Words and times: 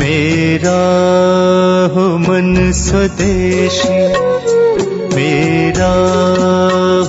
मेरा 0.00 0.78
हो 1.94 2.04
मन 2.18 2.72
स्वदेशी, 2.72 3.98
मेरा 5.16 5.90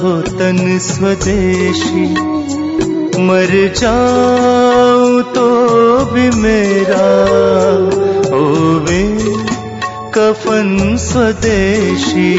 हो 0.02 0.12
तन 0.22 0.80
स्वदेशी। 0.80 2.06
मर 3.22 3.54
जाऊँ 3.78 5.22
तो 5.24 5.48
भी 6.06 6.30
मेरा 6.32 7.06
हो 8.30 8.44
वे 8.80 9.04
कफन 10.12 10.98
स्वदेशी। 10.98 12.34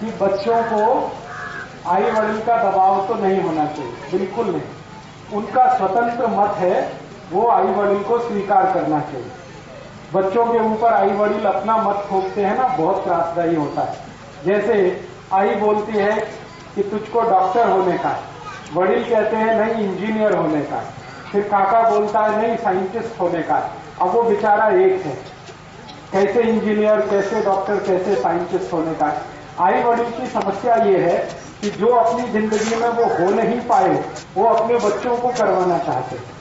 कि 0.00 0.06
बच्चों 0.22 0.62
को 0.62 1.12
आई 1.88 2.02
वड़िल 2.02 2.40
का 2.40 2.56
दबाव 2.62 3.06
तो 3.08 3.14
नहीं 3.22 3.40
होना 3.40 3.64
चाहिए, 3.66 3.92
बिल्कुल 4.12 4.46
नहीं। 4.46 5.36
उनका 5.36 5.68
स्वतंत्र 5.78 6.26
मत 6.26 6.56
है 6.58 7.01
वो 7.30 7.46
आई 7.48 7.72
वड़िल 7.74 8.02
को 8.02 8.18
स्वीकार 8.18 8.72
करना 8.74 9.00
चाहिए। 9.02 9.30
बच्चों 10.14 10.44
के 10.46 10.58
ऊपर 10.64 10.92
आई 10.92 11.12
वड़िल 11.12 11.44
अपना 11.46 11.76
मत 11.78 12.04
ठोकते 12.08 12.44
हैं 12.44 12.56
ना, 12.56 12.66
बहुत 12.68 13.04
त्रासदायी 13.04 13.54
होता 13.54 13.82
है। 13.82 14.44
जैसे 14.44 15.06
आई 15.32 15.54
बोलती 15.56 15.92
है 15.92 16.12
कि 16.74 16.82
तुझको 16.82 17.20
डॉक्टर 17.20 17.68
होने 17.68 17.96
का 17.98 18.16
वड़िल 18.74 19.04
कहते 19.04 19.36
हैं, 19.36 19.54
नहीं, 19.56 19.86
इंजीनियर 19.86 20.36
होने 20.36 20.60
का 20.62 20.82
फिर 21.32 21.42
काका 21.48 21.82
बोलता 21.90 22.20
है, 22.20 22.40
नहीं, 22.40 22.56
साइंटिस्ट 22.56 23.20
होने 23.20 23.42
का 23.42 23.56
अब 24.00 24.10
वो 24.10 24.22
बेचारा 24.22 24.66
एक 24.78 25.06
है। 25.06 25.16
कैसे 26.12 26.42
इंजीनियर, 26.42 27.00
कैसे 27.10 27.40
डॉक्टर, 27.42 27.76
कैसे 27.78 28.14
साइंटिस्ट 28.14 28.72
होने 28.72 28.94
का 28.94 29.12
आई 29.60 29.82
वड़ील 29.82 30.10
की 30.10 30.26
समस्या 30.28 30.74
ये 30.84 30.98
है 31.00 31.16
कि 31.60 31.70
जो 31.70 31.86
अपनी 31.86 32.28
ज़िंदगी 32.28 32.76
में 32.76 32.88
वो 32.88 33.04
हो 33.14 33.30
नहीं 33.32 33.60
पाए, 33.60 33.94
वो 34.36 34.44
अपने 34.46 34.78
बच्चों 34.78 35.16
को 35.16 35.28
करवाना 35.30 35.78
चाहते 35.78 36.16
हैं। 36.16 36.40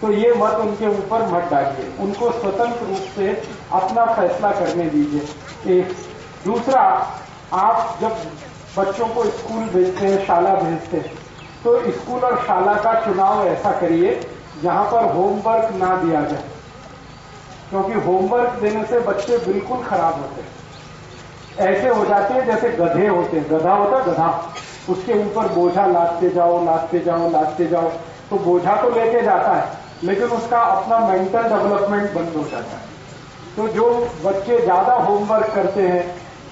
तो 0.00 0.10
ये 0.12 0.32
मत 0.32 0.52
उनके 0.52 0.88
ऊपर 0.88 1.22
मत 1.26 1.50
डालिए। 1.50 1.94
उनको 2.00 2.30
स्वतंत्र 2.30 2.86
रूप 2.86 3.04
से 3.16 3.42
अपना 3.72 4.04
फैसला 4.06 4.50
करने 4.50 4.84
दीजिए। 4.84 5.80
एक। 5.80 5.92
दूसरा, 6.44 6.82
आप 7.52 7.98
जब 8.00 8.16
बच्चों 8.78 9.08
को 9.08 9.24
स्कूल 9.24 9.62
भेजते 9.64 10.06
हैं, 10.06 10.26
शाला 10.26 10.54
भेजते 10.54 10.96
हैं 10.96 11.14
तो 11.64 11.90
स्कूल 11.90 12.20
और 12.20 12.36
शाला 12.38 12.74
का 12.74 12.94
चुनाव 13.04 13.46
ऐसा 13.46 13.72
करिए, 13.72 14.30
जहाँ 14.62 14.84
पर 14.84 15.04
होमवर्क 15.04 15.72
ना 15.72 15.96
दिया 15.96 16.20
जाए। 16.20 16.44
क्योंकि 17.70 17.92
होमवर्क 17.92 18.50
देने 18.50 18.84
से 18.84 18.98
बच्चे 18.98 19.38
बिल्कुल 19.38 19.84
खराब 19.84 20.14
होते 20.14 20.42
हैं। 20.42 21.68
ऐसे 21.68 21.88
हो 21.88 22.04
जाते 22.04 22.34
हैं 22.34 22.46
जैसे 22.46 22.68
गधे 22.68 23.06
होते 23.06 23.36
हैं। 23.36 23.50
गधा 23.50 23.74
होता 23.74 23.98
गधा। 24.04 24.54
उसके 24.88 25.26
ऊपर 25.26 25.48
बोझा 25.48 25.86
लादते 25.86 26.30
जाओ 26.30 26.64
लादते 26.64 26.98
जाओ 26.98 27.30
लादते 27.30 27.66
जाओ। 27.66 27.88
तो 28.30 28.38
बोझा 28.38 28.76
तो 28.76 28.90
लेके 28.90 29.22
जाता 29.22 29.52
है। 29.52 29.85
लेकिन 30.04 30.26
उसका 30.30 30.60
अपना 30.60 30.98
मेंटल 31.08 31.42
डेवलपमेंट 31.44 32.12
बंद 32.14 32.36
हो 32.36 32.42
जाता 32.50 32.76
है। 32.76 32.94
तो 33.56 33.68
जो 33.74 33.86
बच्चे 34.24 34.60
ज़्यादा 34.60 34.94
होमवर्क 34.94 35.54
करते 35.54 35.82
हैं 35.82 36.02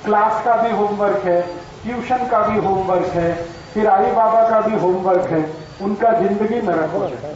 क्लास 0.04 0.44
का 0.44 0.54
भी 0.56 0.70
होमवर्क 0.76 1.24
है 1.24 1.40
ट्यूशन 1.82 2.26
का 2.28 2.38
भी 2.46 2.58
होमवर्क 2.66 3.12
है 3.14 3.32
फिर 3.74 3.86
आई 3.88 4.10
बाबा 4.12 4.48
का 4.48 4.60
भी 4.60 4.78
होमवर्क 4.78 5.30
है, 5.30 5.44
उनका 5.82 6.12
ज़िंदगी 6.12 6.60
नरक 6.62 6.90
हो 6.90 7.04
है 7.04 7.32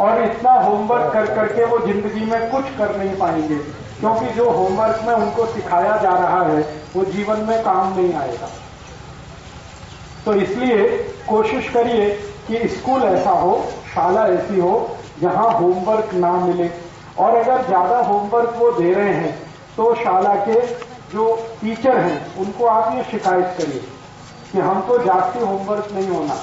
और 0.00 0.22
इतना 0.22 0.52
होमवर्क 0.52 1.12
कर 1.12 1.26
करके 1.34 1.64
वो 1.64 1.78
ज़िंदगी 1.86 2.24
में 2.26 2.50
कुछ 2.50 2.64
कर 2.78 2.96
नहीं 2.96 3.16
पाएँगे, 3.16 3.56
क्योंकि 4.00 4.34
जो 4.34 4.48
होमवर्क 4.50 5.00
में 5.06 5.14
उनको 5.14 5.46
सिखाया 5.46 5.96
जा 5.96 6.14
रहा 6.16 6.42
है, 6.44 6.62
वो 6.96 7.04
जीवन 7.06 7.40
में 7.40 7.62
काम 7.64 7.96
नहीं 7.96 8.14
आएगा। 8.14 8.48
तो 10.24 10.34
इसलिए 10.34 10.86
कोशिश 11.28 11.68
करिए 11.68 12.10
कि 12.48 12.68
स्कूल 12.68 13.02
ऐसा 13.04 13.30
हो 13.32 13.54
शाला 13.94 14.26
ऐसी 14.28 14.60
हो 14.60 14.74
जहाँ 15.20 15.50
होमवर्क 15.50 16.14
ना 16.14 16.32
मिले। 16.32 16.70
और 17.18 17.36
अगर 17.36 17.66
ज़्यादा 17.66 17.98
होमवर्क 17.98 18.54
वो 18.56 18.70
दे 18.72 18.92
रहे 18.94 19.12
हैं 19.12 19.32
तो 19.76 19.94
शाला 19.94 20.34
के 20.46 20.60
जो 21.12 21.34
टीचर 21.60 21.96
हैं, 21.96 22.36
उनको 22.36 22.66
आप 22.66 22.94
ये 22.96 23.02
शिकायत 23.02 23.54
करिए 23.58 23.80
कि 24.52 24.58
हमको 24.58 24.98
जास्ती 24.98 25.40
होमवर्क 25.40 25.88
नहीं 25.92 26.08
होना। 26.08 26.34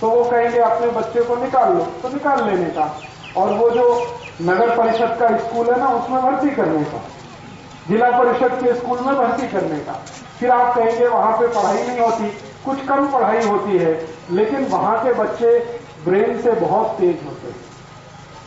तो 0.00 0.10
वो 0.10 0.24
कहेंगे, 0.24 0.58
अपने 0.58 0.86
बच्चे 0.90 1.22
को 1.22 1.36
निकाल 1.36 1.72
लो। 1.74 1.84
तो 2.02 2.08
निकाल 2.08 2.44
लेने 2.44 2.70
का। 2.70 2.90
और 3.36 3.52
वो 3.52 3.70
जो 3.70 3.84
नगर 4.42 4.76
परिषद 4.76 5.16
का 5.20 5.36
स्कूल 5.38 5.70
है 5.70 5.78
ना, 5.78 5.88
उसमें 5.88 6.22
भर्ती 6.22 6.50
करने 6.50 6.84
का। 6.84 7.02
जिला 7.88 8.10
परिषद 8.10 8.58
के 8.62 8.74
स्कूल 8.74 8.98
में 9.00 9.14
भर्ती 9.14 9.48
करने 9.48 9.78
का। 9.78 9.92
फिर 10.38 10.50
आप 10.50 10.74
कहेंगे, 10.76 11.06
वहाँ 11.06 11.32
पे 11.32 11.46
पढ़ाई 11.48 11.86
नहीं 11.86 12.00
होती। 12.00 12.28
कुछ 12.64 12.86
कम 12.86 13.06
पढ़ाई 13.12 13.46
होती 13.46 13.78
है, 13.78 13.92
लेकिन 14.30 14.64
वहाँ 14.66 14.98
के 15.04 15.12
बच्चे 15.14 15.58
ब्रेन 16.04 16.40
से 16.42 16.52
बहुत 16.52 16.96
तेज 16.98 17.18
होते 17.26 17.48
हैं। 17.48 17.60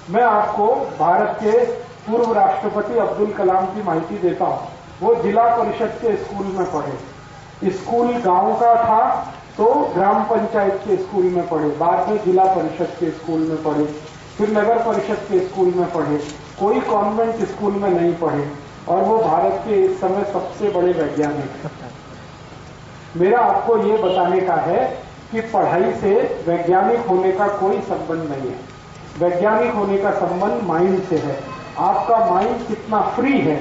मैं 0.09 0.23
आपको 0.23 0.67
भारत 0.99 1.37
के 1.43 1.65
पूर्व 2.07 2.33
राष्ट्रपति 2.33 2.97
अब्दुल 2.99 3.31
कलाम 3.33 3.65
की 3.65 3.83
माहिती 3.83 4.17
देता 4.17 4.45
हूँ। 4.45 4.67
वो 5.01 5.13
जिला 5.15 5.45
परिषद 5.57 5.97
के 6.01 6.15
स्कूल 6.15 6.45
में 6.47 6.65
पढ़े। 6.71 7.71
स्कूल 7.71 8.11
गाँव 8.23 8.53
का 8.53 8.75
था 8.83 9.31
तो 9.57 9.65
ग्राम 9.93 10.23
पंचायत 10.23 10.81
के 10.87 10.95
स्कूल 10.97 11.23
में 11.25 11.47
पढ़े। 11.49 11.69
बाद 11.77 12.09
में 12.09 12.17
जिला 12.25 12.43
परिषद 12.55 12.95
के 12.99 13.09
स्कूल 13.11 13.39
में 13.39 13.63
पढ़े। 13.63 13.85
फिर 14.37 14.49
नगर 14.49 14.77
परिषद 14.83 15.25
के 15.29 15.39
स्कूल 15.39 15.73
में 15.75 15.91
पढ़े। 15.93 16.17
कोई 16.59 16.79
कॉन्वेंट 16.81 17.35
स्कूल 17.45 17.73
में 17.73 17.89
नहीं 17.89 18.13
पढ़े। 18.15 18.51
और 18.89 19.01
वो 19.03 19.17
भारत 19.17 19.61
के 19.67 19.75
इस 19.85 19.99
समय 20.01 20.23
सबसे 20.33 20.69
बड़े 20.69 20.91
वैज्ञानिक 20.93 21.69
मेरा 23.17 23.39
आपको 23.39 23.77
ये 23.77 23.97
बताने 23.97 24.41
का 24.41 24.55
है 24.55 25.04
कि 25.31 25.41
पढ़ाई 25.41 25.93
से 25.93 26.43
वैज्ञानिक 26.47 27.05
होने 27.07 27.31
का 27.31 27.47
कोई 27.47 27.79
संबंध 27.81 28.29
नहीं 28.31 28.49
है। 28.49 28.59
वैज्ञानिक 29.19 29.73
होने 29.73 29.97
का 29.97 30.11
संबंध 30.11 30.63
माइंड 30.63 31.03
से 31.03 31.17
है। 31.17 31.39
आपका 31.79 32.17
माइंड 32.31 32.67
कितना 32.67 33.01
फ्री 33.01 33.39
है, 33.39 33.59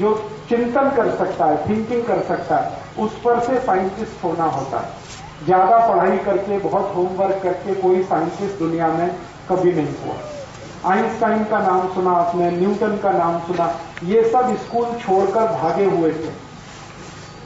जो 0.00 0.14
चिंतन 0.48 0.90
कर 0.90 1.10
सकता 1.16 1.46
है 1.46 1.68
थिंकिंग 1.68 2.04
कर 2.04 2.20
सकता 2.22 2.56
है, 2.56 2.78
उस 2.98 3.12
पर 3.24 3.40
से 3.40 3.58
साइंटिस्ट 3.60 4.24
होना 4.24 4.44
होता 4.44 4.80
है। 4.80 5.44
ज़्यादा 5.44 5.78
पढ़ाई 5.88 6.18
करके, 6.18 6.58
बहुत 6.58 6.92
होमवर्क 6.96 7.40
करके 7.42 7.74
कोई 7.74 8.02
साइंटिस्ट 8.02 8.58
दुनिया 8.58 8.88
में 8.88 9.08
कभी 9.48 9.72
नहीं 9.72 9.94
हुआ। 10.04 10.92
आइंस्टाइन 10.92 11.44
का 11.44 11.58
नाम 11.58 11.94
सुना 11.94 12.10
आपने, 12.10 12.50
न्यूटन 12.50 12.96
का 12.96 13.10
नाम 13.10 13.38
सुना, 13.40 13.74
ये 14.04 14.22
सब 14.30 14.56
स्कूल 14.56 14.86
छोड़कर 15.00 15.46
भागे 15.52 15.84
हुए 15.84 16.10
थे। 16.12 16.30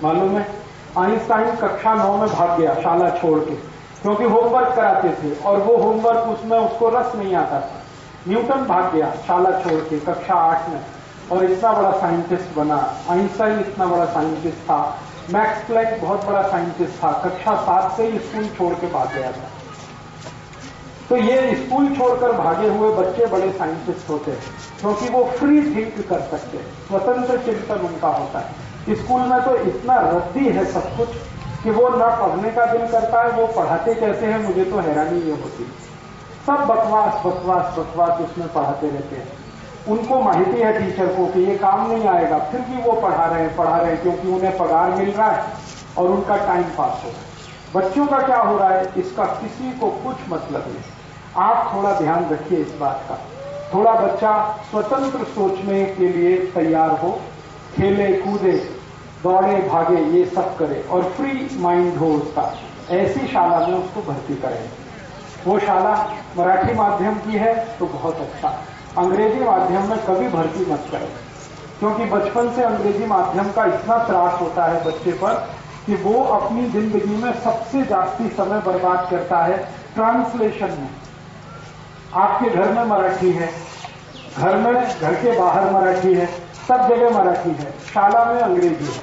मालूम 0.03 0.37
है? 0.39 0.60
आइंस्टाइन 0.99 1.57
कक्षा 1.57 1.95
नौ 1.95 2.17
में 2.17 2.29
भाग 2.29 2.61
गया, 2.61 2.75
शाला 2.75 3.11
छोड़ 3.11 3.39
के, 3.39 3.55
क्योंकि 4.03 4.25
होमवर्क 4.25 4.75
कराते 4.77 5.09
थे 5.09 5.35
और 5.41 5.59
वो 5.59 5.77
होमवर्क 5.77 6.19
उसमें 6.19 6.59
उसको 6.59 6.89
रस 6.89 7.15
नहीं 7.17 7.35
आता 7.35 7.61
था। 7.61 7.83
न्यूटन 8.29 8.65
भाग 8.65 8.93
गया, 8.95 9.11
शाला 9.27 9.51
छोड़ 9.61 9.81
के, 9.81 9.99
कक्षा 10.01 10.35
आठ 10.35 10.69
में, 10.69 10.81
और 11.33 11.45
इतना 11.45 11.73
बड़ा 11.73 11.91
साइंटिस्ट 11.91 12.57
बना। 12.57 12.95
आइंस्टाइन 13.11 13.61
इतना 13.61 13.87
बड़ा 13.87 14.05
साइंटिस्ट 14.05 14.59
था। 14.59 14.99
मैक्स 15.33 15.65
प्लैंक 15.67 16.03
बहुत 16.03 16.25
बड़ा 16.25 16.43
साइंटिस्ट 16.43 16.93
था। 17.05 17.13
कक्षा 17.13 17.55
सात 17.57 17.97
से 17.97 18.07
ही 18.07 18.19
स्कूल 18.19 18.47
छोड़ 18.49 18.75
के 18.75 18.87
भाग 18.87 19.15
गया 19.15 19.33
था। 19.33 19.49
तो 21.09 21.17
ये 21.17 21.55
स्कूल 21.55 21.95
छोड़कर 21.97 22.33
भागे 22.33 22.69
हुए 22.69 22.93
बच्चे 22.95 23.27
बड़े 23.27 23.53
साइंटिस्ट 23.53 24.11
होते 24.11 24.31
हैं, 24.31 24.41
क्योंकि 24.81 25.09
वो 25.09 25.25
फ्री 25.25 25.63
थिंक 25.75 26.09
कर 26.09 26.21
सकते 26.21 26.59
हैं। 26.59 26.67
स्वतंत्र 26.89 27.39
चिंतन 27.39 27.87
उनका 27.87 28.09
होता 28.09 28.39
है। 28.39 28.70
स्कूल 28.89 29.21
में 29.21 29.43
तो 29.45 29.57
इतना 29.57 30.01
रद्दी 30.01 30.49
है 30.49 30.65
सब 30.65 30.97
कुछ 30.97 31.09
कि 31.63 31.71
वो 31.71 31.89
ना 31.89 32.07
पढ़ने 32.17 32.51
का 32.51 32.65
दिल 32.67 32.87
करता 32.87 33.23
है, 33.23 33.31
वो 33.31 33.47
पढ़ाते 33.47 33.95
कैसे 33.95 34.27
हैं, 34.27 34.39
मुझे 34.45 34.65
तो 34.65 34.79
हैरानी 34.79 35.21
ये 35.21 35.33
होती 35.33 35.65
सब 36.47 36.65
बकवास 36.67 37.27
बकवास 37.27 37.79
बकवास 37.79 38.21
उसमें 38.21 38.53
पढ़ाते 38.53 38.87
रहते 38.87 39.17
हैं। 39.17 39.29
उनको 39.89 40.21
माहिती 40.23 40.61
है 40.61 40.73
टीचर 40.79 41.07
को 41.07 41.27
कि 41.27 41.41
ये 41.41 41.57
काम 41.59 41.91
नहीं 41.91 42.09
आएगा, 42.09 42.39
फिर 42.39 42.61
भी 42.61 42.83
वो 42.83 42.93
पढ़ा 42.93 43.27
रहे 43.27 43.43
हैं, 43.43 43.57
पढ़ा 43.57 43.77
रहे 43.77 43.93
हैं, 43.93 44.03
क्योंकि 44.03 44.29
उन्हें 44.29 44.57
पगार 44.59 44.91
मिल 44.91 45.11
रहा 45.11 45.31
है 45.31 45.45
और 45.99 46.11
उनका 46.11 46.37
टाइम 46.37 46.63
पास 46.63 47.05
हो 47.05 47.11
रहा 47.11 47.19
है। 47.19 47.29
बच्चों 47.75 48.07
का 48.07 48.19
क्या 48.19 48.39
हो 48.39 48.59
रहा 48.59 48.69
है, 48.69 48.93
इसका 48.97 49.25
किसी 49.25 49.79
को 49.79 49.91
कुछ 49.91 50.17
मतलब 50.29 50.65
नहीं। 50.67 50.83
आप 51.37 51.73
थोड़ा 51.75 51.93
ध्यान 52.01 52.29
रखिए 52.31 52.59
इस 52.59 52.75
बात 52.81 53.05
का। 53.09 53.19
थोड़ा 53.75 53.93
बच्चा 53.93 54.33
स्वतंत्र 54.71 55.25
सोचने 55.25 55.85
के 55.85 56.09
लिए 56.09 56.37
तैयार 56.37 56.91
हो 56.91 57.21
खेले, 57.77 58.13
कूदे, 58.13 58.53
दौड़े, 59.23 59.57
भागे, 59.69 60.03
ये 60.19 60.25
सब 60.25 60.57
करे। 60.59 60.85
और 60.91 61.03
फ्री 61.03 61.49
माइंड 61.59 61.97
हो 61.97 62.07
उसका। 62.07 62.55
ऐसी 62.91 63.27
शाला 63.27 63.67
में 63.67 63.75
उसको 63.75 64.03
भर्ती 64.03 64.35
करें। 64.35 64.69
वो 65.47 65.59
शाला 65.59 65.95
मराठी 66.39 66.75
माध्यम 66.75 67.15
की 67.15 67.37
है 67.37 67.55
तो 67.79 67.87
बहुत 67.87 68.17
अच्छा। 68.17 68.49
अंग्रेज़ी 68.99 69.41
माध्यम 69.41 69.89
में 69.89 69.99
कभी 69.99 70.29
भर्ती 70.29 70.73
मत 70.73 70.85
करें। 70.93 71.09
क्योंकि 71.79 72.05
बचपन 72.05 72.53
से 72.53 72.63
अंग्रेज़ी 72.63 73.07
माध्यम 73.07 73.53
का 73.53 73.65
इतना 73.65 73.99
त्रास 73.99 74.41
होता 74.41 74.65
है 74.65 74.85
बच्चे 74.85 75.13
पर, 75.13 75.35
कि 75.87 75.95
वो 75.95 76.23
अपनी 76.25 76.67
ज़िंदगी 76.71 77.23
में 77.23 77.33
सबसे 77.41 77.83
जास्ती 77.83 78.29
समय 78.29 78.61
बर्बाद 78.61 79.09
करता 79.11 79.39
है। 79.39 79.57
ट्रांसलेशन 79.95 80.71
में। 80.71 80.91
आपके 82.15 82.51
घर 82.51 82.73
में 82.73 82.85
मराठी 82.85 83.31
है। 83.31 83.49
घर 84.39 84.57
में, 84.57 85.01
घर 85.01 85.15
के 85.15 85.39
बाहर 85.39 85.71
मराठी 85.71 86.15
है। 86.15 86.50
सब 86.71 86.89
जगह 86.89 87.11
मराठी 87.11 87.51
है। 87.53 87.71
शाला 87.85 88.25
में 88.25 88.41
अंग्रेज़ी 88.41 88.85
है। 88.87 89.03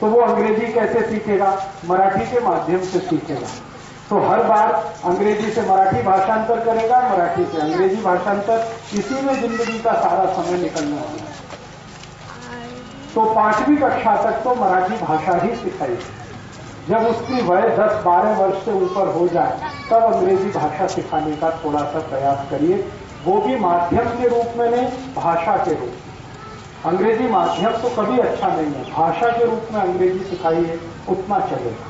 तो 0.00 0.06
वो 0.06 0.20
अंग्रेज़ी 0.22 0.72
कैसे 0.72 1.00
सीखेगा? 1.02 1.50
मराठी 1.86 2.24
के 2.26 2.40
माध्यम 2.40 2.80
से 2.84 2.98
सीखेगा। 3.00 3.48
तो 4.08 4.18
हर 4.20 4.42
बार 4.44 4.72
अंग्रेज़ी 5.04 5.50
से 5.52 5.62
मराठी 5.62 6.02
भाषांतर 6.02 6.60
करेगा, 6.64 7.00
मराठी 7.08 7.44
से 7.44 7.60
अंग्रेज़ी 7.62 8.00
भाषांतर। 8.02 8.66
इसी 8.94 9.20
में 9.22 9.34
ज़िंदगी 9.34 9.78
का 9.78 9.92
सारा 9.94 10.24
समय 10.32 10.58
निकलने 10.58 10.96
वाला 10.96 11.22
है 11.22 11.36
तो 13.14 13.24
पांचवी 13.34 13.76
कक्षा 13.76 14.16
तक 14.22 14.42
तो 14.44 14.54
मराठी 14.54 14.96
भाषा 14.96 15.36
ही 15.36 15.54
सिखाई। 15.56 15.96
जब 16.88 17.06
उसकी 17.06 17.40
वय 17.42 17.68
10-12 17.76 18.36
वर्ष 18.38 18.64
से 18.64 18.72
ऊपर 18.74 19.12
हो 19.14 19.26
जाए, 19.28 19.70
तब 19.90 20.02
अंग्रेज़ी 20.04 20.50
भाषा 20.50 20.86
सिखाने 20.88 21.36
का 21.36 21.50
थोड़ा 21.64 21.82
सा 21.84 22.00
प्रयास 22.10 22.46
करिए। 22.50 22.84
वो 23.24 23.40
भी 23.40 23.56
माध्यम 23.60 24.10
के 24.12 24.28
रूप 24.28 24.58
में 24.58 24.70
नहीं, 24.70 24.86
भाषा 25.14 25.56
के 25.56 25.70
रूप 25.70 25.96
में। 25.96 26.07
अंग्रेज़ी 26.86 27.28
माध्यम 27.28 27.72
तो 27.82 27.88
कभी 27.92 28.18
अच्छा 28.20 28.48
नहीं 28.48 28.72
है। 28.72 28.82
भाषा 28.90 29.30
के 29.30 29.44
रूप 29.44 29.68
में 29.72 29.80
अंग्रेज़ी 29.80 30.24
सिखाइए 30.26 30.78
उतना 31.08 31.38
चलेगा। 31.48 31.86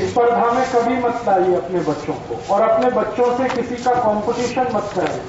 स्पर्धा 0.00 0.50
में 0.52 0.64
कभी 0.72 0.96
मत 0.98 1.22
लाइए 1.26 1.54
अपने 1.56 1.80
बच्चों 1.82 2.14
को, 2.14 2.54
और 2.54 2.62
अपने 2.62 2.90
बच्चों 2.92 3.36
से 3.36 3.48
किसी 3.50 3.76
का 3.84 3.92
कंपटीशन 3.96 4.66
मत 4.74 4.90
कराइए 4.94 5.22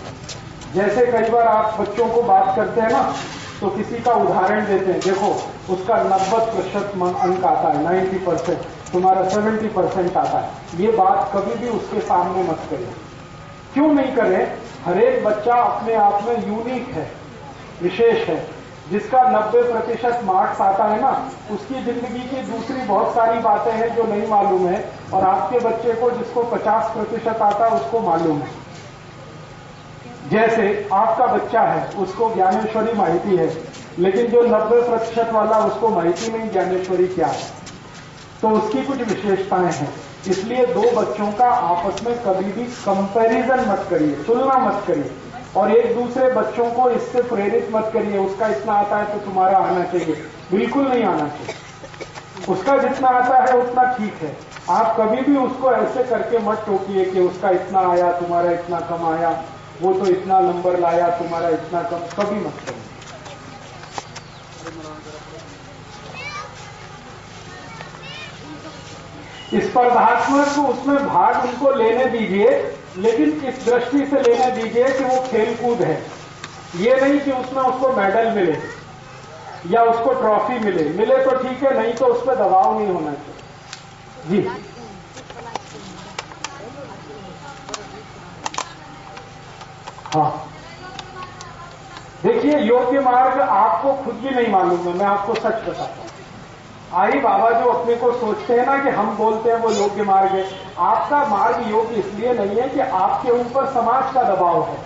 जैसे 0.73 1.05
कई 1.11 1.29
बार 1.31 1.47
आप 1.47 1.79
बच्चों 1.79 2.07
को 2.09 2.21
बात 2.23 2.55
करते 2.55 2.81
हैं 2.81 2.91
ना 2.91 3.03
तो 3.59 3.69
किसी 3.69 3.99
का 3.99 4.11
उदाहरण 4.15 4.65
देते 4.65 4.91
हैं। 4.91 4.99
देखो, 5.01 5.29
उसका 5.73 5.95
नब्बे 6.03 6.39
प्रतिशत 6.45 6.91
अंक 6.95 7.43
आता 7.45 7.69
है 7.69 7.83
नाइन्टी 7.83 8.17
परसेंट, 8.25 8.59
तुम्हारा 8.91 9.27
सेवेंटी 9.29 9.67
परसेंट 9.69 10.17
आता 10.17 10.39
है। 10.39 10.81
ये 10.81 10.91
बात 10.93 11.31
कभी 11.33 11.55
भी 11.59 11.69
उसके 11.69 11.99
सामने 12.01 12.43
मत 12.43 12.59
करें 12.69 12.87
क्यों 13.73 13.93
नहीं 13.93 14.15
करें? 14.15 14.57
हरेक 14.85 15.25
बच्चा 15.25 15.55
अपने 15.55 15.93
आप 15.93 16.23
में 16.23 16.47
यूनिक 16.47 16.87
है, 16.87 17.11
विशेष 17.81 18.29
है, 18.29 18.47
जिसका 18.91 19.21
90 19.23 19.61
प्रतिशत 19.71 20.21
मार्क्स 20.23 20.61
आता 20.61 20.83
है 20.83 21.01
ना, 21.01 21.31
उसकी 21.51 21.73
ज़िंदगी 21.73 22.19
की 22.19 22.41
दूसरी 22.51 22.81
बहुत 22.81 23.15
सारी 23.15 23.39
बातें 23.39 23.71
हैं 23.71 23.95
जो 23.95 24.03
नहीं 24.03 24.27
मालूम 24.27 24.67
है, 24.67 24.91
और 25.13 25.23
आपके 25.23 25.59
बच्चे 25.59 25.93
को 25.93 26.11
जिसको 26.11 26.43
50 26.43 26.83
प्रतिशत 26.83 27.41
आता 27.41 27.65
है, 27.65 27.71
उसको 27.71 27.99
मालूम 27.99 28.37
है। 28.37 28.47
जैसे 30.29 30.89
आपका 30.93 31.25
बच्चा 31.25 31.61
है, 31.61 31.89
उसको 31.89 32.33
ज्ञानेश्वरी 32.33 32.93
माहिती 32.93 33.35
है, 33.35 33.63
लेकिन 33.99 34.27
जो 34.27 34.41
90 34.41 34.81
प्रतिशत 34.81 35.29
वाला, 35.33 35.57
उसको 35.59 35.89
माहिती 35.89 36.37
नहीं 36.37 36.49
ज्ञानेश्वरी 36.49 37.07
क्या 37.07 37.27
है? 37.27 37.43
तो 38.41 38.49
उसकी 38.49 38.83
कुछ 38.83 38.97
विशेषताएँ 38.97 39.71
हैं। 39.71 40.08
इसलिए 40.27 40.65
दो 40.65 40.81
बच्चों 41.01 41.31
का 41.31 41.49
आपस 41.49 42.03
में 42.03 42.17
कभी 42.23 42.51
भी 42.51 42.63
कंपैरिजन 42.63 43.59
मत 43.69 43.87
करिए, 43.89 44.15
तुलना 44.23 44.57
मत 44.57 44.83
करिए। 44.87 45.11
और 45.55 45.71
एक 45.71 45.95
दूसरे 45.95 46.31
बच्चों 46.31 46.69
को 46.71 46.89
इससे 46.89 47.21
प्रेरित 47.21 47.69
मत 47.71 47.89
करिए, 47.93 48.17
उसका 48.17 48.47
इतना 48.47 48.73
आता 48.73 48.97
है 48.97 49.05
तो 49.13 49.25
तुम्हारा 49.25 49.57
आना 49.57 49.83
चाहिए। 49.83 50.15
बिल्कुल 50.51 50.87
नहीं 50.87 51.03
आना 51.03 51.27
चाहिए। 51.27 51.55
उसका 52.49 52.77
जितना 52.77 53.07
आता 53.07 53.37
है, 53.43 53.57
उतना 53.57 53.83
ठीक 53.93 54.13
है। 54.13 54.35
आप 54.69 54.95
कभी 54.99 55.21
भी 55.21 55.37
उसको 55.37 55.71
ऐसे 55.71 56.03
करके 56.03 56.37
मत 56.37 56.63
टोकिए 56.67 57.05
कि 57.05 57.19
उसका 57.19 57.49
इतना 57.49 57.79
आया, 57.91 58.11
तुम्हारा 58.11 58.51
इतना 58.51 58.79
कम 58.79 59.05
आया, 59.05 59.43
वो 59.81 59.93
तो 59.93 60.05
इतना 60.05 60.39
नंबर 60.39 60.79
लाया, 60.79 61.07
तुम्हारा 61.09 61.49
इतना 61.49 61.81
कम, 61.81 61.97
कभी 61.97 62.39
मत 62.39 62.53
करो 62.65 62.77
स्पर्धात्मक 69.53 70.57
उसमें 70.69 71.07
भाग 71.07 71.45
उनको 71.45 71.71
लेने 71.71 72.05
दीजिए, 72.05 72.49
लेकिन 72.97 73.29
इस 73.45 73.65
दृष्टि 73.65 74.05
से 74.05 74.21
लेने 74.21 74.51
दीजिए 74.51 74.89
कि 74.89 75.03
वो 75.03 75.21
खेलकूद 75.31 75.81
है। 75.81 76.01
ये 76.75 76.99
नहीं 77.01 77.19
कि 77.19 77.31
उसमें 77.31 77.61
उसको 77.63 77.91
मेडल 77.93 78.31
मिले 78.31 78.57
या 79.69 79.83
उसको 79.83 80.13
ट्रॉफी 80.13 80.59
मिले। 80.59 80.83
मिले 80.89 81.17
तो 81.17 81.31
ठीक 81.31 81.63
है, 81.63 81.81
नहीं 81.81 81.93
तो 81.93 82.05
उस 82.05 82.25
पर 82.25 82.35
दबाव 82.35 82.79
नहीं 82.79 82.89
होना 82.89 83.11
चाहिए। 83.11 84.41
जी। 84.41 84.49
हाँ। 90.05 90.45
देखिए, 92.23 92.57
योग्य 92.57 92.99
मार्ग 92.99 93.41
आपको 93.41 93.93
खुद 94.03 94.15
भी 94.15 94.29
नहीं 94.29 94.47
मालूम 94.47 94.87
है, 94.87 94.93
मैं 94.93 95.05
आपको 95.05 95.33
सच 95.33 95.67
बताता 95.67 96.01
हूँ। 96.01 96.08
आई 96.93 97.11
बाबा 97.11 97.49
जो 97.51 97.65
अपने 97.69 97.95
को 97.95 98.11
सोचते 98.11 98.53
हैं 98.53 98.65
ना 98.65 98.77
कि 98.83 98.89
हम 98.89 99.17
बोलते 99.17 99.49
हैं, 99.49 99.57
वो 99.57 99.71
योग्य 99.71 100.03
मार्ग 100.03 100.31
है। 100.31 100.45
आपका 100.77 101.25
मार्ग 101.25 101.71
योग्य 101.71 101.95
इसलिए 101.95 102.33
नहीं 102.33 102.57
है 102.57 102.69
कि 102.69 102.79
आपके 102.79 103.31
ऊपर 103.31 103.65
समाज 103.65 104.13
का 104.13 104.23
दबाव 104.23 104.63
है। 104.63 104.77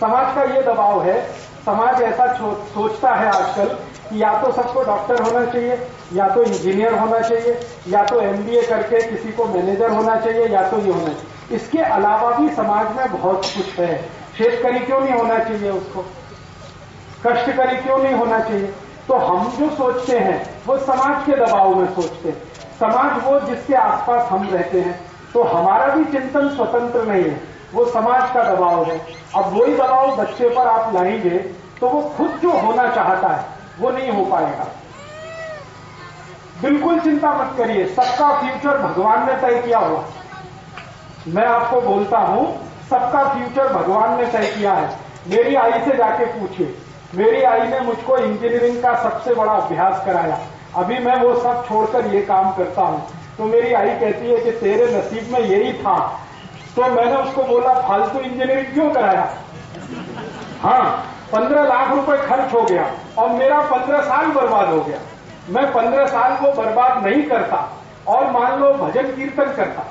समाज 0.00 0.34
का 0.34 0.42
ये 0.42 0.62
दबाव 0.62 1.02
है, 1.02 1.22
समाज 1.66 2.02
ऐसा 2.02 2.26
सोचता 2.74 3.14
है 3.14 3.28
आजकल 3.28 3.64
कि 4.10 4.22
या 4.22 4.42
तो 4.42 4.52
सबको 4.52 4.82
डॉक्टर 4.82 5.22
होना 5.22 5.46
चाहिए, 5.46 5.88
या 6.12 6.28
तो 6.28 6.42
इंजीनियर 6.42 6.94
होना 6.94 7.20
चाहिए, 7.20 7.60
या 7.88 8.04
तो 8.04 8.20
एमबीए 8.20 8.62
करके 8.62 9.02
किसी 9.02 9.32
को 9.32 9.44
मैनेजर 9.44 9.90
होना 9.90 10.16
चाहिए, 10.16 10.46
या 10.46 10.62
तो 10.70 10.78
ये 10.78 10.92
होना 10.92 11.08
चाहिए। 11.08 11.56
इसके 11.56 11.78
अलावा 11.78 12.30
भी 12.30 12.48
समाज 12.48 12.96
में 12.96 13.20
बहुत 13.20 13.36
कुछ 13.36 13.78
है। 13.78 14.02
शेतकरी 14.38 14.78
क्यों 14.78 15.00
नहीं 15.00 15.14
होना 15.14 15.38
चाहिए 15.38 15.70
उसको? 15.70 16.04
कष्टकरी 17.26 17.76
क्यों 17.76 17.98
नहीं 17.98 18.14
होना 18.14 18.38
चाहिए? 18.38 18.74
तो 19.10 19.16
हम 19.16 19.48
जो 19.50 19.70
सोचते 19.70 20.18
हैं, 20.18 20.64
वो 20.66 20.78
समाज 20.78 21.26
के 21.26 21.32
दबाव 21.32 21.74
में 21.74 21.94
सोचते 21.94 22.28
हैं। 22.28 22.42
समाज 22.80 23.24
वो 23.24 23.40
जिसके 23.40 23.74
आसपास 23.74 24.28
हम 24.28 24.48
रहते 24.52 24.80
हैं। 24.80 25.00
तो 25.34 25.42
हमारा 25.42 25.86
भी 25.86 26.04
चिंतन 26.04 26.48
स्वतंत्र 26.48 27.02
नहीं 27.02 27.24
है। 27.24 27.40
वो 27.74 27.84
समाज 27.86 28.30
का 28.34 28.42
दबाव 28.42 28.84
है। 28.84 28.98
अब 29.34 29.44
वही 29.44 29.74
दबाव 29.74 30.16
बच्चे 30.16 30.48
पर 30.48 30.66
आप 30.66 30.94
लाएँगे 30.94 31.38
तो 31.80 31.88
वो 31.88 32.02
खुद 32.16 32.38
जो 32.42 32.50
होना 32.50 32.88
चाहता 32.88 33.28
है, 33.28 33.44
वो 33.80 33.90
नहीं 33.90 34.10
हो 34.10 34.24
पाएगा। 34.24 34.66
बिल्कुल 36.62 37.00
चिंता 37.00 37.32
मत 37.32 37.54
करिए। 37.58 37.86
सबका 37.86 38.40
फ्यूचर 38.40 38.78
भगवान 38.78 39.26
ने 39.26 39.34
तय 39.34 39.62
किया 39.62 39.78
हुआ। 39.78 40.04
मैं 41.28 41.46
आपको 41.46 41.80
बोलता 41.80 42.18
हूँ, 42.18 42.68
सबका 42.90 43.24
फ्यूचर 43.34 43.72
भगवान 43.72 44.16
ने 44.16 44.26
तय 44.26 44.46
किया 44.46 44.72
है। 44.72 44.96
मेरी 45.28 45.54
आई 45.54 45.72
से 45.72 45.96
जाके 45.96 46.24
पूछिए। 46.24 46.78
मेरी 47.14 47.42
आई 47.42 47.66
ने 47.68 47.78
मुझको 47.80 48.16
इंजीनियरिंग 48.16 48.82
का 48.82 48.94
सबसे 49.02 49.34
बड़ा 49.34 49.52
अभ्यास 49.52 50.04
कराया। 50.04 50.38
अभी 50.76 50.98
मैं 50.98 51.14
वो 51.16 51.34
सब 51.36 51.64
छोड़कर 51.68 52.06
ये 52.06 52.20
काम 52.22 52.50
करता 52.52 52.82
हूँ। 52.82 53.00
तो 53.38 53.44
मेरी 53.44 53.72
आई 53.74 53.94
कहती 54.00 54.30
है 54.30 54.36
कि 54.36 54.50
तेरे 54.58 54.86
नसीब 54.92 55.32
में 55.32 55.40
यही 55.40 55.72
था। 55.74 55.96
तो 56.76 56.82
मैंने 56.84 57.16
उसको 57.16 57.42
बोला, 57.44 57.74
फालतू 57.80 58.18
इंजीनियरिंग 58.18 58.72
क्यों 58.74 58.90
कराया? 58.90 59.28
हाँ 60.62 61.04
पंद्रह 61.32 61.64
लाख 61.64 61.90
रुपए 61.90 62.16
खर्च 62.26 62.52
हो 62.54 62.62
गया 62.62 62.84
और 63.18 63.28
मेरा 63.30 63.60
पंद्रह 63.66 64.02
साल 64.02 64.26
बर्बाद 64.32 64.68
हो 64.68 64.80
गया। 64.80 64.98
मैं 65.50 65.72
पंद्रह 65.72 66.06
साल 66.06 66.36
को 66.36 66.52
बर्बाद 66.52 67.06
नहीं 67.06 67.22
करता 67.24 67.68
और 68.08 68.30
मान 68.30 68.58
लो 68.60 68.72
भजन 68.76 69.12
कीर्तन 69.16 69.52
करता। 69.52 69.86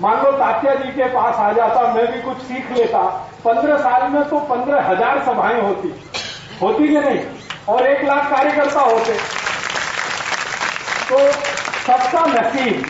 मान 0.00 0.22
लो 0.24 0.30
तात्या 0.32 0.74
जी 0.74 0.92
के 0.92 1.08
पास 1.08 1.36
आ 1.36 1.52
जाता, 1.52 1.92
मैं 1.94 2.06
भी 2.12 2.22
कुछ 2.22 2.38
सीख 2.38 2.70
लेता। 2.72 3.02
पंद्रह 3.44 3.78
साल 3.78 4.08
में 4.10 4.22
तो 4.28 4.38
पंद्रह 4.48 4.88
हज़ार 4.88 5.22
सभाएँ 5.24 5.60
होती। 5.60 5.94
होती 6.62 6.88
कि 6.88 6.98
नहीं 6.98 7.24
और 7.68 7.86
एक 7.86 8.04
लाख 8.04 8.30
कार्यकर्ता 8.30 8.80
होते। 8.82 9.14
तो 11.08 11.18
सबका 11.82 12.24
नसीब, 12.28 12.84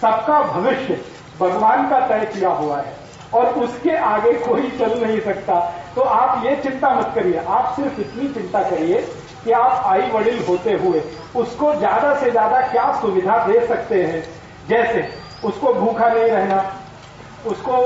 सबका 0.00 0.40
भविष्य 0.44 1.00
भगवान 1.40 1.88
का 1.90 2.00
तय 2.08 2.24
किया 2.34 2.50
हुआ 2.50 2.76
है 2.78 2.98
और 3.34 3.46
उसके 3.56 3.96
आगे 3.96 4.32
कोई 4.40 4.70
चल 4.78 4.98
नहीं 5.00 5.20
सकता। 5.20 5.58
तो 5.94 6.02
आप 6.02 6.44
ये 6.44 6.56
चिंता 6.56 6.90
मत 6.90 7.12
करिए, 7.14 7.38
आप 7.38 7.72
सिर्फ़ 7.76 8.00
इतनी 8.00 8.28
चिंता 8.34 8.62
करिए 8.70 9.00
कि 9.44 9.52
आप 9.52 9.82
आई 9.86 10.10
वडिल 10.12 10.44
होते 10.44 10.72
हुए 10.76 11.02
उसको 11.36 11.74
ज़्यादा 11.74 12.14
से 12.20 12.30
ज़्यादा 12.30 12.60
क्या 12.68 12.92
सुविधा 13.00 13.36
दे 13.46 13.66
सकते 13.66 14.02
हैं। 14.04 14.22
जैसे 14.68 15.08
उसको 15.44 15.72
भूखा 15.74 16.08
नहीं 16.08 16.30
रहना, 16.30 16.62
उसको 17.46 17.76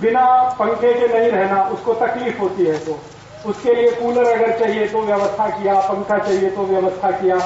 बिना 0.00 0.26
पंखे 0.58 0.92
के 0.94 1.06
नहीं 1.08 1.30
रहना, 1.30 1.62
उसको 1.64 1.94
तकलीफ़ 1.96 2.38
होती 2.38 2.64
है 2.64 2.78
तो। 2.78 2.98
उसके 3.46 3.74
लिए 3.74 3.90
कूलर 3.90 4.26
अगर 4.26 4.58
चाहिए 4.58 4.86
तो 4.88 5.00
व्यवस्था 5.02 5.48
किया, 5.48 5.74
पंखा 5.80 6.18
चाहिए 6.18 6.50
तो 6.50 6.62
व्यवस्था 6.62 7.10
किया, 7.10 7.36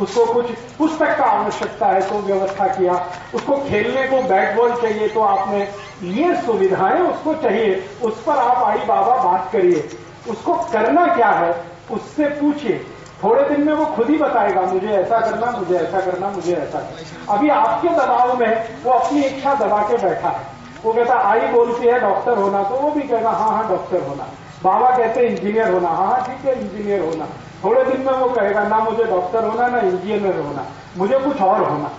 उसको 0.00 0.24
कुछ 0.26 0.50
पुस्तक 0.78 1.16
का 1.18 1.24
आवश्यकता 1.24 1.86
है 1.86 2.00
तो 2.00 2.18
व्यवस्था 2.18 2.66
किया, 2.66 2.94
उसको 3.34 3.56
खेलने 3.56 4.06
को 4.08 4.22
बैट 4.22 4.56
बॉल 4.56 4.74
चाहिए 4.82 5.08
तो 5.08 5.20
आपने 5.20 5.60
ये 6.02 6.34
सुविधाएँ 6.36 7.00
उसको 7.00 7.34
चाहिए, 7.34 7.84
उस 8.02 8.22
पर 8.22 8.38
आप 8.38 8.64
आई 8.64 8.78
बाबा 8.78 9.16
बात 9.22 9.50
करिए। 9.52 9.88
उसको 10.30 10.54
करना 10.72 11.06
क्या 11.14 11.28
है, 11.28 11.54
उससे 11.90 12.28
पूछिए। 12.40 12.84
थोड़े 13.24 13.42
दिन 13.44 13.64
में 13.64 13.72
वो 13.72 13.84
खुद 13.86 14.10
ही 14.10 14.16
बताएगा, 14.18 14.62
मुझे 14.62 14.88
ऐसा 14.88 15.20
करना, 15.20 15.50
मुझे 15.50 15.76
ऐसा 15.76 16.00
करना, 16.00 16.28
मुझे 16.28 16.52
ऐसा 16.54 16.78
करना। 16.78 17.34
अभी 17.34 17.48
आपके 17.48 17.88
दबाव 17.88 18.36
में 18.38 18.82
वो 18.84 18.92
अपनी 18.92 19.22
इच्छा 19.22 19.54
दबा 19.54 19.82
के 19.82 19.96
बैठा 19.96 20.28
है। 20.28 20.46
वो 20.84 20.92
कहता, 20.92 21.14
आई 21.14 21.40
बोलती 21.40 21.86
है 21.86 22.00
डॉक्टर 22.00 22.38
होना 22.38 22.62
तो 22.62 22.74
वो 22.74 22.90
भी 22.90 23.02
कहेगा 23.02 23.30
हाँ 23.30 23.50
हाँ 23.50 23.68
डॉक्टर 23.68 24.02
होना। 24.02 24.28
बाबा 24.64 24.96
कहते 24.96 25.20
इंजीनियर 25.20 25.70
होना। 25.70 25.88
हाँ 25.88 26.06
हाँ 26.06 26.26
ठीक 26.26 26.44
है 26.46 26.60
इंजीनियर 26.60 27.00
होना। 27.00 27.26
थोड़े 27.64 27.84
दिन 27.84 28.00
में 28.00 28.12
वो 28.12 28.28
कहेगा, 28.28 28.64
ना 28.64 28.78
मुझे 28.78 29.04
डॉक्टर 29.04 29.44
होना, 29.44 29.68
ना 29.68 29.78
इंजीनियर 29.78 30.40
होना। 30.40 30.66
मुझे 30.96 31.18
कुछ 31.18 31.40
और 31.40 31.70
होना। 31.70 31.90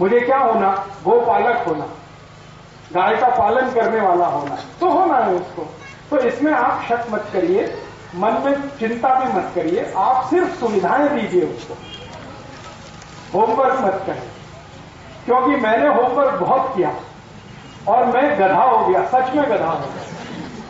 मुझे 0.00 0.20
क्या 0.20 0.38
होना? 0.38 0.86
गोपालक 1.04 1.64
होना। 1.68 1.84
गाय 2.92 3.16
का 3.16 3.28
पालन 3.28 3.70
करने 3.70 4.00
वाला 4.00 4.26
होना। 4.26 4.56
तो 4.80 4.90
होना 4.90 5.16
है 5.16 5.34
उसको। 5.34 5.68
तो 6.10 6.18
इसमें 6.18 6.52
आप 6.52 6.84
शक 6.88 7.06
मत 7.10 7.26
करिए, 7.32 7.76
मन 8.14 8.32
में 8.32 8.68
चिंता 8.78 9.14
भी 9.14 9.32
मत 9.32 9.52
करिए, 9.54 9.92
आप 9.96 10.26
सिर्फ़ 10.30 10.60
सुविधाएँ 10.60 11.08
दीजिए 11.08 11.42
उसको। 11.42 11.74
होमवर्क 13.34 13.80
मत 13.80 14.02
करें 14.06 14.22
क्योंकि 15.24 15.56
मैंने 15.56 15.88
होमवर्क 15.88 16.34
बहुत 16.34 16.72
किया 16.76 16.94
और 17.88 18.04
मैं 18.04 18.38
गधा 18.38 18.62
हो 18.62 18.86
गया, 18.86 19.04
सच 19.06 19.34
में 19.34 19.50
गधा 19.50 19.66
हो 19.66 19.78
गया। 19.78 20.21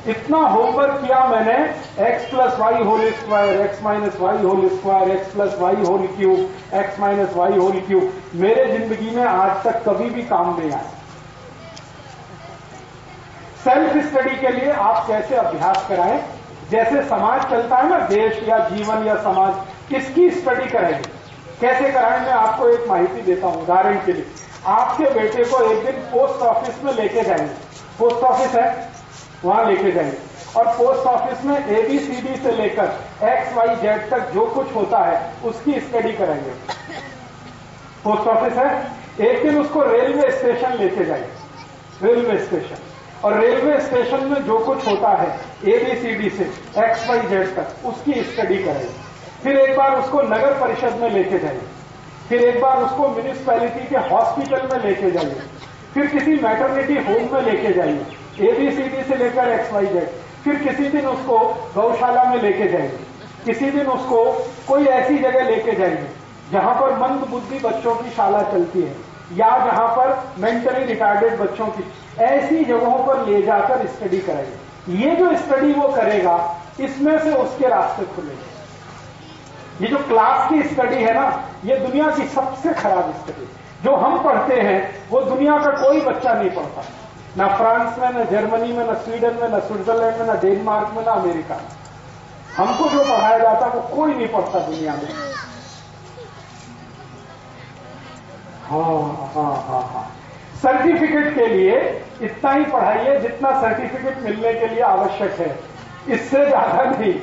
इतना 0.08 0.38
होमवर्क 0.38 0.94
किया 1.02 1.24
मैंने, 1.24 1.56
x 2.04 2.30
plus 2.30 2.58
Y 2.58 2.82
whole 2.84 3.10
square 3.10 3.60
X 3.60 3.82
minus 3.82 4.16
Y 4.20 4.42
whole 4.42 4.68
square 4.68 5.10
X 5.10 5.32
plus 5.32 5.54
Y 5.58 5.74
whole 5.82 6.06
cube 6.16 6.74
X 6.74 6.98
minus 7.00 7.34
Y 7.36 7.56
whole 7.58 7.78
cube 7.80 8.12
मेरे 8.34 8.64
ज़िंदगी 8.72 9.10
में 9.16 9.22
आज 9.24 9.62
तक 9.64 9.82
कभी 9.84 10.08
भी 10.10 10.22
काम 10.22 10.58
नहीं 10.58 10.70
आया। 10.72 10.90
सेल्फ 13.64 13.96
स्टडी 14.06 14.36
के 14.36 14.48
लिए 14.48 14.70
आप 14.70 15.04
कैसे 15.06 15.34
अभ्यास 15.36 15.86
कराएँ? 15.88 16.22
जैसे 16.70 17.02
समाज 17.08 17.42
चलता 17.50 17.76
है 17.76 17.88
ना, 17.88 17.98
देश 17.98 18.42
या 18.48 18.58
जीवन 18.68 19.06
या 19.06 19.16
समाज, 19.22 19.54
किसकी 19.88 20.30
स्टडी 20.30 20.68
करेंगे 20.70 21.10
कैसे 21.60 21.90
कराएँ? 21.92 22.20
मैं 22.20 22.32
आपको 22.32 22.68
एक 22.68 22.88
माहिती 22.88 23.22
देता 23.22 23.46
हूँ 23.46 23.62
उदाहरण 23.62 23.98
के 24.06 24.12
लिए। 24.12 24.26
आपके 24.66 25.04
बेटे 25.14 25.44
को 25.44 25.62
एक 25.64 25.84
दिन 25.86 26.00
पोस्ट 26.10 26.42
ऑफ़िस 26.42 26.82
में 26.84 26.92
लेके 26.92 27.22
जाएँगे। 27.22 27.54
पोस्ट 27.98 28.24
ऑफ़िस 28.24 28.54
है? 28.54 28.90
वहाँ 29.44 29.64
लेके 29.66 29.90
जाएँगे। 29.92 30.16
और 30.56 30.66
पोस्ट 30.78 31.06
ऑफ़िस 31.06 31.44
में 31.44 31.56
एबीसीडी 31.56 32.36
से 32.42 32.52
लेकर 32.56 33.26
एक्स 33.26 33.54
वाई 33.54 33.74
जेड 33.76 34.08
तक 34.10 34.30
जो 34.34 34.46
कुछ 34.46 34.74
होता 34.74 34.98
है, 35.04 35.32
उसकी 35.44 35.80
स्टडी 35.80 36.12
कराएँगे। 36.12 36.52
पोस्ट 38.04 38.28
ऑफ़िस 38.28 38.58
है। 38.58 38.70
एक 39.20 39.42
दिन 39.42 39.58
उसको 39.60 39.82
रेलवे 39.82 40.30
स्टेशन 40.30 40.76
लेके 40.78 41.04
जाएँगे 41.04 42.06
रेलवे 42.06 42.38
स्टेशन 42.44 42.76
और 43.24 43.38
रेलवे 43.40 43.80
स्टेशन 43.80 44.24
में 44.26 44.44
जो 44.44 44.58
कुछ 44.58 44.86
होता 44.86 45.08
है 45.16 45.28
एबीसीडी 45.72 46.30
से 46.30 46.44
एक्स 46.78 47.08
वाई 47.08 47.20
जेड 47.28 47.54
तक, 47.56 47.86
उसकी 47.86 48.22
स्टडी 48.22 48.56
करेंगे 48.64 48.88
फिर 49.42 49.58
एक 49.58 49.76
बार 49.76 49.96
उसको 49.98 50.22
नगर 50.22 50.58
परिषद 50.60 50.98
में 51.00 51.10
लेके 51.10 51.38
जाइए 51.38 51.60
फिर 52.28 52.42
एक 52.44 52.60
बार 52.60 52.82
उसको 52.82 53.08
म्यूनिसपैलिटी 53.08 53.86
के 53.88 53.96
हॉस्पिटल 54.08 54.68
में 54.72 54.84
लेके 54.84 55.10
जाइए 55.10 55.40
फिर 55.94 56.06
किसी 56.06 56.34
मैटरनिटी 56.42 56.94
होम 57.08 57.32
में 57.34 57.42
लेके 57.42 57.72
जाइए 57.72 58.06
एबीसीडी 58.40 59.02
से 59.04 59.16
लेकर 59.16 59.48
एक्स 59.50 59.72
वाई 59.72 59.86
जेड 59.86 60.08
फिर 60.44 60.54
किसी 60.58 60.88
दिन 60.88 61.06
उसको 61.06 61.38
गौशाला 61.74 62.24
में 62.24 62.40
लेके 62.42 62.68
जाएँगे। 62.68 63.10
किसी 63.44 63.70
दिन 63.70 63.86
उसको 63.86 64.24
कोई 64.68 64.84
ऐसी 64.86 65.18
जगह 65.18 65.44
लेके 65.44 65.72
जाएँगे, 65.72 66.06
जहाँ 66.52 66.74
पर 66.74 66.96
मंद 66.98 67.26
बुद्धि 67.30 67.58
बच्चों 67.58 67.94
की 67.94 68.10
शाला 68.10 68.42
चलती 68.42 68.82
है, 68.82 68.94
या 69.32 69.50
जहाँ 69.58 69.88
पर 69.88 70.16
मेंटली 70.38 70.84
रिटार्डेड 70.84 71.38
बच्चों 71.38 71.66
की 71.66 71.84
ऐसी 72.20 72.64
जगहों 72.64 72.98
पर 73.06 73.26
ले 73.26 73.42
जाकर 73.42 73.86
स्टडी 73.88 74.18
कराएँगे। 74.20 75.02
ये 75.02 75.14
जो 75.16 75.36
स्टडी 75.36 75.72
वो 75.72 75.88
करेगा, 75.88 76.36
इसमें 76.80 77.18
से 77.18 77.32
उसके 77.34 77.68
रास्ते 77.68 78.04
खुलेंगे 78.14 78.50
ये 79.80 79.88
जो 79.88 79.98
क्लास 79.98 80.48
की 80.50 80.62
स्टडी 80.64 81.02
है 81.02 81.14
ना, 81.14 81.44
ये 81.64 81.76
दुनिया 81.76 82.10
की 82.10 82.26
सबसे 82.28 82.72
खराब 82.72 83.14
स्टडी 83.22 83.46
जो 83.84 83.94
हम 83.96 84.22
पढ़ते 84.22 84.60
हैं, 84.60 85.08
वो 85.10 85.20
दुनिया 85.20 85.58
का 85.58 85.70
कोई 85.78 86.00
बच्चा 86.00 86.34
नहीं 86.34 86.50
पढ़ता 86.50 86.82
ना 87.36 87.46
फ्रांस 87.48 87.98
में, 87.98 88.10
न 88.10 88.24
जर्मनी 88.30 88.72
में, 88.72 88.84
न 88.86 88.94
स्वीडन 88.94 89.34
में, 89.34 89.48
न 89.48 89.60
स्विट्जरलैंड 89.60 90.16
में, 90.16 90.26
न 90.26 90.38
डेनमार्क 90.40 90.92
में, 90.96 91.04
ना 91.04 91.12
अमेरिका 91.12 91.60
हमको 92.56 92.88
जो 92.90 93.02
पढ़ाया 93.02 93.38
जाता 93.38 93.66
वो 93.66 93.80
कोई 93.96 94.14
नहीं 94.14 94.28
पढ़ता 94.28 94.58
दुनिया 94.58 94.94
में। 94.94 95.08
हाँ 98.62 99.30
हाँ 99.34 99.54
हाँ 99.66 99.82
हाँ। 99.92 100.04
सर्टिफिकेट 100.62 101.34
के 101.34 101.46
लिए 101.46 101.78
इतना 102.22 102.52
ही 102.52 102.64
पढ़ाइए 102.64 103.18
जितना 103.20 103.50
सर्टिफिकेट 103.60 104.18
मिलने 104.22 104.52
के 104.54 104.66
लिए 104.66 104.82
आवश्यक 104.82 105.40
है। 105.40 105.58
इससे 106.08 106.44
ज़्यादा 106.46 106.84
नहीं। 106.90 107.14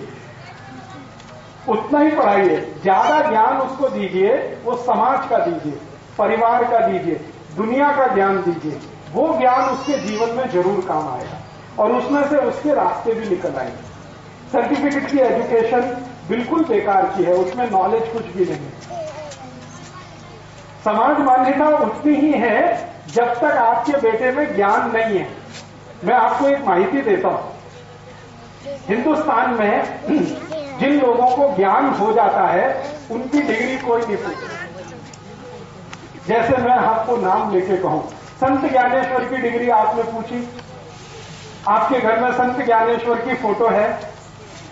उतना 1.68 2.00
ही 2.00 2.12
पढ़ाइए। 2.12 2.60
ज़्यादा 2.82 3.30
ज्ञान 3.30 3.58
उसको 3.58 3.90
दीजिए, 3.90 4.36
वो 4.64 4.76
समाज 4.78 5.30
का 5.30 5.38
दीजिए, 5.38 5.80
परिवार 6.18 6.64
का 6.64 6.80
दीजिए, 6.88 7.16
दुनिया 7.56 7.92
का 7.98 8.08
ज्ञान 8.08 8.42
दीजिए। 8.42 8.80
वो 9.14 9.38
ज्ञान 9.40 9.70
उसके 9.70 9.98
जीवन 10.00 10.30
में 10.30 10.50
ज़रूर 10.50 10.86
काम 10.88 11.08
आएगा। 11.10 11.38
और 11.84 11.92
उसमें 11.92 12.30
से 12.30 12.38
उसके 12.38 12.74
रास्ते 12.74 13.14
भी 13.14 13.30
निकल 13.30 13.56
आएँगे। 13.56 13.90
सर्टिफिकेट 14.52 15.12
की 15.12 15.18
एजुकेशन 15.18 15.82
बिल्कुल 16.30 16.64
बेकार 16.64 17.06
की 17.06 17.24
है, 17.24 17.34
उसमें 17.34 17.72
नॉलेज 17.72 18.04
कुछ 18.14 18.26
भी 18.26 18.46
नहीं 18.46 18.70
समाज 20.86 21.20
मान्यता 21.20 21.68
उतनी 21.68 22.16
ही 22.16 22.32
है, 22.32 22.90
जब 23.14 23.34
तक 23.34 23.44
आपके 23.44 23.94
बेटे 23.94 24.32
में 24.32 24.56
ज्ञान 24.56 24.92
नहीं 24.92 25.20
है। 25.20 25.30
मैं 26.04 26.16
आपको 26.16 26.48
एक 26.48 26.66
माहिती 26.66 27.02
देता 27.02 27.28
हूँ। 27.28 27.54
हिंदुस्तान 28.88 29.54
में 29.54 30.00
जिन 30.80 31.00
लोगों 31.02 31.28
को 31.28 31.56
ज्ञान 31.56 31.86
हो 31.86 32.14
जाता 32.14 32.48
है, 32.48 32.86
उनकी 33.12 33.42
डिग्री 33.42 33.78
कोई 33.78 34.02
नहीं 34.02 34.18
पूछता। 34.18 34.56
जैसे 36.28 36.58
मैं 36.58 36.76
आपको 36.76 37.18
नाम 37.18 37.54
लेके 37.54 37.78
कहूँ 37.78 38.19
संत 38.40 38.62
ज्ञानेश्वर 38.72 39.24
की 39.26 39.38
डिग्री 39.40 39.70
आपने 39.70 40.04
पूछी। 40.04 40.38
आपके 41.68 42.00
घर 42.00 42.20
में 42.20 42.32
संत 42.34 42.62
ज्ञानेश्वर 42.66 43.22
की 43.22 43.34
फ़ोटो 43.36 43.68
है 43.68 43.88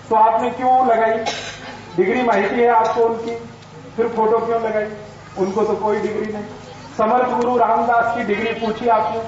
तो 0.10 0.16
आपने 0.16 0.50
क्यों 0.50 0.88
लगाई? 0.88 1.18
डिग्री 1.98 2.22
माहिती 2.24 2.56
है 2.56 2.68
आपको 2.70 3.02
उनकी, 3.02 3.36
फिर 3.96 4.08
फ़ोटो 4.08 4.38
क्यों 4.38 4.62
लगाई? 4.62 4.88
उनको 5.38 5.64
तो 5.64 5.76
कोई 5.76 6.00
डिग्री 6.00 6.32
नहीं। 6.34 6.46
समर्थ 6.98 7.30
गुरु 7.32 7.58
रामदास 7.58 8.16
की 8.18 8.24
डिग्री 8.24 8.54
पूछी 8.56 8.88
आपने। 8.90 9.22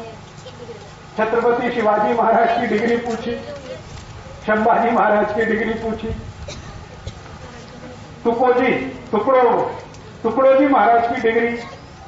छत्रपति 1.17 1.71
शिवाजी 1.71 2.13
महाराज 2.13 2.59
की 2.59 2.67
डिग्री 2.67 2.97
पूछी। 2.97 3.33
शंभाजी 4.45 4.91
महाराज 4.91 5.33
की 5.35 5.45
डिग्री 5.45 5.73
पूछी। 5.81 6.13
तुकोजी 8.23 8.71
टुकड़ो 9.11 9.43
टुकड़ो 10.23 10.53
जी 10.53 10.67
महाराज 10.67 11.07
की 11.07 11.21
डिग्री। 11.21 11.51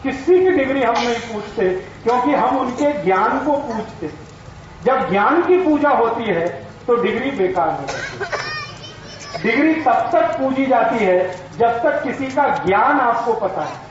किसी 0.03 0.39
की 0.39 0.51
डिग्री 0.51 0.83
हम 0.83 0.93
नहीं 0.93 1.33
पूछते, 1.33 1.69
क्योंकि 2.03 2.33
हम 2.33 2.57
उनके 2.57 2.91
ज्ञान 3.03 3.37
को 3.39 3.53
पूछते। 3.53 4.09
जब 4.85 5.09
ज्ञान 5.09 5.41
की 5.43 5.57
पूजा 5.63 5.89
होती 5.91 6.23
है 6.25 6.47
तो 6.87 6.95
डिग्री 6.95 7.31
बेकार 7.31 7.69
हो 7.69 7.85
जाती 7.85 8.17
है। 8.19 8.39
डिग्री 9.43 9.73
तब 9.81 10.09
तक 10.13 10.37
पूजी 10.39 10.65
जाती 10.65 11.05
है, 11.05 11.19
जब 11.57 11.77
तक 11.83 12.01
किसी 12.03 12.27
का 12.27 12.47
ज्ञान 12.65 12.99
आपको 12.99 13.33
पता 13.39 13.61
है। 13.61 13.89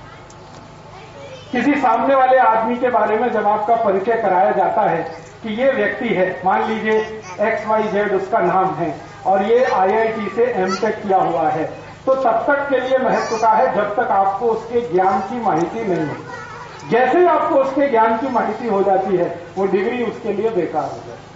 किसी 1.52 1.74
सामने 1.80 2.14
वाले 2.14 2.38
आदमी 2.38 2.76
के 2.76 2.88
बारे 2.90 3.18
में 3.18 3.30
जब 3.32 3.46
आपका 3.46 3.76
परिचय 3.76 4.20
कराया 4.22 4.50
जाता 4.52 4.82
है 4.82 5.02
कि 5.42 5.54
ये 5.54 5.70
व्यक्ति 5.72 6.08
है, 6.08 6.40
मान 6.44 6.64
लीजिए 6.64 6.98
एक्स 7.40 7.66
वाई 7.66 7.82
जेड 7.82 8.12
उसका 8.12 8.38
नाम 8.38 8.74
है, 8.74 8.94
और 9.26 9.42
ये 9.42 9.64
आईआईटी 9.64 10.28
से 10.36 10.44
एमटेक 10.54 11.02
किया 11.02 11.18
हुआ 11.18 11.48
है 11.48 11.64
तो 12.06 12.14
तब 12.14 12.44
तक 12.46 12.68
के 12.70 12.80
लिए 12.80 12.98
महत्व 12.98 13.36
का 13.36 13.50
है 13.50 13.74
जब 13.74 13.94
तक 13.96 14.10
आपको 14.10 14.46
उसके 14.46 14.80
ज्ञान 14.92 15.20
की 15.20 15.40
माहिती 15.40 15.84
नहीं 15.84 16.06
है। 16.06 16.16
जैसे 16.90 17.18
ही 17.18 17.26
आपको 17.26 17.54
उसके 17.54 17.88
ज्ञान 17.88 18.16
की 18.18 18.28
माहिती 18.28 18.68
हो 18.68 18.82
जाती 18.82 19.16
है, 19.16 19.40
वो 19.58 19.66
डिग्री 19.66 20.04
उसके 20.04 20.32
लिए 20.32 20.50
बेकार 20.50 20.82
हो 20.82 20.98
जाती 21.06 21.28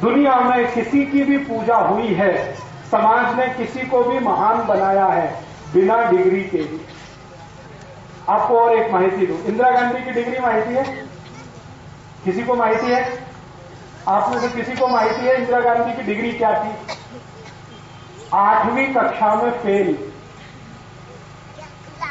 दुनिया 0.00 0.34
में 0.36 0.72
किसी 0.72 1.04
की 1.06 1.22
भी 1.22 1.38
पूजा 1.38 1.76
हुई 1.76 2.14
है, 2.14 2.54
समाज 2.90 3.38
ने 3.38 3.46
किसी 3.54 3.86
को 3.86 4.02
भी 4.04 4.18
महान 4.18 4.66
बनाया 4.66 5.06
है 5.06 5.44
बिना 5.74 6.02
डिग्री 6.04 6.42
के 6.44 6.58
भी 6.58 6.80
आपको 8.28 8.58
और 8.58 8.72
एक 8.72 8.92
माहिती 8.92 9.26
दू। 9.26 9.34
इंदिरा 9.34 9.70
गांधी 9.70 10.04
की 10.04 10.10
डिग्री 10.10 10.38
माहिती 10.38 10.74
है? 10.74 10.84
किसी 12.24 12.42
को 12.42 12.54
माहिती 12.54 12.86
है? 12.86 13.18
आप 14.08 14.30
में 14.30 14.38
से 14.40 14.48
किसी 14.48 14.72
को 14.72 14.88
माहिती 14.88 15.26
है 15.26 15.36
इंदिरा 15.36 15.60
गांधी 15.60 15.92
की 15.92 16.02
डिग्री 16.02 16.32
क्या 16.32 16.52
थी? 16.64 16.96
आठवीं 18.34 18.86
कक्षा 18.94 19.34
में 19.34 19.50
फेल 19.52 19.88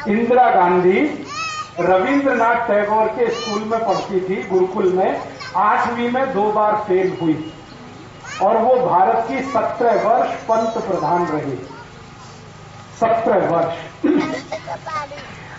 इंदिरा 0.08 0.50
गांधी 0.50 1.00
रविंद्रनाथ 1.80 2.66
टैगोर 2.68 3.06
के 3.08 3.30
स्कूल 3.30 3.62
में 3.62 3.78
पढ़ती 3.80 4.20
थी, 4.20 4.42
गुरुकुल 4.42 4.92
में। 4.92 5.20
आठवीं 5.56 6.10
में 6.10 6.32
दो 6.34 6.50
बार 6.52 6.74
फेल 6.88 7.16
हुई। 7.22 7.52
और 8.42 8.56
वो 8.56 8.74
भारत 8.86 9.24
की 9.28 9.40
सत्रह 9.42 10.08
वर्ष 10.08 10.30
पंत 10.50 10.84
प्रधान 10.86 11.26
रही। 11.26 11.56
सत्रह 13.00 13.48
वर्ष। 13.48 13.76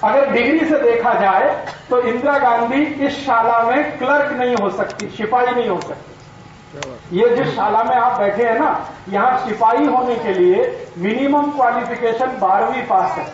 अगर 0.03 0.31
डिग्री 0.31 0.69
से 0.69 0.79
देखा 0.81 1.13
जाए 1.13 1.49
तो 1.89 2.01
इंदिरा 2.01 2.37
गांधी 2.39 2.83
इस 3.05 3.25
शाला 3.25 3.61
में 3.63 3.97
क्लर्क 3.97 4.31
नहीं 4.31 4.55
हो 4.55 4.69
सकती, 4.69 5.09
सिपाही 5.09 5.55
नहीं 5.55 5.69
हो 5.69 5.79
सकती। 5.81 6.15
ये 7.11 7.35
जिस 7.35 7.55
शाला 7.55 7.83
में 7.83 7.95
आप 7.95 8.19
बैठे 8.19 8.43
हैं 8.43 8.59
ना, 8.59 8.89
यहाँ 9.09 9.47
सिपाही 9.47 9.85
होने 9.85 10.15
के 10.15 10.33
लिए 10.33 10.87
मिनिमम 10.97 11.51
क्वालिफिकेशन 11.51 12.25
बारहवीं 12.25 12.83
पास 12.83 13.17
है। 13.17 13.25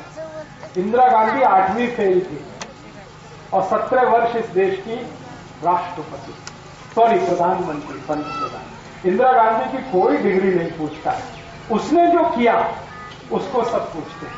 इंदिरा 0.78 1.08
गांधी 1.08 1.42
आठवीं 1.42 1.88
फेल 1.88 2.20
थी 2.20 2.46
और 3.54 3.64
सत्रह 3.64 4.10
वर्ष 4.10 4.36
इस 4.36 4.46
देश 4.46 4.80
की 4.80 4.96
राष्ट्रपति। 5.64 6.34
सॉरी 6.96 7.20
प्रधानमंत्री, 7.20 8.00
पंत 8.00 8.26
प्रधान। 8.26 9.10
इंदिरा 9.10 9.32
गांधी 9.32 9.78
की 9.78 9.84
कोई 9.92 10.18
डिग्री 10.18 10.54
नहीं 10.54 10.72
पूछता 10.72 11.12
है। 11.12 11.24
उसने 11.72 12.08
जो 12.08 12.24
किया, 12.24 12.74
उसको 13.32 13.64
सब 13.64 13.94
पूछते 13.94 14.26
हैं। 14.26 14.36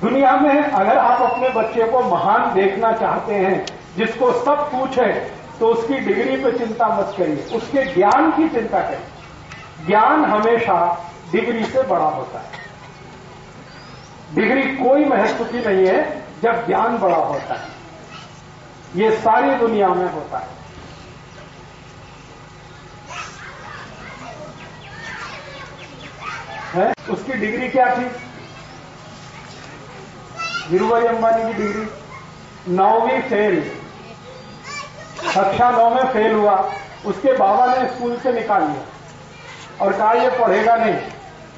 दुनिया 0.00 0.36
में 0.36 0.62
अगर 0.62 0.98
आप 0.98 1.32
अपने 1.32 1.48
बच्चे 1.48 1.84
को 1.84 2.00
महान 2.00 2.54
देखना 2.54 2.92
चाहते 2.92 3.34
हैं, 3.34 3.66
जिसको 3.96 4.32
सब 4.32 4.70
पूछे 4.72 5.39
तो 5.60 5.66
उसकी 5.66 5.94
डिग्री 5.94 6.44
पे 6.44 6.58
चिंता 6.58 6.88
मत 6.88 7.14
करिए, 7.18 7.36
उसके 7.36 7.94
ज्ञान 7.94 8.30
की 8.30 8.48
चिंता 8.48 8.80
करिए। 8.80 9.86
ज्ञान 9.86 10.24
हमेशा 10.24 11.10
डिग्री 11.32 11.64
से 11.64 11.82
बड़ा 11.82 12.04
होता 12.04 12.38
है। 12.40 12.50
डिग्री 14.34 14.76
कोई 14.76 15.04
महत्व 15.04 15.44
की 15.44 15.58
नहीं 15.58 15.86
है, 15.86 16.22
जब 16.42 16.66
ज्ञान 16.66 16.98
बड़ा 16.98 17.16
होता 17.16 17.54
है। 17.54 17.68
ये 18.96 19.16
सारी 19.16 19.54
दुनिया 19.54 19.88
में 19.88 20.12
होता 20.12 20.38
है। 20.38 20.48
है? 26.74 26.94
उसकी 27.10 27.32
डिग्री 27.32 27.68
क्या 27.68 27.98
थी? 27.98 28.04
धीरूभाई 30.70 31.02
अंबानी 31.02 31.52
की 31.52 31.62
डिग्री। 31.62 31.88
नौवीं 32.74 33.20
फेल। 33.22 33.79
कक्षा 35.24 35.70
नौ 35.70 35.90
में 35.90 36.04
फेल 36.04 36.32
हुआ। 36.34 36.70
उसके 37.06 37.32
बाबा 37.32 37.74
ने 37.74 37.88
स्कूल 37.88 38.16
से 38.16 38.32
निकाल 38.32 38.62
लिया। 38.62 38.82
और 39.84 39.92
कहा, 39.92 40.12
ये 40.12 40.30
पढ़ेगा 40.30 40.76
नहीं। 40.76 40.94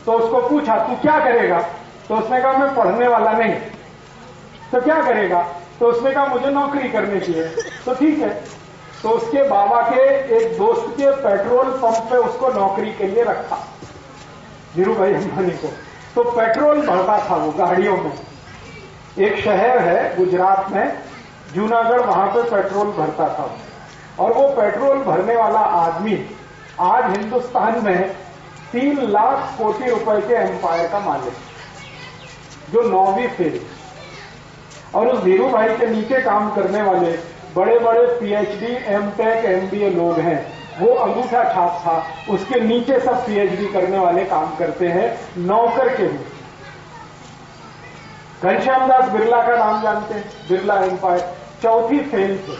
तो 0.07 0.13
उसको 0.13 0.49
पूछा, 0.49 0.77
तू 0.77 0.97
क्या 0.97 1.19
करेगा? 1.21 1.61
तो 2.09 2.17
उसने 2.17 2.41
कहा, 2.41 2.53
मैं 2.53 2.75
पढ़ने 2.75 3.09
वाला 3.09 3.33
नहीं। 3.33 3.55
तो 4.73 4.81
क्या 4.81 5.03
करेगा? 5.03 5.43
तो 5.81 5.87
उसने 5.87 6.11
कहा, 6.11 6.27
मुझे 6.27 6.47
नौकरी 6.47 6.89
करनी 6.89 7.21
चाहिए। 7.21 7.49
तो 7.87 7.95
ठीक 7.95 8.19
है। 8.19 8.45
तो 9.03 9.09
उसके 9.09 9.43
बाबा 9.43 9.83
के 9.83 10.01
एक 10.37 10.59
दोस्त 10.59 10.87
के 10.89 11.11
पेट्रोल 11.11 11.67
पंप 11.67 12.11
पे 12.11 12.17
उसको 12.17 12.49
नौकरी 12.49 12.93
के 12.93 13.07
लिए 13.07 13.23
रखा। 13.23 13.69
धीरू 14.77 14.95
भाई 14.95 15.15
अंबानी 15.15 15.51
को। 15.51 15.73
तो 16.15 16.31
पेट्रोल 16.31 16.87
भरता 16.87 17.31
था 17.31 17.37
वो 17.37 17.53
गाड़ियों 17.53 17.97
में। 17.97 18.13
एक 19.19 19.45
शहर 19.45 19.79
है 19.79 20.17
गुजरात 20.17 20.67
में। 20.71 20.99
जूनागढ़ 21.55 22.01
वहाँ 22.01 22.27
पे 22.27 22.43
पेट्रोल 22.51 22.93
भरता 22.93 23.29
था। 23.29 23.51
और 24.19 24.33
वो 24.33 24.49
पेट्रोल 24.57 24.99
भरने 25.05 25.37
वाला 25.37 25.59
आदमी 25.59 26.15
आज 26.81 27.05
हिंदुस्तान 27.11 27.85
में 27.85 28.09
तीन 28.73 29.01
लाख 29.11 29.55
कोटि 29.59 29.91
रुपए 29.91 30.21
के 30.29 30.35
एम्पायर 30.35 30.89
का 30.89 30.99
मालिक, 31.01 31.35
जो 32.73 32.83
नौवीं 32.83 33.29
फेल 33.29 33.61
और 34.95 35.09
उस 35.09 35.23
धीरू 35.25 35.49
भाई 35.49 35.77
के 35.77 35.87
नीचे 35.87 36.21
काम 36.23 36.51
करने 36.55 36.83
वाले 36.83 37.11
बड़े 37.57 37.79
बड़े 37.79 38.07
पीएचडी 38.21 38.75
एमटेक 38.95 39.45
एमबीए 39.47 39.91
लोग 39.91 40.19
हैं। 40.21 40.41
वो 40.79 40.95
अंगूठा 40.97 41.43
छाप 41.45 41.81
था 41.81 41.95
उसके 42.33 42.61
नीचे 42.61 42.99
सब 43.01 43.25
पीएचडी 43.27 43.67
करने 43.69 43.99
वाले 43.99 44.25
काम 44.25 44.55
करते 44.57 44.89
हैं, 44.89 45.19
नौकर 45.39 45.89
के 45.97 46.07
भी 46.07 46.19
घनश्याम 48.43 48.87
दास 48.89 49.09
बिरला 49.09 49.43
का 49.43 49.57
नाम 49.57 49.83
जानते 49.83 50.15
हैं? 50.15 50.25
बिरला 50.49 50.75
एम्पायर 50.85 51.21
चौथी 51.63 52.01
फेल 52.11 52.37
थे 52.39 52.57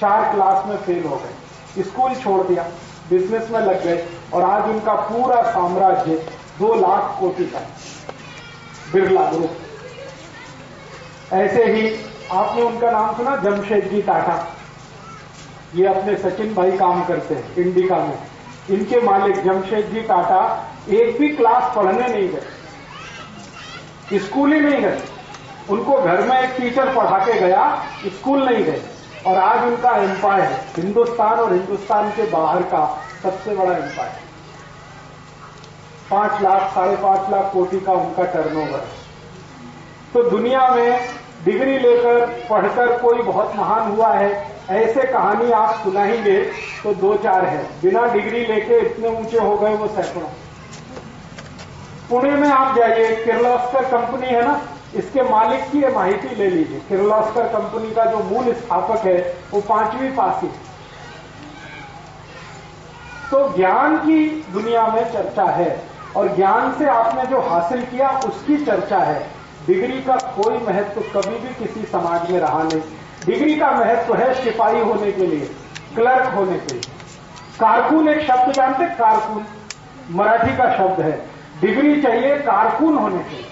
चार 0.00 0.32
क्लास 0.34 0.66
में 0.66 0.76
फेल 0.76 1.04
हो 1.04 1.16
गए। 1.16 1.82
स्कूल 1.82 2.14
छोड़ 2.14 2.42
दिया 2.46 2.62
बिज़नेस 3.10 3.50
में 3.50 3.60
लग 3.60 3.84
गए 3.84 4.06
और 4.34 4.42
आज 4.42 4.68
उनका 4.70 4.94
पूरा 5.02 5.42
साम्राज्य 5.52 6.14
दो 6.58 6.74
लाख 6.74 7.16
कोटि 7.20 7.44
का 7.46 7.60
बिरला 8.92 9.24
ग्रुप। 9.30 9.52
ऐसे 11.32 11.64
ही 11.64 11.82
आपने 12.32 12.62
उनका 12.62 12.90
नाम 12.90 13.14
सुना 13.16 13.36
जमशेद 13.36 13.84
जी 13.84 14.02
टाटा। 14.02 14.36
ये 15.74 15.86
अपने 15.86 16.16
सचिन 16.16 16.54
भाई 16.54 16.72
काम 16.78 17.04
करते 17.04 17.34
हैं, 17.34 17.54
इंडिका 17.56 17.96
में। 17.96 18.18
इनके 18.70 19.00
मालिक 19.00 19.42
जमशेद 19.44 19.86
जी 19.86 20.00
टाटा 20.02 20.40
एक 20.90 21.18
भी 21.18 21.28
क्लास 21.28 21.72
पढ़ने 21.76 22.08
नहीं 22.08 22.28
गए। 22.28 24.18
स्कूल 24.18 24.52
ही 24.52 24.60
नहीं 24.60 24.80
गए। 24.80 25.00
उनको 25.70 25.96
घर 25.96 26.20
में 26.20 26.38
एक 26.38 26.56
टीचर 26.56 26.94
पढ़ा 26.94 27.18
के 27.18 27.38
गया 27.40 27.64
स्कूल 28.06 28.44
नहीं 28.44 28.64
गए। 28.64 28.82
और 29.26 29.38
आज 29.38 29.64
उनका 29.64 29.90
एम्पायर 29.96 30.52
हिंदुस्तान 30.76 31.38
और 31.38 31.52
हिंदुस्तान 31.52 32.10
के 32.10 32.22
बाहर 32.30 32.62
का 32.62 32.84
सबसे 33.22 33.54
बड़ा 33.54 33.72
एम्पायर 33.72 34.20
पाँच 36.10 36.42
लाख, 36.42 36.72
साढ़े 36.74 36.96
पाँच 36.96 37.30
लाख 37.30 37.52
कोटि 37.52 37.80
का 37.80 37.92
उनका 37.92 38.24
टर्नओवर 38.24 38.78
है। 38.78 39.00
तो 40.14 40.22
दुनिया 40.30 40.68
में 40.68 41.08
डिग्री 41.44 41.78
लेकर 41.78 42.26
पढ़कर 42.50 42.98
कोई 42.98 43.22
बहुत 43.22 43.56
महान 43.56 43.90
हुआ 43.90 44.12
है, 44.12 44.30
ऐसे 44.70 45.02
कहानी 45.02 45.50
आप 45.52 45.80
सुनाएँगे 45.84 46.40
तो 46.82 46.94
दो 46.94 47.14
चार 47.14 47.44
है। 47.44 47.62
बिना 47.82 48.06
डिग्री 48.06 48.44
लेके 48.46 48.80
इतने 48.80 49.08
ऊँचे 49.20 49.38
हो 49.38 49.56
गए 49.56 49.74
वो 49.74 49.86
सैकड़ों। 49.86 50.28
पुणे 52.10 52.30
में 52.30 52.48
आप 52.48 52.76
जाइए 52.76 53.14
किर्लोस्कर 53.24 53.84
कंपनी 53.90 54.26
है 54.26 54.44
ना? 54.46 54.60
इसके 54.94 55.22
मालिक 55.22 55.60
की 55.70 55.78
माहिती 55.94 56.34
ले 56.36 56.48
लीजिए। 56.50 56.80
किर्लोस्कर 56.88 57.48
कंपनी 57.48 57.94
का 57.94 58.04
जो 58.04 58.18
मूल 58.18 58.52
स्थापक 58.54 59.06
है, 59.06 59.16
वो 59.50 59.60
पांचवी 59.60 60.08
पासी। 60.08 60.46
तो 63.30 63.48
ज्ञान 63.56 63.96
की 63.96 64.26
दुनिया 64.52 64.86
में 64.86 65.04
चर्चा 65.12 65.44
है 65.44 65.82
और 66.16 66.34
ज्ञान 66.36 66.72
से 66.78 66.86
आपने 66.86 67.24
जो 67.26 67.40
हासिल 67.40 67.82
किया, 67.82 68.08
उसकी 68.26 68.56
चर्चा 68.64 68.98
है। 68.98 69.30
डिग्री 69.66 70.00
का 70.02 70.16
कोई 70.16 70.58
महत्व 70.58 71.00
कभी 71.00 71.38
भी 71.38 71.54
किसी 71.54 71.86
समाज 71.86 72.30
में 72.30 72.38
रहा 72.40 72.62
नहीं। 72.62 72.80
डिग्री 73.26 73.54
का 73.56 73.70
महत्व 73.70 74.14
है 74.14 74.34
सिपाही 74.34 74.80
होने 74.80 75.12
के 75.12 75.26
लिए, 75.26 75.50
क्लर्क 75.94 76.34
होने 76.34 76.58
के 76.58 76.72
लिए। 76.72 76.90
कारकुन 77.60 78.08
एक 78.08 78.20
शब्द 78.26 78.52
जानते 78.52 78.86
कारकुन। 78.86 79.44
मराठी 80.10 80.56
का 80.56 80.72
शब्द 80.76 81.00
है। 81.00 81.12
डिग्री 81.60 82.02
चाहिए 82.02 82.36
कारकुन 82.38 82.96
होने 82.98 83.18
के 83.18 83.36
लिए। 83.36 83.51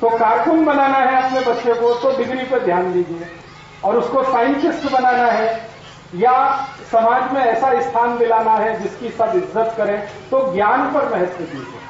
तो 0.00 0.08
कारकुन 0.18 0.64
बनाना 0.64 0.98
है 0.98 1.22
अपने 1.22 1.40
बच्चे 1.42 1.74
को 1.74 1.94
तो 1.94 2.16
डिग्री 2.18 2.44
पर 2.46 2.64
ध्यान 2.64 2.92
दीजिए। 2.92 3.28
और 3.84 3.96
उसको 3.96 4.22
साइंटिस्ट 4.24 4.90
बनाना 4.92 5.30
है, 5.32 5.48
या 6.16 6.34
समाज 6.90 7.32
में 7.32 7.40
ऐसा 7.42 7.80
स्थान 7.80 8.16
दिलाना 8.18 8.54
है 8.54 8.80
जिसकी 8.82 9.08
सब 9.10 9.32
इज़्ज़त 9.36 9.74
करें 9.76 9.98
तो 10.30 10.40
ज्ञान 10.52 10.92
पर 10.92 11.08
महत्व 11.10 11.44
दीजिए 11.44 11.80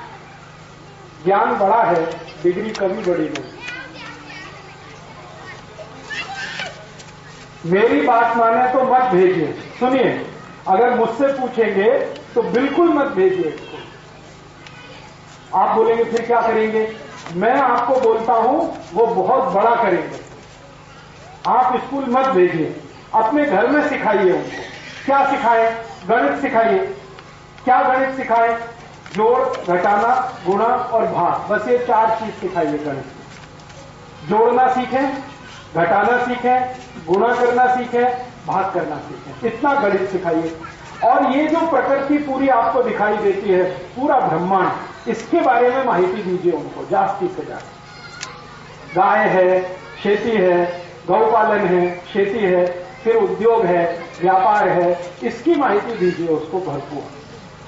ज्ञान 1.25 1.55
बड़ा 1.59 1.83
है 1.83 2.05
डिग्री 2.43 2.71
कभी 2.73 3.03
बड़ी 3.03 3.29
नहीं। 3.29 3.57
मेरी 7.67 8.01
बात 8.03 8.37
माने 8.37 8.73
तो 8.73 8.83
मत 8.85 9.11
भेजिए। 9.13 9.53
सुनिए, 9.79 10.11
अगर 10.69 10.95
मुझसे 10.97 11.27
पूछेंगे 11.33 11.89
तो 12.35 12.43
बिल्कुल 12.45 12.89
मत 12.95 13.07
भेजिए 13.13 13.57
आप 15.55 15.75
बोलेंगे, 15.77 16.05
फिर 16.05 16.27
क्या 16.27 16.41
करेंगे? 16.43 16.85
मैं 17.35 17.61
आपको 17.61 18.01
बोलता 18.01 18.33
हूँ, 18.33 18.79
वो 18.95 19.07
बहुत 19.07 19.53
बड़ा 19.53 19.83
करेंगे। 19.83 20.21
आप 21.47 21.77
स्कूल 21.77 22.05
मत 22.09 22.27
भेजिए। 22.27 22.81
अपने 23.15 23.45
घर 23.45 23.67
में 23.67 23.89
सिखाइए 23.89 24.33
उनको। 24.33 24.63
क्या 25.05 25.31
सिखाए? 25.31 25.85
गणित 26.09 26.43
सिखाइए। 26.43 26.79
क्या 27.65 27.83
गणित 27.83 28.17
सिखाए? 28.17 28.61
जोड़, 29.13 29.73
घटाना, 29.73 30.33
गुणा 30.47 30.65
और 30.65 31.07
भाग। 31.07 31.53
बस 31.53 31.69
ये 31.69 31.79
चार 31.79 32.11
चीज़ 32.11 32.35
सिखाइए 32.35 32.79
गणित 32.79 33.05
जोड़ना 34.29 34.69
सीखें, 34.69 35.19
घटाना 35.75 36.25
सीखें, 36.25 36.77
गुणा 37.07 37.35
करना 37.35 37.77
सीखें, 37.77 38.05
भाग 38.47 38.75
करना 38.75 38.97
सीखें। 38.97 39.49
इतना 39.49 39.75
गणित 39.75 40.11
सिखाइए। 40.11 40.61
और 41.05 41.33
ये 41.33 41.49
जो 41.49 41.67
प्रकृति 41.67 42.19
पूरी 42.19 42.49
आपको 42.49 42.83
दिखाई 42.83 43.17
देती 43.17 43.51
है, 43.51 43.65
पूरा 43.65 44.21
ब्रह्मांड। 44.21 44.73
इसके 45.09 45.41
बारे 45.41 45.71
में 45.71 45.85
माहिती 45.85 46.23
दीजिए 46.23 46.53
उनको, 46.53 46.89
जास्ती 46.91 47.29
से 47.29 47.43
ज़्यादा 47.43 47.77
गाय 48.95 49.29
है, 49.29 49.61
खेती 50.03 50.31
है, 50.31 50.65
गौपालन 51.09 51.67
है, 51.67 51.91
खेती 52.13 52.39
है, 52.39 52.67
फिर 53.05 53.17
उद्योग 53.17 53.65
है, 53.65 53.85
व्यापार 54.21 54.69
है, 54.69 55.01
इसकी 55.23 55.55
माहिती 55.55 55.99
दीजिए 55.99 56.29
उसको 56.29 56.61
भरपूर। 56.61 57.03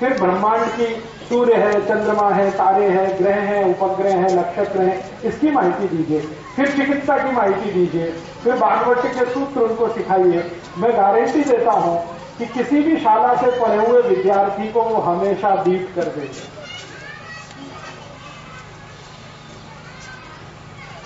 फिर 0.01 0.13
ब्रह्मांड 0.21 0.67
की 0.67 0.87
सूर्य 1.29 1.55
है, 1.55 1.73
चंद्रमा 1.89 2.29
है, 2.31 2.51
तारे 2.51 2.89
हैं, 2.89 3.19
ग्रह 3.19 3.41
हैं, 3.41 3.65
उपग्रह 3.65 4.17
हैं, 4.17 4.31
नक्षत्र 4.37 4.83
हैं, 4.83 5.21
इसकी 5.21 5.51
माहिती 5.51 5.89
दीजिए। 5.97 6.21
फिर 6.57 6.71
चिकित्सा 6.77 7.19
की 7.19 7.33
माहिती 7.33 7.71
दीजिए। 7.71 8.11
फिर 8.45 8.55
बागवती 8.55 9.09
के 9.09 9.25
सूत्र 9.25 9.61
उनको 9.61 9.89
सिखाइए। 9.89 10.51
मैं 10.79 10.93
गारंटी 10.93 11.45
देता 11.45 11.73
हूँ 11.73 11.99
कि 12.39 12.47
किसी 12.47 12.81
भी 12.81 12.97
शाला 12.97 13.35
से 13.35 13.51
पढ़े 13.61 13.87
हुए 13.87 14.03
विद्यार्थी 14.03 14.73
को 14.73 14.83
वो 14.83 15.01
हमेशा 15.03 15.55
बीट 15.55 15.95
कर 15.95 16.03
देंगे। 16.03 16.60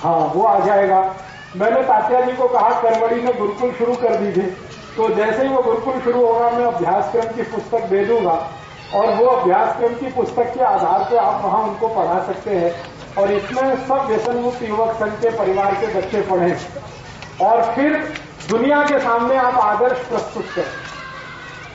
हाँ 0.04 0.32
वो 0.34 0.42
आ 0.44 0.58
जाएगा। 0.60 1.00
मैंने 1.56 1.82
तात्या 1.84 2.20
जी 2.20 2.32
को 2.32 2.48
कहा, 2.48 2.70
करवड़ी 2.80 3.20
में 3.22 3.38
गुरुकुल 3.38 3.72
शुरू 3.74 3.94
कर 3.96 4.16
दीजिए 4.16 4.54
तो 4.96 5.08
जैसे 5.10 5.42
ही 5.42 5.48
वो 5.48 5.62
गुरुकुल 5.62 6.00
शुरू 6.00 6.26
होगा, 6.26 6.50
मैं 6.50 6.64
अभ्यासक्रम 6.64 7.32
की 7.36 7.42
पुस्तक 7.52 7.84
दे 7.86 8.04
दूँगा। 8.06 8.34
और 8.94 9.14
वो 9.14 9.26
अभ्यासक्रम 9.26 9.94
की 9.94 10.10
पुस्तक 10.12 10.52
के 10.54 10.62
आधार 10.64 11.04
पर 11.04 11.16
आप 11.18 11.44
वहाँ 11.44 11.62
उनको 11.62 11.88
पढ़ा 11.94 12.20
सकते 12.26 12.56
हैं। 12.56 12.72
और 13.18 13.30
इसमें 13.32 13.86
सब 13.86 14.06
व्यसन 14.08 14.36
मुक्त 14.38 14.62
युवक 14.62 14.92
संघ 14.94 15.12
के 15.22 15.30
परिवार 15.38 15.74
के 15.74 15.86
बच्चे 15.94 16.20
पढ़े। 16.30 16.56
और 17.42 17.62
फिर 17.74 17.96
दुनिया 18.48 18.82
के 18.82 18.98
सामने 19.00 19.36
आप 19.36 19.58
आदर्श 19.60 20.06
प्रस्तुत 20.08 20.44
करें 20.54 20.72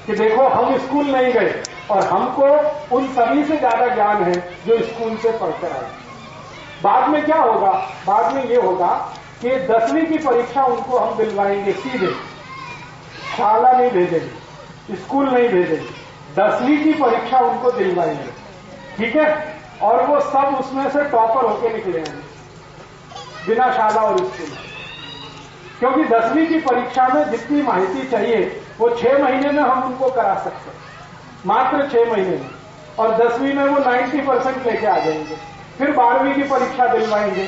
कि 0.06 0.16
देखो, 0.16 0.44
हम 0.44 0.78
स्कूल 0.78 1.06
नहीं 1.08 1.34
गए 1.34 1.64
और 1.92 2.04
हमको 2.08 2.46
उन 2.96 3.08
सभी 3.14 3.44
से 3.44 3.58
ज़्यादा 3.58 3.88
ज्ञान 3.96 4.24
है 4.24 4.34
जो 4.66 4.78
स्कूल 4.84 5.18
से 5.18 5.32
पढ़कर 5.34 5.72
आए। 5.74 5.90
बाद 6.84 7.10
में 7.10 7.26
क्या 7.26 7.38
होगा? 7.38 7.72
बाद 8.08 8.34
में 8.34 8.44
ये 8.44 8.56
होगा 8.56 9.14
कि 9.42 9.50
दसवीं 9.50 10.06
की 10.06 10.18
परीक्षा 10.18 10.64
उनको 10.64 10.98
हम 10.98 11.18
दिलवाएँगे 11.18 11.74
सीधे। 11.74 12.12
शाला 13.38 13.72
नहीं 13.72 13.92
भेजेंगे, 13.92 14.96
स्कूल 14.96 15.30
नहीं 15.30 15.50
भेजेंगे। 15.50 15.90
दसवीं 16.36 16.84
की 16.84 16.94
परीक्षा 16.94 17.40
उनको 17.40 17.72
दिलवाएँगे। 17.72 18.32
ठीक 18.98 19.16
है? 19.16 19.60
और 19.82 20.06
वो 20.06 20.20
सब 20.20 20.58
उसमें 20.60 20.90
से 20.90 21.04
टॉपर 21.04 21.46
होके 21.46 21.74
निकले 21.74 22.00
बिना 23.48 23.72
शाला 23.72 24.02
और 24.02 24.18
स्कूल। 24.18 24.58
क्योंकि 25.80 26.04
दसवीं 26.04 26.48
की 26.48 26.60
परीक्षा 26.60 27.08
में 27.08 27.30
जितनी 27.32 27.62
माहिती 27.62 28.08
चाहिए, 28.08 28.62
वो 28.80 28.90
छह 28.90 29.24
महीने 29.24 29.52
में 29.52 29.64
हम 29.64 29.84
उनको 29.84 30.10
करा 30.10 30.36
सकते 30.36 30.70
हैं। 30.70 30.78
मात्र 31.46 31.90
छह 31.92 32.12
महीने 32.12 32.30
में। 32.30 32.50
और 33.00 33.16
दसवीं 33.16 33.54
में 33.54 33.64
वो 33.64 33.80
90 33.80 34.22
परसेंट 34.22 34.66
लेके 34.68 34.88
आ 34.88 34.96
जाएँगे। 34.96 35.59
फिर 35.80 35.92
बारहवीं 35.92 36.34
की 36.34 36.44
परीक्षा 36.44 36.88
दिलवाएँगे। 36.88 37.46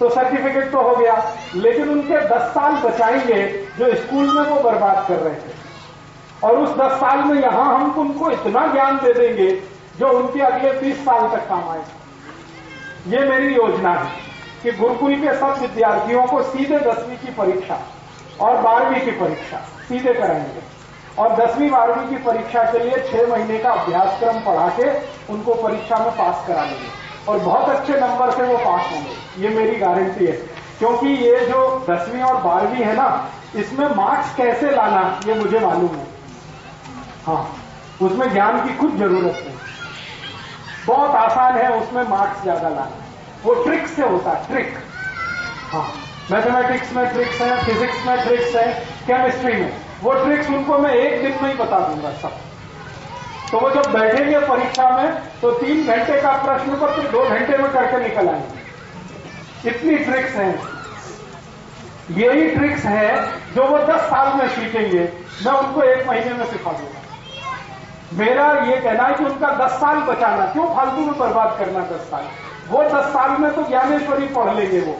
तो 0.00 0.10
सर्टिफिकेट 0.10 0.72
तो 0.72 0.80
हो 0.80 0.96
गया। 0.96 1.36
लेकिन 1.54 1.88
उनके 1.88 2.28
10 2.28 2.42
साल 2.42 2.72
बचाएँगे 2.72 3.66
जो 3.78 3.94
स्कूल 3.94 4.34
में 4.34 4.42
वो 4.42 4.70
बर्बाद 4.70 5.06
कर 5.08 5.14
रहे 5.14 5.34
थे। 5.34 5.54
और 6.44 6.58
उस 6.58 6.76
10 6.78 6.92
साल 6.92 7.18
में 7.18 7.42
यहाँ 7.42 7.74
हम 7.74 7.90
उनको 7.90 8.30
इतना 8.30 8.66
ज्ञान 8.66 8.96
दे 8.96 9.12
देंगे 9.12 9.50
जो 9.98 10.08
उनके 10.08 10.40
अगले 10.40 10.80
30 10.80 10.96
साल 10.96 11.36
तक 11.36 11.48
काम 11.48 11.68
आए। 11.68 11.82
ये 13.06 13.18
मेरी 13.18 13.54
योजना 13.54 13.92
है 13.92 14.10
कि 14.62 14.72
गुरुकुल 14.72 15.14
के 15.14 15.34
सब 15.34 15.58
विद्यार्थियों 15.60 16.24
को 16.26 16.42
सीधे 16.42 16.78
दसवीं 16.78 17.16
की 17.16 17.30
परीक्षा 17.32 17.80
और 18.40 18.56
बारहवीं 18.56 19.00
की 19.00 19.10
परीक्षा 19.10 19.56
सीधे 19.56 20.14
कराएँगे। 20.14 20.60
और 21.22 21.32
दसवीं, 21.36 21.70
बारहवीं 21.70 22.08
की 22.08 22.16
परीक्षा 22.16 22.62
के 22.62 22.78
लिए 22.78 23.10
छह 23.12 23.32
महीने 23.32 23.58
का 23.58 23.72
अभ्यासक्रम 23.72 24.32
पढ़ा 24.32 24.68
के 24.68 24.90
उनको 25.32 25.54
परीक्षा 25.54 25.98
में 25.98 26.10
पास 26.10 26.44
करा 26.48 26.62
लेंगे। 26.62 26.99
और 27.28 27.38
बहुत 27.38 27.68
अच्छे 27.68 28.00
नंबर 28.00 28.30
से 28.30 28.42
वो 28.42 28.56
पास 28.56 28.92
होंगे। 28.92 29.42
ये 29.42 29.54
मेरी 29.54 29.76
गारंटी 29.76 30.26
है। 30.26 30.32
क्योंकि 30.78 31.08
ये 31.08 31.40
जो 31.46 31.86
दसवीं 31.90 32.22
और 32.22 32.42
बारहवीं 32.42 32.84
है 32.84 32.94
ना, 32.96 33.08
इसमें 33.56 33.88
मार्क्स 33.96 34.34
कैसे 34.36 34.70
लाना, 34.70 35.20
ये 35.26 35.34
मुझे 35.34 35.58
मालूम 35.58 35.94
है। 35.94 36.06
हाँ 37.26 37.42
उसमें 38.02 38.32
ज्ञान 38.32 38.60
की 38.60 38.76
खुद 38.76 38.96
ज़रूरत 38.98 39.42
है। 39.46 39.54
बहुत 40.86 41.10
आसान 41.10 41.56
है 41.56 41.70
उसमें 41.80 42.02
मार्क्स 42.08 42.42
ज़्यादा 42.42 42.68
लाना। 42.68 42.90
वो 43.44 43.54
ट्रिक 43.64 43.86
से 43.86 44.02
होता 44.02 44.30
है 44.30 44.46
ट्रिक 44.46 44.78
हाँ 45.72 45.86
मैथमेटिक्स 46.30 46.92
में 46.92 47.06
ट्रिक्स 47.12 47.40
है 47.40 47.62
फिजिक्स 47.64 48.06
में 48.06 48.22
ट्रिक्स 48.24 48.54
है 48.56 48.72
केमिस्ट्री 49.06 49.52
में। 49.52 49.72
वो 50.02 50.12
ट्रिक्स 50.14 50.48
उनको 50.48 50.78
मैं 50.78 50.94
एक 50.94 51.22
दिन 51.22 51.42
में 51.42 51.50
ही 51.50 51.58
बता 51.58 51.78
दूँगा 51.78 52.10
सब। 52.12 52.32
तो 53.50 53.58
वो 53.58 53.70
जब 53.70 53.92
बैठेंगे 53.92 54.38
परीक्षा 54.38 54.90
में 54.90 55.14
तो 55.40 55.50
तीन 55.50 55.86
घंटे 55.86 56.20
का 56.20 56.32
प्रश्न 56.32 56.74
पत्र 56.74 57.02
दो 57.02 57.24
घंटे 57.28 57.58
में 57.58 57.72
करके 57.72 57.98
निकल 57.98 58.28
आएँगे। 58.28 59.70
इतनी 59.70 59.96
ट्रिक्स 59.98 60.32
हैं। 60.32 60.60
यही 62.10 62.50
ट्रिक्स 62.50 62.84
है 62.84 63.32
जो 63.54 63.64
वो 63.64 63.78
दस 63.78 64.00
साल 64.00 64.38
में 64.38 64.48
सीखेंगे। 64.48 65.12
मैं 65.46 65.52
उनको 65.52 65.82
एक 65.82 66.06
महीने 66.08 66.34
में 66.34 66.46
सिखा 66.46 66.72
दूँगा। 66.72 67.00
मेरा 68.14 68.52
ये 68.52 68.76
कहना 68.76 69.02
है 69.02 69.14
कि 69.14 69.24
उनका 69.24 69.66
दस 69.66 69.70
साल 69.70 69.96
बचाना, 69.96 70.46
क्यों 70.46 70.74
फालतू 70.74 71.00
में 71.00 71.18
बर्बाद 71.18 71.56
करना 71.58 71.80
दस 71.80 72.00
साल? 72.00 72.24
वो 72.68 72.82
दस 72.82 73.04
साल 73.12 73.30
में 73.30 73.54
तो 73.54 73.62
ज्ञानेश्वरी 73.62 74.26
पढ़ 74.26 74.54
लेंगे 74.54 74.80
वो। 74.80 74.96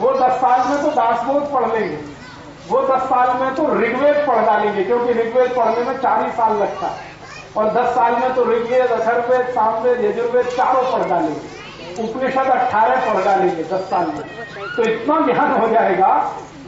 वो 0.00 0.14
दस 0.18 0.32
साल 0.32 0.68
में 0.68 0.82
तो 0.82 0.90
दासबोध 0.90 1.52
पढ़ 1.52 1.72
लेंगे। 1.72 1.98
वो 2.68 2.82
दस 2.82 3.02
साल 3.02 3.36
में 3.36 3.54
तो 3.54 3.74
ऋग्वेद 3.74 4.26
पढ़ 4.28 4.46
डालेंगे, 4.46 4.84
क्योंकि 4.84 5.12
ऋग्वेद 5.12 5.50
पढ़ने 5.56 5.84
में 5.84 5.98
चार 5.98 6.24
ही 6.24 6.32
साल 6.32 6.56
लगता 6.56 6.86
है। 6.86 7.10
और 7.56 7.70
दस 7.74 7.94
साल 7.94 8.12
में 8.14 8.34
तो 8.34 8.44
ऋग्वेद 8.44 8.90
अथर्वेद 8.90 9.46
सामवेद, 9.54 10.04
यजुर्वेद 10.04 10.46
चारों 10.48 10.82
पढ़ 10.92 11.08
डालेंगे। 11.08 12.02
उपनिषद 12.02 12.50
अट्ठारह 12.50 12.96
पढ़ 13.06 13.24
डालेंगे 13.24 13.62
दस 13.64 13.88
साल 13.90 14.06
में। 14.08 14.22
तो 14.76 14.82
इतना 14.82 15.20
ज्ञान 15.26 15.60
हो 15.60 15.68
जाएगा, 15.68 16.12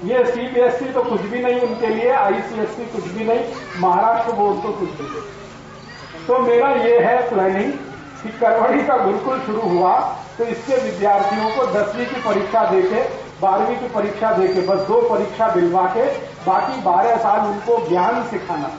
ये 0.04 0.24
सीबीएसई 0.26 0.86
तो 0.86 1.02
कुछ 1.02 1.20
भी 1.22 1.42
नहीं 1.42 1.60
उनके 1.60 1.88
लिए 1.88 2.10
आईसीएसई 2.12 2.84
कुछ 2.92 3.04
भी 3.04 3.24
नहीं 3.24 3.80
महाराष्ट्र 3.80 4.32
बोर्ड 4.32 4.62
तो 4.62 4.72
कुछ 4.72 4.88
भी 4.90 5.04
नहीं। 5.04 6.26
तो 6.26 6.38
मेरा 6.38 6.70
ये 6.84 6.98
है 6.98 7.16
प्लानिंग 7.30 7.72
कि 8.22 8.28
करवड़ी 8.40 8.82
का 8.86 8.96
गुरुकुल 8.96 9.40
शुरू 9.40 9.60
हुआ 9.68 9.94
तो 10.38 10.44
इसके 10.44 10.76
विद्यार्थियों 10.82 11.48
को 11.50 11.66
दसवीं 11.72 12.06
की 12.06 12.20
परीक्षा 12.22 12.64
देके, 12.64 13.02
बारहवीं 13.40 13.76
की 13.76 13.88
परीक्षा 13.88 14.32
देके, 14.32 14.60
बस 14.66 14.86
दो 14.88 15.00
परीक्षा 15.08 15.48
दिलवा 15.48 15.84
के, 15.86 16.04
बाकी 16.46 16.80
बारह 16.82 17.16
साल 17.16 17.40
उनको 17.46 17.76
ज्ञान 17.88 18.22
सिखाना। 18.28 18.70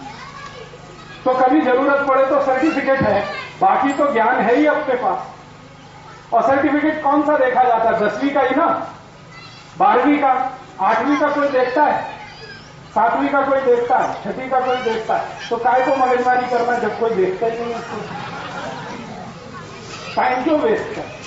तो 1.26 1.34
कभी 1.34 1.62
ज़रूरत 1.62 2.08
पड़े 2.08 2.26
तो 2.26 2.42
सर्टिफिकेट 2.42 3.02
है। 3.02 3.22
बाकी 3.62 3.94
तो 3.94 4.12
ज्ञान 4.14 4.36
है 4.36 4.56
ही 4.56 4.66
अपने 4.66 4.96
पास। 4.96 6.34
और 6.34 6.42
सर्टिफिकेट 6.42 7.04
कौन 7.04 7.22
सा 7.22 7.38
देखा 7.38 7.64
जाता 7.64 7.90
है? 7.90 8.00
दसवीं 8.00 8.30
का 8.30 8.42
ही 8.42 8.56
ना? 8.56 8.68
बारहवीं 9.78 10.18
का? 10.18 10.34
आठवीं 10.82 11.18
का 11.18 11.28
कोई 11.28 11.48
देखता 11.48 11.84
है? 11.84 12.02
सातवीं 12.96 13.30
का 13.30 13.42
कोई 13.42 13.60
देखता 13.62 13.98
है? 13.98 14.14
छठी 14.24 14.50
का 14.50 14.60
कोई 14.60 14.78
देखता 14.78 15.16
है? 15.16 15.50
तो 15.50 15.58
काय 15.58 15.82
को 15.82 15.96
मगजमारी 15.96 16.46
करना 16.48 16.78
जब 16.78 17.00
कोई 17.00 17.10
देखता 17.10 17.48
ही 17.48 17.60
नहीं 17.60 17.76
उसको? 17.76 17.98
टाइम 20.16 20.44
क्यों 20.44 20.60
वेस्ट 20.60 20.96
कर 20.96 21.22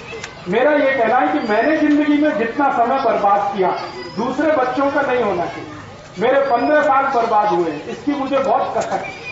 मेरा 0.49 0.71
ये 0.71 0.93
कहना 0.93 1.19
है 1.19 1.33
कि 1.33 1.49
मैंने 1.49 1.77
ज़िंदगी 1.77 2.17
में 2.23 2.39
जितना 2.39 2.71
समय 2.73 2.99
बर्बाद 3.05 3.57
किया, 3.57 3.69
दूसरे 4.17 4.53
बच्चों 4.53 4.91
का 4.91 5.03
नहीं 5.03 5.23
होना 5.23 5.47
चाहिए। 5.47 5.71
मेरे 6.19 6.41
पंद्रह 6.41 6.83
साल 6.83 7.05
बर्बाद 7.05 7.49
हुए, 7.53 7.73
इसकी 7.73 8.13
मुझे 8.13 8.39
बहुत 8.39 8.77
कसक 8.77 8.93
है। 8.93 9.26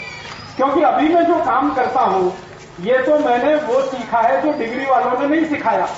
क्योंकि 0.57 0.83
अभी 0.83 1.09
मैं 1.15 1.25
जो 1.25 1.35
काम 1.35 1.75
करता 1.75 2.01
हूँ, 2.01 2.33
ये 2.81 2.99
तो 2.99 3.19
मैंने 3.19 3.55
वो 3.55 3.81
सीखा 3.83 4.21
है 4.21 4.43
जो 4.43 4.53
डिग्री 4.59 4.85
वालों 4.87 5.21
ने 5.21 5.37
नहीं 5.37 5.49
सिखाया। 5.51 5.89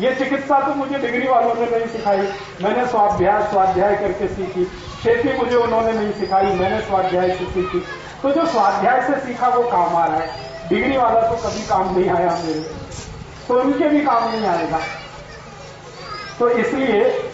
ये 0.00 0.14
चिकित्सा 0.14 0.60
तो 0.60 0.74
मुझे 0.74 0.98
डिग्री 0.98 1.28
वालों 1.28 1.54
ने 1.54 1.66
नहीं 1.70 1.86
सिखाई। 1.86 2.28
मैंने 2.62 2.86
स्वाध्याय 2.86 3.42
स्वाध्याय 3.42 3.96
करके 3.96 4.28
सीखी। 4.28 4.64
खेती 5.02 5.38
मुझे 5.38 5.56
उन्होंने 5.56 5.92
नहीं 5.92 6.12
सिखाई, 6.12 6.46
मैंने 6.46 6.80
स्वाध्याय 6.80 7.30
से 7.30 7.44
सीखी। 7.44 7.80
तो 8.22 8.30
जो 8.30 8.46
स्वाध्याय 8.46 9.02
से 9.02 9.20
सीखा 9.20 9.48
वो 9.48 9.62
काम 9.62 9.96
आ 9.96 10.04
रहा 10.06 10.16
है। 10.16 10.68
डिग्री 10.68 10.96
वाला 10.96 11.20
तो 11.20 11.36
कभी 11.36 11.66
काम 11.66 11.98
नहीं 11.98 12.10
आया 12.10 12.38
मेरे। 12.44 12.60
तो 13.48 13.60
उनके 13.60 13.88
भी 13.88 14.00
काम 14.00 14.30
नहीं 14.30 14.46
आएगा। 14.46 14.80
तो 16.38 16.48
इसलिए 16.48 17.28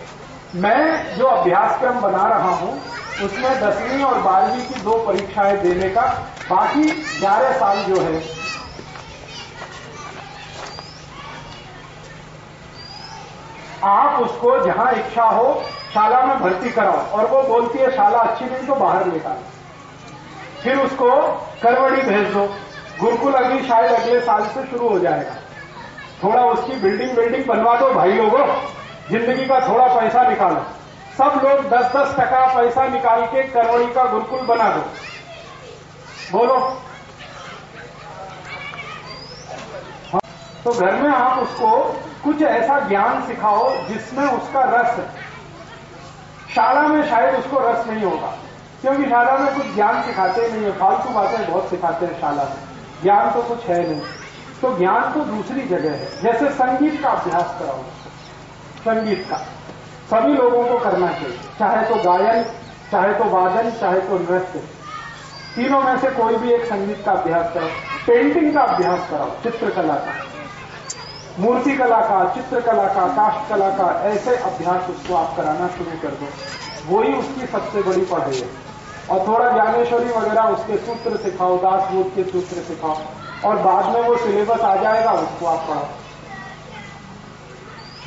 मैं 0.54 1.16
जो 1.16 1.26
अभ्यासक्रम 1.26 2.00
बना 2.00 2.26
रहा 2.28 2.50
हूँ 2.50 2.80
उसमें 3.20 3.60
दसवीं 3.60 4.02
और 4.04 4.20
बारहवीं 4.20 4.64
की 4.66 4.80
दो 4.82 4.96
परीक्षाएँ 5.06 5.56
देने 5.58 5.88
का 5.88 6.02
बाकी 6.50 6.90
ग्यारह 7.20 7.52
साल 7.58 7.82
जो 7.84 8.00
है। 8.00 8.22
आप 13.84 14.20
उसको 14.20 14.58
जहाँ 14.64 14.90
इच्छा 14.92 15.24
हो 15.24 15.62
शाला 15.94 16.20
में 16.26 16.38
भर्ती 16.40 16.70
कराओ 16.70 16.98
और 17.12 17.26
वो 17.26 17.42
बोलती 17.42 17.78
है, 17.78 17.90
शाला 17.90 18.18
अच्छी 18.18 18.44
नहीं 18.44 18.66
तो 18.66 18.74
बाहर 18.74 19.06
निकालो। 19.06 19.50
फिर 20.62 20.78
उसको 20.78 21.10
करवड़ी 21.62 22.02
भेज 22.02 22.32
दो। 22.34 22.46
गुरुकुल 23.00 23.32
अभी 23.34 23.66
शायद 23.68 23.92
अगले 23.92 24.20
साल 24.20 24.44
से 24.46 24.66
शुरू 24.66 24.88
हो 24.88 24.98
जाएगा। 24.98 25.34
थोड़ा 26.22 26.44
उसकी 26.44 26.80
बिल्डिंग 26.80 27.16
बिल्डिंग 27.16 27.44
बनवा 27.46 27.74
दो 27.76 27.92
भाई 27.94 28.12
लोगों। 28.12 28.46
ज़िंदगी 29.10 29.46
का 29.46 29.60
थोड़ा 29.68 29.86
पैसा 29.94 30.28
निकालो। 30.28 30.64
सब 31.18 31.40
लोग 31.44 31.68
दस 31.68 31.84
दस 31.84 32.14
टका 32.14 32.54
पैसा 32.54 32.88
निकाल 32.88 33.26
के 33.26 33.42
करवड़ी 33.42 33.92
का 33.92 34.04
गुरुकुल 34.04 34.40
बना 34.40 34.70
दो। 34.70 34.80
बोलो। 36.32 36.58
हाँ, 40.12 40.20
तो 40.64 40.72
घर 40.72 40.92
में 40.92 41.10
आप 41.10 41.38
उसको 41.38 42.00
कुछ 42.24 42.42
ऐसा 42.42 42.78
ज्ञान 42.78 43.26
सिखाओ 43.26 43.76
जिसमें 43.76 44.26
उसका 44.26 44.62
रस 44.64 45.00
शाला 46.54 46.80
में 46.80 47.10
शायद 47.10 47.34
उसको 47.34 47.58
रस 47.58 47.86
नहीं 47.86 48.04
होगा 48.04 48.36
क्योंकि 48.80 49.04
शाला 49.04 49.38
में 49.38 49.54
कुछ 49.54 49.74
ज्ञान 49.74 50.02
सिखाते 50.02 50.52
नहीं 50.52 50.62
है 50.62 50.72
फालतू 50.72 51.08
बातें 51.08 51.50
बहुत 51.50 51.70
सिखाते 51.70 52.06
हैं 52.06 52.20
शाला 52.20 52.44
में। 52.44 52.56
ज्ञान 53.02 53.30
तो 53.30 53.42
कुछ 53.42 53.64
है 53.64 53.90
नहीं। 53.90 54.00
तो 54.62 54.78
ज्ञान 54.78 55.12
तो 55.12 55.20
दूसरी 55.20 55.60
जगह 55.60 55.90
है। 55.90 56.22
जैसे 56.22 56.48
संगीत 56.48 57.02
का 57.02 57.10
अभ्यास 57.10 57.56
कराओ। 57.58 57.78
संगीत 58.80 59.26
का। 59.30 59.36
सभी 60.12 60.34
लोगों 60.34 60.64
को 60.64 60.78
करना 60.78 61.06
चाहिए। 61.06 61.38
चाहे 61.58 61.84
तो 61.84 61.94
गायन, 61.94 62.44
चाहे 62.92 63.14
तो 63.14 63.24
वादन, 63.24 63.70
चाहे 63.70 64.00
तो 64.00 64.18
नृत्य। 64.18 64.58
तीनों 65.56 65.82
में 65.82 65.98
से 65.98 66.10
कोई 66.10 66.36
भी 66.36 66.52
एक 66.52 66.64
संगीत 66.64 67.02
का 67.04 67.12
अभ्यास 67.12 67.54
करो। 67.54 67.66
पेंटिंग 68.06 68.54
का 68.54 68.60
अभ्यास 68.60 69.10
कराओ 69.10 69.30
चित्रकला 69.42 69.94
का। 69.94 70.12
मूर्ति 71.38 71.76
कला 71.76 72.00
का, 72.00 72.34
चित्रकला 72.34 72.86
का 72.86 73.06
काष्ठ 73.06 73.48
कला 73.48 73.68
का, 73.68 74.02
ऐसे 74.04 74.36
अभ्यास 74.36 74.90
उसको 74.90 75.14
आप 75.14 75.36
कराना 75.36 75.68
शुरू 75.68 75.90
कर 76.02 76.08
दो। 76.08 76.28
वही 76.96 77.12
उसकी 77.12 77.46
सबसे 77.46 77.82
बड़ी 77.82 78.04
पढ़ाई 78.04 78.36
है। 78.36 78.72
और 79.10 79.28
थोड़ा 79.28 79.50
ज्ञानेश्वरी 79.50 80.10
वगैरह 80.12 80.42
उसके 80.42 80.76
सूत्र 80.76 81.16
सिखाओ 81.16 81.56
दास 81.56 81.92
बोध 81.92 82.14
के 82.14 82.24
सूत्र 82.24 82.62
सिखाओ। 82.62 82.96
और 83.44 83.56
बाद 83.56 83.84
में 83.84 84.02
वो 84.02 84.16
सिलेबस 84.16 84.60
आ 84.60 84.76
जाएगा, 84.76 85.12
उसको 85.12 85.46
आप 85.46 85.68
पढ़ाओ। 85.68 85.86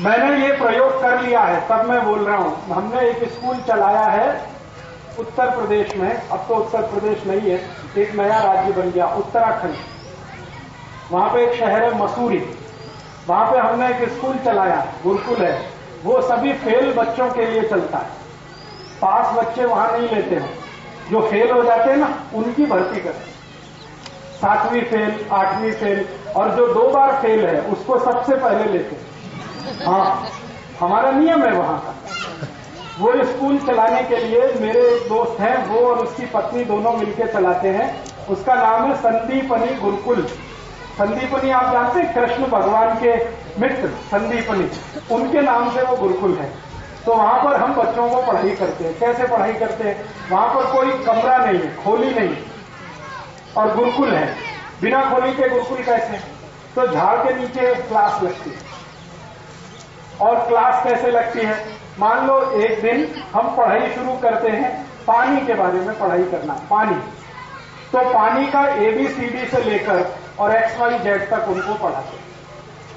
मैंने 0.01 0.47
ये 0.47 0.51
प्रयोग 0.51 1.01
कर 1.01 1.21
लिया 1.21 1.41
है 1.41 1.60
तब 1.69 1.89
मैं 1.89 2.05
बोल 2.05 2.19
रहा 2.19 2.38
हूँ। 2.38 2.73
हमने 2.73 3.01
एक 3.01 3.31
स्कूल 3.31 3.58
चलाया 3.58 4.05
है, 4.05 4.47
उत्तर 5.19 5.49
प्रदेश 5.49 5.95
में। 5.95 6.29
अब 6.29 6.45
तो 6.47 6.55
उत्तर 6.55 6.81
प्रदेश 6.81 7.27
नहीं 7.27 7.51
है, 7.51 7.60
एक 7.97 8.15
नया 8.15 8.39
राज्य 8.39 8.71
बन 8.71 8.91
गया, 8.91 9.08
उत्तराखंड। 9.08 9.75
वहाँ 11.12 11.29
पे 11.29 11.43
एक 11.43 11.60
शहर 11.60 11.84
है 11.84 12.03
मसूरी। 12.03 12.43
वहाँ 13.27 13.51
पे 13.51 13.58
हमने 13.58 13.89
एक 13.89 14.10
स्कूल 14.10 14.38
चलाया, 14.38 14.86
गुरुकुल 15.03 15.38
है। 15.38 15.69
वो 16.03 16.21
सभी 16.21 16.53
फेल 16.53 16.93
बच्चों 16.93 17.29
के 17.31 17.45
लिए 17.45 17.62
चलता 17.62 17.97
है। 17.97 18.10
पास 19.01 19.34
बच्चे 19.36 19.65
वहाँ 19.65 19.91
नहीं 19.91 20.10
लेते 20.10 20.36
हैं। 20.36 20.53
जो 21.10 21.21
फेल 21.21 21.51
हो 21.51 21.63
जाते 21.63 21.89
हैं 21.89 21.97
ना, 21.97 22.23
उनकी 22.34 22.65
भर्ती 22.65 23.01
करते 23.01 23.31
सातवीं 24.36 24.81
फेल, 24.81 25.25
आठवीं 25.31 25.71
फेल, 25.71 26.05
और 26.36 26.49
जो 26.51 26.73
दो 26.73 26.89
बार 26.89 27.21
फेल 27.21 27.45
है, 27.45 27.62
उसको 27.62 27.99
सबसे 27.99 28.36
पहले 28.36 28.71
लेते 28.71 28.95
हैं। 28.95 29.14
हाँ 29.86 30.28
हमारा 30.80 31.12
नियम 31.12 31.43
है 31.43 31.51
वहाँ 31.51 31.80
का। 31.80 31.95
वो 32.99 33.12
स्कूल 33.25 33.58
चलाने 33.58 34.01
के 34.04 34.17
लिए 34.17 34.39
मेरे 34.62 34.80
एक 34.80 35.08
दोस्त 35.10 35.39
हैं, 35.39 35.65
वो 35.67 35.80
और 35.80 35.99
उसकी 35.99 36.25
पत्नी 36.25 36.63
दोनों 36.63 36.93
मिलकर 36.93 37.28
चलाते 37.28 37.69
हैं। 37.69 37.88
उसका 38.28 38.56
नाम 38.56 38.91
है 38.91 38.95
संदीपनी 38.95 39.75
गुरुकुल। 39.75 40.21
संदीपनी, 40.97 41.51
आप 41.51 41.71
जानते 41.71 41.99
हैं, 41.99 42.13
कृष्ण 42.13 42.45
भगवान 42.45 42.95
के 42.95 43.15
मित्र 43.60 43.88
संदीपनी। 43.88 44.69
उनके 45.15 45.41
नाम 45.41 45.69
से 45.71 45.82
वो 45.82 45.95
गुरुकुल 45.95 46.34
है। 46.34 46.49
तो 47.06 47.13
वहाँ 47.13 47.43
पर 47.43 47.56
हम 47.56 47.75
बच्चों 47.75 48.10
को 48.10 48.21
पढ़ाई 48.21 48.51
करते 48.51 48.84
हैं। 48.84 48.99
कैसे 48.99 49.28
पढ़ाई 49.28 49.54
करते 49.54 49.84
हैं? 49.84 50.06
वहाँ 50.32 50.47
पर 50.47 50.71
कोई 50.71 50.91
कमरा 50.91 51.38
नहीं 51.38 51.60
है, 51.60 51.84
खोली 51.84 52.10
नहीं 52.10 52.36
और 53.58 53.75
गुरुकुल 53.75 54.10
है। 54.10 54.36
बिना 54.82 55.04
खोली 55.10 55.34
के 55.34 55.49
गुरुकुल 55.49 55.84
कैसे? 55.84 56.17
तो 56.75 56.88
झाड़ 56.88 57.17
के 57.17 57.34
नीचे 57.34 57.73
क्लास 57.75 58.23
लगती 58.23 58.49
है। 58.49 58.64
और 60.21 60.39
क्लास 60.47 60.84
कैसे 60.84 61.12
लगती 61.12 61.39
है? 61.39 61.56
मान 61.99 62.25
लो 62.28 62.39
एक 62.54 62.82
दिन 62.82 63.08
हम 63.34 63.56
पढ़ाई 63.58 63.89
शुरू 63.93 64.17
करते 64.19 64.49
हैं, 64.49 64.71
पानी 65.08 65.45
के 65.45 65.54
बारे 65.54 65.80
में 65.80 65.99
पढ़ाई 65.99 66.23
करना, 66.23 66.54
पानी। 66.69 66.95
तो 67.91 68.10
पानी 68.13 68.47
का 68.47 68.67
एबीसीडी 68.86 69.45
से 69.47 69.63
लेकर 69.63 70.06
और 70.39 70.56
एक्स 70.56 70.80
वाई 70.80 70.97
जेड 70.99 71.30
तक 71.30 71.47
उनको 71.49 71.73
पढ़ाते 71.84 72.23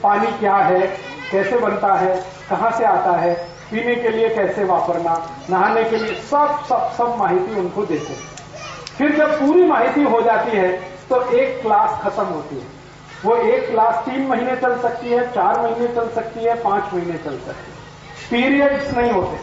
पानी 0.02 0.26
क्या 0.38 0.56
है? 0.56 0.80
कैसे 1.30 1.58
बनता 1.58 1.92
है? 1.94 2.14
कहाँ 2.50 2.70
से 2.70 2.84
आता 2.84 3.12
है? 3.12 3.34
पीने 3.70 3.94
के 3.94 4.08
लिए 4.08 4.28
कैसे 4.28 4.64
वापरना? 4.64 5.14
नहाने 5.50 5.84
के 5.84 5.96
लिए 5.96 6.14
सब 6.22 6.64
सब 6.68 6.90
सब 6.98 7.16
माहिती 7.18 7.58
उनको 7.60 7.84
देते 7.84 8.14
फिर 8.98 9.16
जब 9.16 9.38
पूरी 9.40 9.66
माहिती 9.66 10.02
हो 10.04 10.20
जाती 10.22 10.56
है 10.56 10.70
तो 11.08 11.20
एक 11.32 11.60
क्लास 11.62 12.00
खत्म 12.02 12.24
होती 12.24 12.56
है। 12.56 12.77
वो 13.24 13.36
एक 13.36 13.70
क्लास 13.70 13.94
तीन 13.94 14.26
महीने 14.26 14.56
चल 14.56 14.78
सकती 14.78 15.08
है, 15.08 15.30
चार 15.30 15.60
महीने 15.60 15.94
चल 15.94 16.08
सकती 16.08 16.44
है, 16.44 16.62
पाँच 16.62 16.84
महीने 16.94 17.18
चल 17.18 17.30
सकती 17.30 17.50
है। 17.50 17.78
पीरियड्स 18.30 18.94
नहीं 18.94 19.12
होते। 19.12 19.36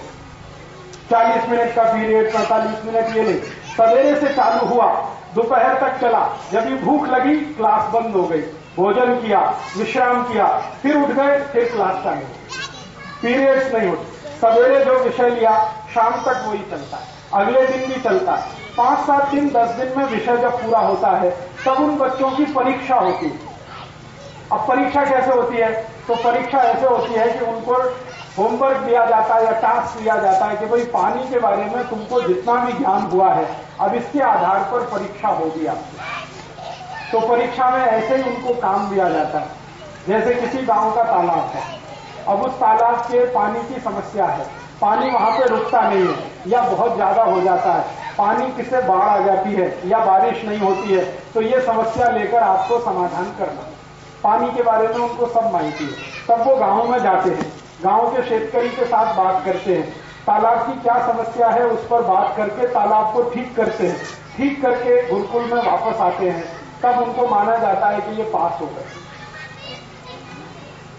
चालीस 1.09 1.49
मिनट 1.49 1.75
का 1.75 1.83
पीरियड 1.83 2.33
पैंतालीस 2.33 2.85
मिनट 2.85 3.17
ये 3.17 3.23
नहीं। 3.23 3.41
सवेरे 3.77 4.19
से 4.19 4.27
चालू 4.27 4.65
हुआ, 4.65 5.09
दोपहर 5.35 5.73
तक 5.73 6.01
चला। 6.01 6.37
जब 6.51 6.65
भी 6.65 6.75
भूख 6.75 7.07
लगी 7.07 7.35
क्लास 7.37 7.91
बंद 7.91 8.15
हो 8.15 8.23
गई। 8.23 8.41
भोजन 8.75 9.15
किया, 9.15 9.59
विश्राम 9.77 10.23
किया, 10.23 10.47
फिर 10.83 10.97
उठ 10.97 11.09
गए, 11.09 11.39
फिर 11.39 11.65
क्लास 11.65 12.03
चालू 12.03 12.21
पीरियड्स 13.21 13.73
नहीं 13.73 13.89
होते। 13.89 14.15
सवेरे 14.39 14.85
जो 14.85 14.99
विषय 14.99 15.29
लिया, 15.29 15.73
शाम 15.93 16.13
तक 16.13 16.43
वही 16.47 16.59
चलता 16.59 16.97
है। 16.97 17.15
अगले 17.33 17.67
दिन 17.67 17.89
भी 17.89 18.01
चलता 18.01 18.33
है। 18.33 18.43
पाँच 18.77 18.99
सात 18.99 19.27
दिन, 19.27 19.49
दस 19.49 19.69
दिन 19.69 19.93
में 19.97 20.05
विषय 20.05 20.37
जब 20.37 20.63
पूरा 20.63 20.79
होता 20.79 21.09
है, 21.09 21.29
तब 21.65 21.73
उन 21.73 21.97
बच्चों 21.97 22.31
की 22.31 22.45
परीक्षा 22.45 22.95
होती 22.95 23.25
है। 23.25 23.44
अब 24.53 24.65
परीक्षा 24.67 25.03
कैसे 25.05 25.31
होती 25.31 25.57
है? 25.57 25.71
तो 26.07 26.15
परीक्षा 26.15 26.57
ऐसे 26.61 26.85
होती 26.87 27.13
है 27.13 27.27
कि 27.29 27.45
उनको 27.45 27.73
होमवर्क 28.37 28.77
दिया 28.79 29.05
जाता 29.05 29.35
है 29.35 29.43
या 29.45 29.51
टास्क 29.59 29.97
दिया 29.99 30.15
जाता 30.17 30.45
है 30.45 30.57
कि 30.57 30.65
भाई 30.65 30.81
पानी 30.93 31.29
के 31.29 31.39
बारे 31.39 31.65
में 31.65 31.87
तुमको 31.89 32.21
जितना 32.21 32.55
भी 32.55 32.73
ज्ञान 32.73 33.01
हुआ 33.11 33.31
है, 33.33 33.45
अब 33.79 33.93
इसके 33.95 34.21
आधार 34.23 34.59
पर 34.71 34.85
परीक्षा 34.89 35.27
होगी 35.29 35.65
आपकी। 35.65 37.11
तो 37.11 37.19
परीक्षा 37.27 37.69
में 37.69 37.81
ऐसे 37.81 38.15
ही 38.15 38.23
उनको 38.25 38.53
काम 38.61 38.89
दिया 38.89 39.09
जाता 39.09 39.39
है। 39.39 39.63
जैसे 40.07 40.33
किसी 40.35 40.65
गाँव 40.65 40.91
का 40.95 41.03
तालाब 41.03 41.51
है। 41.55 41.63
अब 42.27 42.41
उस 42.41 42.53
तालाब 42.53 42.99
के 43.01 43.25
पानी 43.33 43.59
की 43.63 43.81
समस्या 43.81 44.25
है। 44.27 44.45
पानी 44.81 45.09
वहाँ 45.11 45.31
पे 45.31 45.45
रुकता 45.45 45.81
नहीं 45.81 46.07
है 46.07 46.15
या 46.47 46.61
बहुत 46.61 46.95
ज़्यादा 46.95 47.23
हो 47.23 47.41
जाता 47.41 47.73
है। 47.73 48.03
पानी 48.17 48.51
किसे 48.53 48.81
बाढ़ 48.81 49.01
आ 49.01 49.19
जाती 49.19 49.53
है 49.53 49.67
या 49.85 49.99
बारिश 50.05 50.43
नहीं 50.45 50.59
होती 50.59 50.93
है 50.93 51.03
तो 51.33 51.41
ये 51.41 51.61
समस्या 51.61 52.09
लेकर 52.09 52.43
आपको 52.43 52.79
समाधान 52.79 53.33
करना। 53.39 53.71
पानी 54.25 54.51
के 54.51 54.63
बारे 54.63 54.87
में 54.87 54.95
उनको 54.95 55.27
सब 55.27 55.51
माहिती 55.53 55.83
है। 55.83 55.91
तब 56.27 56.47
वो 56.47 56.55
गाँव 56.55 56.89
में 56.91 56.99
जाते 56.99 57.29
हैं। 57.29 57.51
गाँव 57.83 58.09
के 58.11 58.23
शेतकरी 58.23 58.69
के 58.69 58.85
साथ 58.85 59.15
बात 59.15 59.45
करते 59.45 59.75
हैं। 59.75 59.89
तालाब 60.27 60.61
की 60.67 60.79
क्या 60.81 60.95
समस्या 61.07 61.49
है 61.49 61.65
उस 61.67 61.87
पर 61.87 62.01
बात 62.01 62.33
करके 62.37 62.67
तालाब 62.67 63.13
को 63.13 63.23
ठीक 63.29 63.55
करते 63.55 63.87
हैं। 63.87 63.97
ठीक 64.37 64.61
करके 64.61 65.01
गुरुकुल 65.09 65.43
में 65.43 65.61
वापस 65.63 66.01
आते 66.01 66.29
हैं। 66.29 66.43
तब 66.83 67.01
उनको 67.01 67.27
माना 67.27 67.57
जाता 67.57 67.89
है 67.89 68.01
कि 68.01 68.15
ये 68.17 68.23
पास 68.29 68.61
हो 68.61 68.65
गए। 68.65 69.03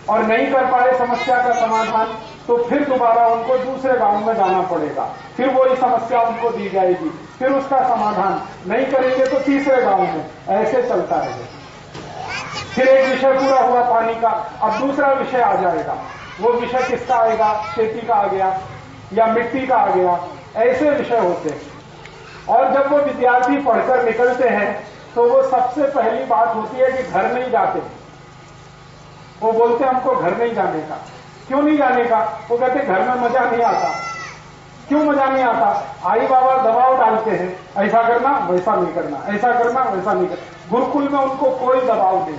और 0.08 0.22
नहीं 0.22 0.50
कर 0.52 0.64
पाए 0.64 0.92
समस्या 0.98 1.42
का 1.42 1.52
समाधान 1.52 2.16
तो 2.46 2.56
फिर 2.64 2.84
दोबारा 2.84 3.26
उनको 3.26 3.58
दूसरे 3.58 3.98
गाँव 3.98 4.26
में 4.26 4.34
जाना 4.34 4.60
पड़ेगा। 4.62 5.04
फिर 5.36 5.48
वही 5.48 5.76
समस्या 5.76 6.20
उनको 6.22 6.50
दी 6.50 6.68
जाएगी। 6.68 7.10
फिर 7.38 7.52
उसका 7.52 7.82
समाधान। 7.88 8.40
नहीं 8.66 8.86
करेंगे 8.86 9.26
तो 9.26 9.38
तीसरे 9.38 9.82
गाँव 9.82 10.02
में। 10.02 10.26
ऐसे 10.48 10.82
चलता 10.82 11.16
रहेगा। 11.16 11.55
फिर 12.76 12.88
एक 12.88 13.08
विषय 13.08 13.32
पूरा 13.32 13.60
हुआ 13.60 13.82
पानी 13.90 14.14
का, 14.14 14.28
अब 14.62 14.78
दूसरा 14.78 15.08
विषय 15.08 15.40
आ 15.40 15.54
जाएगा। 15.54 15.96
वो 16.40 16.52
विषय 16.52 16.82
किसका 16.82 17.16
आएगा? 17.16 17.52
खेती 17.74 18.06
का 18.06 18.14
आ 18.14 18.26
गया 18.26 18.58
या 19.12 19.26
मिट्टी 19.26 19.66
का 19.66 19.76
आ 19.76 19.86
गया? 19.86 20.18
ऐसे 20.56 20.90
विषय 20.90 21.18
होते 21.18 21.48
हैं। 21.48 21.60
और 22.48 22.72
जब 22.74 22.90
वो 22.92 22.98
विद्यार्थी 22.98 23.56
पढ़कर 23.56 24.04
निकलते 24.04 24.48
हैं 24.48 24.86
तो 25.14 25.28
वो 25.28 25.42
सबसे 25.42 25.82
पहली 25.82 26.24
बात 26.24 26.54
होती 26.56 26.76
है 26.76 26.90
कि 26.92 27.02
घर 27.02 27.32
नहीं 27.32 27.50
जाते। 27.50 27.78
वो 29.42 29.52
बोलते 29.52 29.84
हमको 29.84 30.14
घर 30.16 30.36
नहीं 30.36 30.54
जाने 30.54 30.80
का। 30.80 30.98
क्यों 31.48 31.62
नहीं 31.62 31.76
जाने 31.78 32.04
का? 32.04 32.18
वो 32.50 32.56
कहते 32.56 32.80
घर 32.80 33.00
में 33.00 33.14
मज़ा 33.14 33.50
नहीं 33.50 33.62
आता। 33.62 33.88
क्यों 34.88 35.04
मज़ा 35.04 35.26
नहीं 35.26 35.44
आता? 35.44 35.68
आई 36.06 36.26
बाबा 36.26 36.56
दबाव 36.56 36.98
डालते 36.98 37.30
हैं। 37.30 37.48
ऐसा 37.76 38.02
करना, 38.02 38.46
वैसा 38.50 38.74
नहीं 38.74 38.94
करना। 38.94 39.22
ऐसा 39.34 39.52
करना, 39.52 39.82
वैसा 39.82 40.12
नहीं 40.12 40.26
करना। 40.26 40.70
गुरुकुल 40.70 41.08
में 41.08 41.18
उनको 41.18 41.50
कोई 41.50 41.80
दबाव 41.80 42.28
नहीं। 42.28 42.38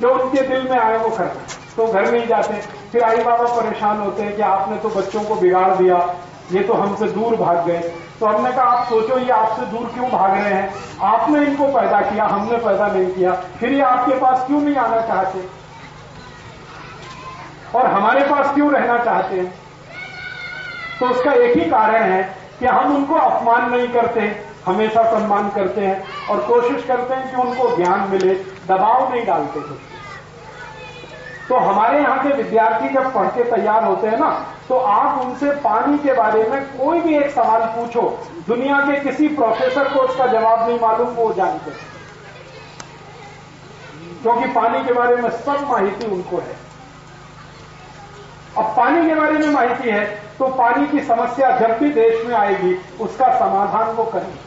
जो 0.00 0.14
उनके 0.14 0.42
दिल 0.42 0.70
में 0.70 0.78
आए 0.78 0.98
वो 0.98 1.10
करना 1.10 1.46
तो 1.76 1.86
घर 1.86 2.12
नहीं 2.12 2.26
जाते 2.26 2.54
फिर 2.92 3.02
आई 3.02 3.16
बाबा 3.16 3.44
परेशान 3.44 3.98
होते 3.98 4.22
हैं 4.22 4.36
कि 4.36 4.42
आपने 4.42 4.76
तो 4.76 4.88
बच्चों 4.88 5.22
को 5.24 5.34
बिगाड़ 5.34 5.74
दिया, 5.74 6.14
ये 6.52 6.62
तो 6.62 6.74
हमसे 6.74 7.06
दूर 7.06 7.36
भाग 7.36 7.66
गए। 7.66 7.78
तो 8.20 8.26
हमने 8.26 8.52
कहा, 8.52 8.64
आप 8.64 8.88
सोचो, 8.88 9.18
ये 9.18 9.30
आपसे 9.30 9.66
दूर 9.66 9.86
क्यों 9.86 10.08
भाग 10.10 10.30
रहे 10.30 10.52
हैं? 10.54 10.74
आपने 11.00 11.44
इनको 11.46 11.66
पैदा 11.66 12.00
किया, 12.00 12.24
हमने 12.24 12.56
पैदा 12.56 12.86
नहीं 12.86 13.06
किया। 13.06 13.32
फिर 13.32 13.72
ये 13.72 13.80
आपके 13.80 14.18
पास 14.18 14.46
क्यों 14.46 14.60
नहीं 14.60 14.76
आना 14.76 15.00
चाहते? 15.00 15.44
और 17.78 17.86
हमारे 17.86 18.24
पास 18.24 18.54
क्यों 18.54 18.72
रहना 18.72 18.98
चाहते 19.04 19.36
हैं? 19.36 19.54
तो 21.00 21.06
उसका 21.06 21.32
एक 21.32 21.56
ही 21.56 21.70
कारण 21.70 22.02
है 22.02 22.22
कि 22.58 22.66
हम 22.66 22.96
उनको 22.96 23.14
अपमान 23.14 23.70
नहीं 23.70 23.88
करते, 23.88 24.20
हमेशा 24.66 25.02
सम्मान 25.10 25.48
करते 25.48 25.80
हैं 25.80 26.02
और 26.30 26.40
कोशिश 26.40 26.84
करते 26.84 27.14
हैं 27.14 27.30
कि 27.30 27.36
उनको 27.36 27.76
ज्ञान 27.76 28.08
मिले, 28.10 28.34
दबाव 28.68 29.12
नहीं 29.14 29.26
डालते 29.26 29.60
कुछ। 29.60 29.89
तो 31.50 31.56
हमारे 31.58 31.98
यहाँ 31.98 32.22
के 32.22 32.32
विद्यार्थी 32.34 32.88
जब 32.88 33.12
पढ़ 33.14 33.28
के 33.28 33.44
तैयार 33.46 33.84
होते 33.84 34.08
हैं 34.08 34.18
ना 34.18 34.30
तो 34.68 34.76
आप 34.78 35.20
उनसे 35.20 35.50
पानी 35.60 35.98
के 35.98 36.12
बारे 36.14 36.42
में 36.48 36.60
कोई 36.70 37.00
भी 37.00 37.16
एक 37.16 37.30
सवाल 37.30 37.62
पूछो, 37.76 38.02
दुनिया 38.48 38.76
के 38.80 38.98
किसी 39.00 39.28
प्रोफेसर 39.30 39.88
को 39.94 40.00
उसका 40.00 40.26
जवाब 40.28 40.68
नहीं 40.68 40.78
मालूम, 40.80 41.08
वो 41.08 41.32
जानते 41.34 41.70
क्योंकि 44.22 44.46
पानी 44.52 44.84
के 44.84 44.92
बारे 44.92 45.16
में 45.16 45.30
सब 45.30 45.66
माहिती 45.70 46.06
उनको 46.06 46.36
है। 46.38 46.54
अब 48.58 48.64
पानी 48.76 49.08
के 49.08 49.14
बारे 49.14 49.38
में 49.38 49.48
माहिती 49.48 49.88
है 49.88 50.04
तो 50.38 50.46
पानी 50.56 50.86
की 50.86 51.00
समस्या 51.06 51.50
जब 51.58 51.78
भी 51.78 51.90
देश 51.92 52.24
में 52.26 52.34
आएगी, 52.36 52.74
उसका 53.00 53.28
समाधान 53.38 53.86
वो 53.96 54.04
करेंगे। 54.04 54.38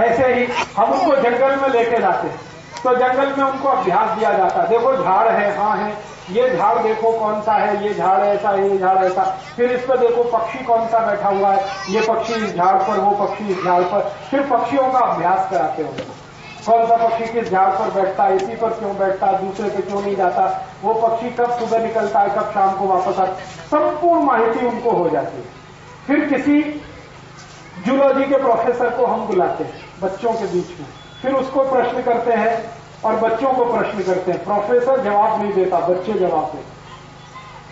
ऐसे 0.00 0.32
ही 0.34 0.46
हम 0.76 0.92
उनको 0.92 1.16
जंगल 1.22 1.56
में 1.56 1.68
लेके 1.70 1.98
जाते 1.98 2.28
हैं। 2.28 2.40
तो 2.84 2.94
जंगल 2.94 3.26
में 3.26 3.44
उनको 3.44 3.68
अभ्यास 3.68 4.18
दिया 4.18 4.32
जाता 4.32 4.62
है। 4.62 4.68
देखो, 4.68 4.96
झाड़ 5.04 5.28
है 5.28 5.56
हाँ 5.58 5.76
है। 5.76 6.14
ये 6.30 6.56
झाड़ 6.56 6.78
देखो 6.78 7.12
कौन 7.12 7.40
सा 7.42 7.52
है, 7.52 7.84
ये 7.84 7.94
झाड़ 7.94 8.22
ऐसा 8.24 8.50
है, 8.50 8.70
ये 8.70 8.78
झाड़ 8.78 8.98
ऐसा। 8.98 9.22
फिर 9.56 9.72
इस 9.72 9.84
पर 9.84 9.96
देखो, 9.96 10.22
पक्षी 10.22 10.64
कौन 10.64 10.86
सा 10.86 10.98
बैठा 10.98 11.28
हुआ 11.28 11.52
है। 11.52 11.64
ये 11.90 12.00
पक्षी 12.00 12.34
इस 12.34 12.54
झाड़ 12.56 12.76
पर, 12.76 12.98
वो 12.98 13.26
पक्षी 13.26 13.48
इस 13.48 13.64
झाड़ 13.64 13.82
पर। 13.82 14.00
फिर 14.30 14.40
पक्षियों 14.40 14.92
का 14.92 14.98
अभ्यास 14.98 15.50
कराते 15.50 15.82
हो 15.82 15.88
कौन 16.66 16.86
सा 16.86 16.96
पक्षी 16.96 17.24
किस 17.32 17.50
झाड़ 17.50 17.68
पर 17.70 17.90
बैठता 17.90 18.24
है, 18.24 18.36
इसी 18.36 18.56
पर 18.56 18.68
क्यों 18.68 18.96
बैठता 18.96 19.26
है, 19.26 19.46
दूसरे 19.46 19.70
पे 19.70 19.82
क्यों 19.82 20.00
नहीं 20.00 20.16
जाता? 20.16 20.64
वो 20.82 20.94
पक्षी 20.94 21.30
कब 21.30 21.58
सुबह 21.58 21.78
निकलता 21.78 22.20
है, 22.20 22.28
कब 22.28 22.50
शाम 22.54 22.76
को 22.76 22.86
वापस 22.86 23.18
आता 23.18 23.32
संपूर्ण 23.66 24.22
माहिती 24.22 24.66
उनको 24.66 24.90
हो 24.90 25.10
जाती 25.10 25.36
है। 25.36 25.44
फिर 26.06 26.28
किसी 26.28 26.62
जूलॉजी 27.86 28.24
के 28.24 28.36
प्रोफेसर 28.36 28.90
को 28.90 29.06
हम 29.06 29.26
बुलाते 29.26 29.64
हैं, 29.64 29.72
बच्चों 30.02 30.32
के 30.32 30.44
बीच 30.44 30.80
में। 30.80 31.03
फिर 31.24 31.34
उसको 31.34 31.64
प्रश्न 31.64 32.02
करते 32.02 32.32
हैं 32.34 32.54
और 33.04 33.16
बच्चों 33.18 33.52
को 33.52 33.64
प्रश्न 33.66 34.02
करते 34.02 34.32
हैं। 34.32 34.44
प्रोफेसर 34.44 35.02
जवाब 35.02 35.40
नहीं 35.42 35.52
देता, 35.54 35.78
बच्चे 35.80 36.12
जवाब 36.14 36.50
देते 36.52 36.72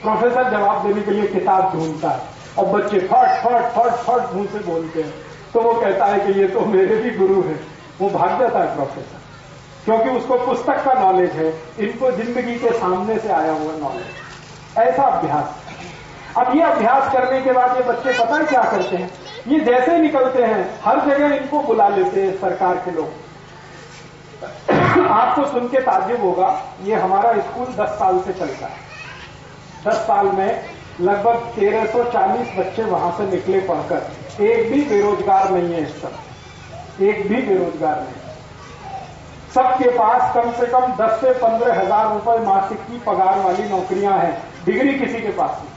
प्रोफेसर 0.03 0.51
जवाब 0.51 0.87
देने 0.87 1.03
के 1.03 1.11
लिए 1.11 1.27
किताब 1.29 1.73
ढूंढता 1.75 2.09
है 2.11 2.21
और 2.59 2.67
बच्चे 2.69 2.99
फट 3.01 3.43
फट 3.43 3.69
फट 3.75 3.93
फट 4.07 4.35
मुँह 4.35 4.47
से 4.53 4.59
बोलते 4.67 5.03
हैं। 5.03 5.13
तो 5.53 5.61
वो 5.61 5.73
कहता 5.75 6.07
है 6.07 6.19
कि 6.21 6.41
ये 6.41 6.47
तो 6.49 6.61
मेरे 6.67 6.97
भी 6.97 7.11
गुरु 7.17 7.43
हैं। 7.43 7.59
वो 8.01 8.09
भाग 8.11 8.39
जाता 8.41 8.59
है 8.59 8.75
प्रोफेसर, 8.77 9.21
क्योंकि 9.85 10.11
उसको 10.11 10.39
पुस्तक 10.47 10.85
का 10.85 10.93
नॉलेज 10.95 11.33
है। 11.33 11.53
इनको 11.81 12.11
ज़िंदगी 12.13 12.55
के 12.59 12.71
सामने 12.79 13.19
से 13.19 13.33
आया 13.33 13.53
हुआ 13.53 13.73
नॉलेज 13.79 14.79
ऐसा 14.81 15.03
अभ्यास। 15.05 16.37
अब 16.39 16.55
ये 16.57 16.63
अभ्यास 16.65 17.13
करने 17.13 17.41
के 17.43 17.53
बाद 17.53 17.77
ये 17.77 17.83
बच्चे 17.85 18.13
पता 18.15 18.37
है 18.37 18.45
क्या 18.47 18.63
करते 18.71 18.97
हैं? 18.97 19.11
ये 19.49 19.59
जैसे 19.61 19.99
निकलते 19.99 20.43
हैं, 20.45 20.71
हर 20.85 21.01
जगह 21.01 21.35
इनको 21.37 21.61
बुला 21.63 21.89
लेते 21.89 22.23
हैं 22.23 22.41
सरकार 22.41 22.77
के 22.85 22.91
लोग। 22.91 23.09
आपको 25.09 25.47
सुन 25.47 25.69
के 25.69 25.81
ताजुब 25.81 26.21
होगा, 26.21 26.63
ये 26.83 26.95
हमारा 26.95 27.33
स्कूल 27.33 27.67
10 27.67 27.89
साल 27.89 28.21
से 28.21 28.33
चलता 28.33 28.67
है। 28.67 28.77
10 29.87 29.95
साल 29.95 30.27
में 30.27 30.65
लगभग 31.01 31.53
1340 31.59 32.59
बच्चे 32.59 32.83
वहाँ 32.83 33.13
से 33.19 33.31
निकले 33.31 33.61
पढ़कर। 33.61 34.43
एक 34.43 34.73
भी 34.73 34.85
बेरोजगार 34.85 35.51
नहीं 35.51 35.75
है 35.75 35.83
इस 35.83 36.03
समय 36.03 37.09
एक 37.11 37.29
भी 37.29 37.43
बेरोजगार 37.43 38.01
नहीं। 38.01 38.21
सबके 39.55 39.89
पास 39.89 40.35
कम 40.35 40.53
से 40.53 40.67
कम 40.67 40.93
10 40.93 41.21
से 41.21 41.33
पंद्रह 41.33 41.81
हज़ार 41.81 42.13
रुपए 42.15 42.39
मासिक 42.45 42.79
की 42.79 42.99
पगार 42.99 43.39
वाली 43.39 43.69
नौकरियाँ 43.69 44.19
हैं। 44.19 44.43
डिग्री 44.65 44.99
किसी 44.99 45.21
के 45.21 45.29
पास 45.29 45.51
नहीं। 45.51 45.71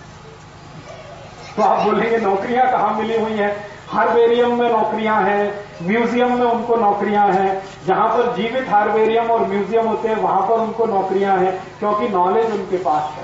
तो 1.58 1.64
आप 1.64 1.86
बोलेंगे, 1.86 2.18
नौकरियाँ 2.18 2.72
कहाँ 2.72 2.94
मिली 2.94 3.20
हुई 3.20 3.32
हैं? 3.32 3.75
हार्वेरियम 3.96 4.58
में 4.60 4.70
नौकरियाँ 4.72 5.22
हैं, 5.22 5.54
म्यूज़ियम 5.84 6.32
में 6.40 6.46
उनको 6.46 6.76
नौकरियाँ 6.76 7.28
हैं। 7.30 7.62
जहाँ 7.88 8.08
पर 8.10 8.34
जीवित 8.36 8.68
हार्बेरियम 8.70 9.32
और 9.32 9.48
म्यूज़ियम 9.48 9.88
होते 9.88 10.08
हैं, 10.08 10.16
वहाँ 10.16 10.42
पर 10.42 10.60
उनको 10.62 10.86
नौकरियाँ 10.86 11.38
हैं, 11.38 11.54
क्योंकि 11.80 12.08
नॉलेज 12.10 12.52
उनके 12.52 12.78
पास 12.80 13.14
है। 13.18 13.24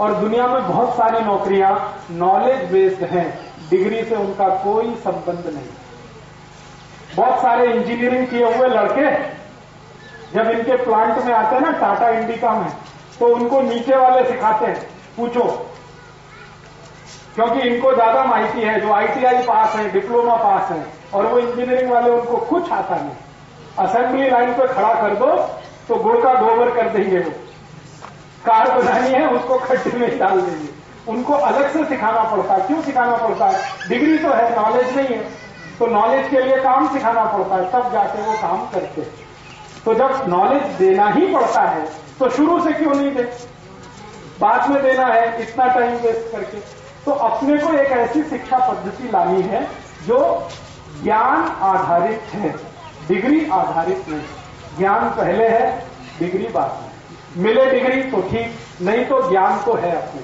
और 0.00 0.14
दुनिया 0.14 0.46
में 0.46 0.68
बहुत 0.68 0.94
सारी 0.96 1.24
नौकरियाँ 1.24 1.72
नॉलेज 2.10 2.70
बेस्ड 2.72 3.04
हैं 3.04 3.28
डिग्री 3.70 4.02
से 4.04 4.16
उनका 4.16 4.48
कोई 4.64 4.94
संबंध 4.96 5.46
नहीं। 5.46 5.68
बहुत 7.16 7.40
सारे 7.42 7.72
इंजीनियरिंग 7.72 8.26
किए 8.26 8.44
हुए 8.46 8.68
लड़के, 8.68 9.10
जब 10.34 10.50
इनके 10.50 10.76
प्लांट 10.84 11.24
में 11.24 11.32
आते 11.34 11.56
हैं 11.56 11.62
ना 11.62 11.70
टाटा 11.80 12.08
इंडिका 12.10 12.52
में 12.52 12.70
तो 13.18 13.26
उनको 13.26 13.60
नीचे 13.62 13.96
वाले 13.96 14.28
सिखाते 14.28 14.66
हैं, 14.66 14.86
पूछो 15.16 15.42
क्योंकि 17.34 17.60
इनको 17.60 17.92
ज़्यादा 17.94 18.24
माहिती 18.24 18.60
है, 18.60 18.80
जो 18.80 18.92
आईटीआई 18.92 19.42
पास 19.44 19.74
है, 19.76 19.90
डिप्लोमा 19.92 20.36
पास 20.36 20.70
है, 20.70 20.84
और 21.14 21.26
वो 21.26 21.38
इंजीनियरिंग 21.38 21.90
वाले 21.90 22.10
उनको 22.10 22.36
कुछ 22.46 22.70
आता 22.72 22.96
नहीं। 22.96 23.86
असेंबली 23.86 24.30
लाइन 24.30 24.52
पर 24.54 24.66
खड़ा 24.68 24.92
कर 24.94 25.14
दो 25.16 25.36
तो 25.88 25.96
गुड़ 25.96 26.16
का 26.16 26.32
गोबर 26.36 26.70
कर 26.72 26.88
देंगे 26.88 27.18
वो। 27.18 27.30
कार 28.44 28.70
बनानी 28.72 29.10
है, 29.10 29.26
उसको 29.28 29.58
खड्डे 29.58 29.98
में 29.98 30.18
डाल 30.18 30.40
देंगे। 30.40 30.68
उनको 31.08 31.34
अलग 31.34 31.72
से 31.72 31.84
सिखाना 31.86 32.22
पड़ता 32.24 32.54
है। 32.54 32.66
क्यों 32.66 32.82
सिखाना 32.82 33.16
पड़ता 33.18 33.46
है? 33.46 33.88
डिग्री 33.88 34.18
तो 34.18 34.30
है 34.30 34.50
नॉलेज 34.56 34.96
नहीं 34.96 35.06
है। 35.08 35.22
तो 35.78 35.86
नॉलेज 35.88 36.28
के 36.30 36.40
लिए 36.40 36.56
काम 36.62 36.88
सिखाना 36.92 37.24
पड़ता 37.26 37.56
है, 37.56 37.70
तब 37.72 37.92
जाके 37.92 38.22
वो 38.22 38.32
काम 38.42 38.66
करते 38.70 39.02
तो 39.84 39.94
जब 39.94 40.24
नॉलेज 40.28 40.62
देना 40.78 41.08
ही 41.10 41.26
पड़ता 41.34 41.60
है 41.62 41.86
तो 42.18 42.28
शुरू 42.30 42.58
से 42.64 42.72
क्यों 42.72 42.94
नहीं 42.94 43.14
दे? 43.14 43.22
बाद 44.40 44.68
में 44.70 44.82
देना 44.82 45.06
है, 45.06 45.42
इतना 45.42 45.66
टाइम 45.68 45.94
वेस्ट 45.96 46.32
करके। 46.32 46.58
तो 47.04 47.12
अपने 47.12 47.56
को 47.58 47.72
एक 47.72 47.90
ऐसी 47.92 48.22
शिक्षा 48.22 48.58
पद्धति 48.68 49.08
लानी 49.08 49.42
है 49.42 49.62
जो 50.06 50.48
ज्ञान 51.02 51.44
आधारित 51.64 52.20
है, 52.32 52.50
डिग्री 53.08 53.44
आधारित 53.50 54.08
नहीं 54.08 54.78
ज्ञान 54.78 55.08
पहले 55.10 55.48
है, 55.48 55.86
डिग्री 56.18 56.48
बाद 56.48 56.80
में। 56.80 57.44
मिले 57.44 57.64
डिग्री 57.70 58.02
तो 58.02 58.20
ठीक, 58.22 58.54
नहीं 58.82 59.04
तो 59.04 59.28
ज्ञान 59.30 59.60
तो 59.64 59.74
है 59.74 59.92
अपने 59.92 60.22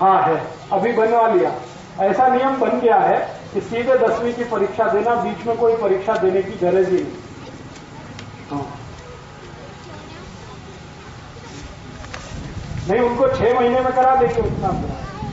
हाँ 0.00 0.22
है, 0.22 0.42
अभी 0.72 0.92
बनवा 0.92 1.26
लिया। 1.28 1.52
ऐसा 2.00 2.26
नियम 2.28 2.56
बन 2.56 2.80
गया 2.80 2.98
है 2.98 3.18
कि 3.52 3.60
सीधे 3.60 3.96
दसवीं 3.98 4.32
की 4.34 4.44
परीक्षा 4.44 4.88
देना, 4.88 5.14
बीच 5.14 5.46
में 5.46 5.56
कोई 5.56 5.76
परीक्षा 5.76 6.16
देने 6.16 6.42
की 6.42 6.58
गरज 6.58 6.88
ही 6.88 6.96
नहीं। 6.96 7.25
नहीं, 12.90 13.00
उनको 13.00 13.28
छह 13.28 13.60
महीने 13.60 13.80
में 13.80 13.92
करा 13.92 14.16
देंगे 14.16 14.40
उतना 14.40 14.82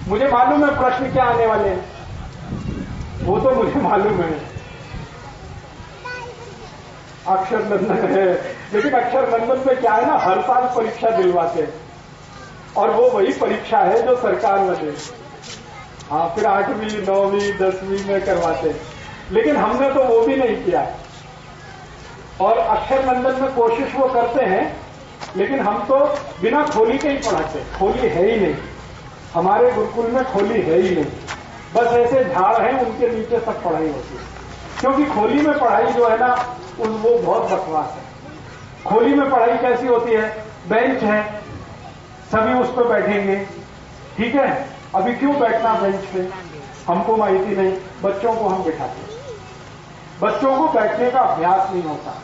मुझे 0.07 0.27
मालूम 0.27 0.69
है 0.69 0.79
प्रश्न 0.81 1.11
क्या 1.11 1.23
आने 1.23 1.45
वाले 1.45 1.69
हैं। 1.69 1.93
वो 3.23 3.39
तो 3.39 3.51
मुझे 3.51 3.79
मालूम 3.79 4.21
है। 4.21 4.53
अक्षर 7.27 7.59
नंदन 7.59 8.07
है। 8.17 8.55
लेकिन 8.73 8.91
अक्षर 8.91 9.39
नंदन 9.39 9.63
में 9.67 9.81
क्या 9.81 9.93
है 9.93 10.07
ना, 10.07 10.17
हर 10.17 10.41
साल 10.41 10.63
परीक्षा 10.75 11.09
दिलवाते 11.09 11.61
हैं। 11.61 11.73
और 12.77 12.89
वो 12.89 13.09
वही 13.09 13.33
परीक्षा 13.33 13.77
है 13.77 14.05
जो 14.05 14.17
सरकार 14.17 14.59
में 14.59 14.85
दे। 14.85 14.95
हाँ 16.11 16.35
फिर 16.35 16.45
आठवीं, 16.45 17.07
नौवीं, 17.07 17.53
दसवीं 17.57 18.05
में 18.05 18.25
करवाते 18.25 18.69
हैं। 18.69 18.81
लेकिन 19.31 19.57
हमने 19.57 19.93
तो 19.93 20.03
वो 20.03 20.21
भी 20.21 20.35
नहीं 20.35 20.63
किया। 20.63 20.91
और 22.41 22.57
अक्षर 22.57 23.05
नंदन 23.05 23.41
में 23.41 23.55
कोशिश 23.55 23.95
वो 23.95 24.07
करते 24.07 24.45
हैं 24.45 24.82
लेकिन 25.37 25.59
हम 25.59 25.83
तो 25.83 25.99
बिना 26.41 26.65
खोली 26.65 26.97
के 26.97 27.09
ही 27.09 27.17
पढ़ाते 27.17 27.59
खोली 27.79 28.07
है 28.07 28.31
ही 28.31 28.39
नहीं। 28.39 28.55
हमारे 29.33 29.71
गुरुकुल 29.71 30.07
में 30.07 30.25
खोली 30.25 30.61
है 30.61 30.79
ही 30.79 30.95
नहीं। 30.95 31.05
बस 31.75 31.87
ऐसे 31.87 32.23
झाड़ 32.23 32.61
हैं, 32.61 32.85
उनके 32.85 33.09
नीचे 33.09 33.39
सब 33.39 33.63
पढ़ाई 33.63 33.87
होती 33.87 34.17
है। 34.17 34.23
क्योंकि 34.79 35.05
खोली 35.05 35.41
में 35.41 35.59
पढ़ाई 35.59 35.93
जो 35.93 36.09
है 36.09 36.17
ना, 36.19 36.57
उन 36.79 36.89
वो 36.89 37.17
बहुत 37.17 37.43
बकवास 37.51 37.85
है। 37.85 38.03
खोली 38.85 39.15
में 39.15 39.29
पढ़ाई 39.29 39.57
कैसी 39.57 39.87
होती 39.87 40.11
है? 40.11 40.45
बेंच 40.69 41.03
है। 41.03 41.41
सभी 42.31 42.53
उस 42.53 42.75
पर 42.75 42.83
बैठेंगे। 42.83 43.47
ठीक 44.17 44.35
है? 44.35 44.69
अभी 44.95 45.15
क्यों 45.15 45.39
बैठना 45.39 45.73
बेंच 45.73 46.05
पे? 46.05 46.29
हमको 46.87 47.17
माहिती 47.17 47.55
नहीं। 47.55 47.77
बच्चों 48.03 48.35
को 48.35 48.47
हम 48.47 48.63
बिठाते 48.63 49.13
बच्चों 50.21 50.57
को 50.57 50.79
बैठने 50.79 51.11
का 51.11 51.19
अभ्यास 51.19 51.71
नहीं 51.71 51.83
होता। 51.83 52.21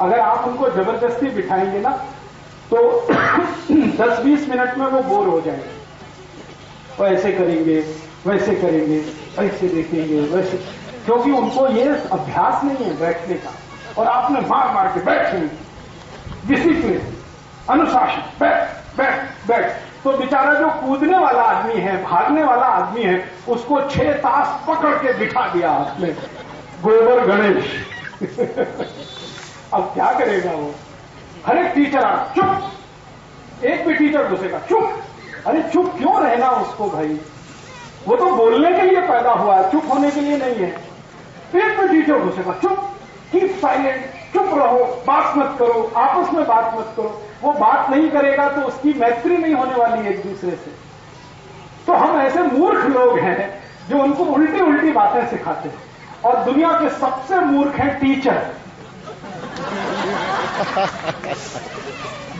अगर 0.00 0.20
आप 0.20 0.44
उनको 0.48 0.70
ज़बरदस्ती 0.70 1.26
बिठाएँगे 1.26 1.80
ना 1.80 2.04
तो 2.74 3.06
10-20 3.96 4.48
मिनट 4.48 4.78
में 4.78 4.86
वो 4.86 5.02
बोर 5.02 5.28
हो 5.28 5.40
जाएँगे। 5.40 5.78
वो 6.98 7.06
ऐसे 7.06 7.32
करेंगे, 7.32 7.94
वैसे 8.26 8.54
करेंगे 8.54 9.04
ऐसे 9.38 9.68
देखेंगे, 9.68 10.20
वैसे। 10.20 10.56
क्योंकि 11.04 11.30
उनको 11.30 11.68
ये 11.68 11.88
अभ्यास 11.88 12.64
नहीं 12.64 12.76
है 12.76 13.00
बैठने 13.00 13.34
का। 13.34 13.54
और 13.98 14.06
आपने 14.06 14.40
मार 14.40 14.74
मार 14.74 14.88
के 14.88 15.00
बैठेंगे 15.00 15.68
डिसिप्लिन 16.46 17.16
अनुशासन, 17.70 18.22
बैठ 18.40 18.68
बैठ 18.96 19.20
बैठ। 19.48 19.72
तो 20.04 20.12
बेचारा 20.12 20.54
जो 20.54 20.68
कूदने 20.68 21.18
वाला 21.18 21.42
आदमी 21.42 21.74
है, 21.74 22.04
भागने 22.04 22.44
वाला 22.44 22.62
आदमी 22.62 23.02
है, 23.02 23.30
उसको 23.48 23.80
छह 23.80 24.12
तास 24.12 24.66
पकड़ 24.68 24.94
के 24.94 25.18
बिठा 25.18 25.48
दिया 25.48 25.70
आपने। 25.70 26.06
गोबर 26.82 27.26
गणेश। 27.26 27.86
अब 29.74 29.82
क्या 29.82 30.12
करेगा 30.18 30.50
वो? 30.50 30.74
हर 31.48 31.58
एक 31.58 31.72
टीचर 31.74 31.98
आ, 31.98 32.24
चुप। 32.24 33.64
एक 33.64 33.86
भी 33.86 33.94
टीचर 33.94 34.28
घुसेगा, 34.28 34.58
चुप। 34.58 35.02
अरे 35.46 35.62
चुप 35.62 35.94
क्यों 35.98 36.22
रहना 36.22 36.48
उसको 36.48 36.90
भाई? 36.90 37.20
वो 38.08 38.16
तो 38.16 38.30
बोलने 38.30 38.72
के 38.72 38.82
लिए 38.82 39.00
पैदा 39.00 39.30
हुआ 39.30 39.56
है, 39.56 39.70
चुप 39.70 39.84
होने 39.92 40.10
के 40.10 40.20
लिए 40.20 40.36
नहीं 40.36 40.54
है। 40.54 40.68
एक 41.56 41.80
भी 41.80 41.88
टीचर 41.88 42.18
घुसेगा, 42.18 42.52
चुप। 42.52 42.78
कीप 43.32 43.58
साइलेंट 43.62 44.04
चुप 44.32 44.54
रहो, 44.54 44.84
बात 45.06 45.36
मत 45.36 45.56
करो, 45.58 45.92
आपस 45.96 46.32
में 46.34 46.46
बात 46.46 46.74
मत 46.74 46.92
करो। 46.96 47.22
वो 47.42 47.52
बात 47.52 47.90
नहीं 47.90 48.10
करेगा 48.10 48.48
तो 48.48 48.60
उसकी 48.60 48.94
मैत्री 48.94 49.36
नहीं 49.36 49.54
होने 49.54 49.74
वाली 49.74 50.08
एक 50.08 50.22
दूसरे 50.22 50.50
से। 50.50 50.70
तो 51.86 51.92
हम 51.92 52.20
ऐसे 52.20 52.42
मूर्ख 52.42 52.84
लोग 52.86 53.18
हैं 53.18 53.62
जो 53.88 54.02
उनको 54.02 54.24
उल्टी 54.24 54.60
उल्टी 54.60 54.90
बातें 54.90 55.26
सिखाते 55.26 55.68
हैं। 55.68 55.76
और 56.24 56.44
दुनिया 56.44 56.72
के 56.72 56.90
सबसे 56.90 57.40
मूर्ख 57.40 57.74
हैं 57.74 58.00
टीचर 58.00 58.54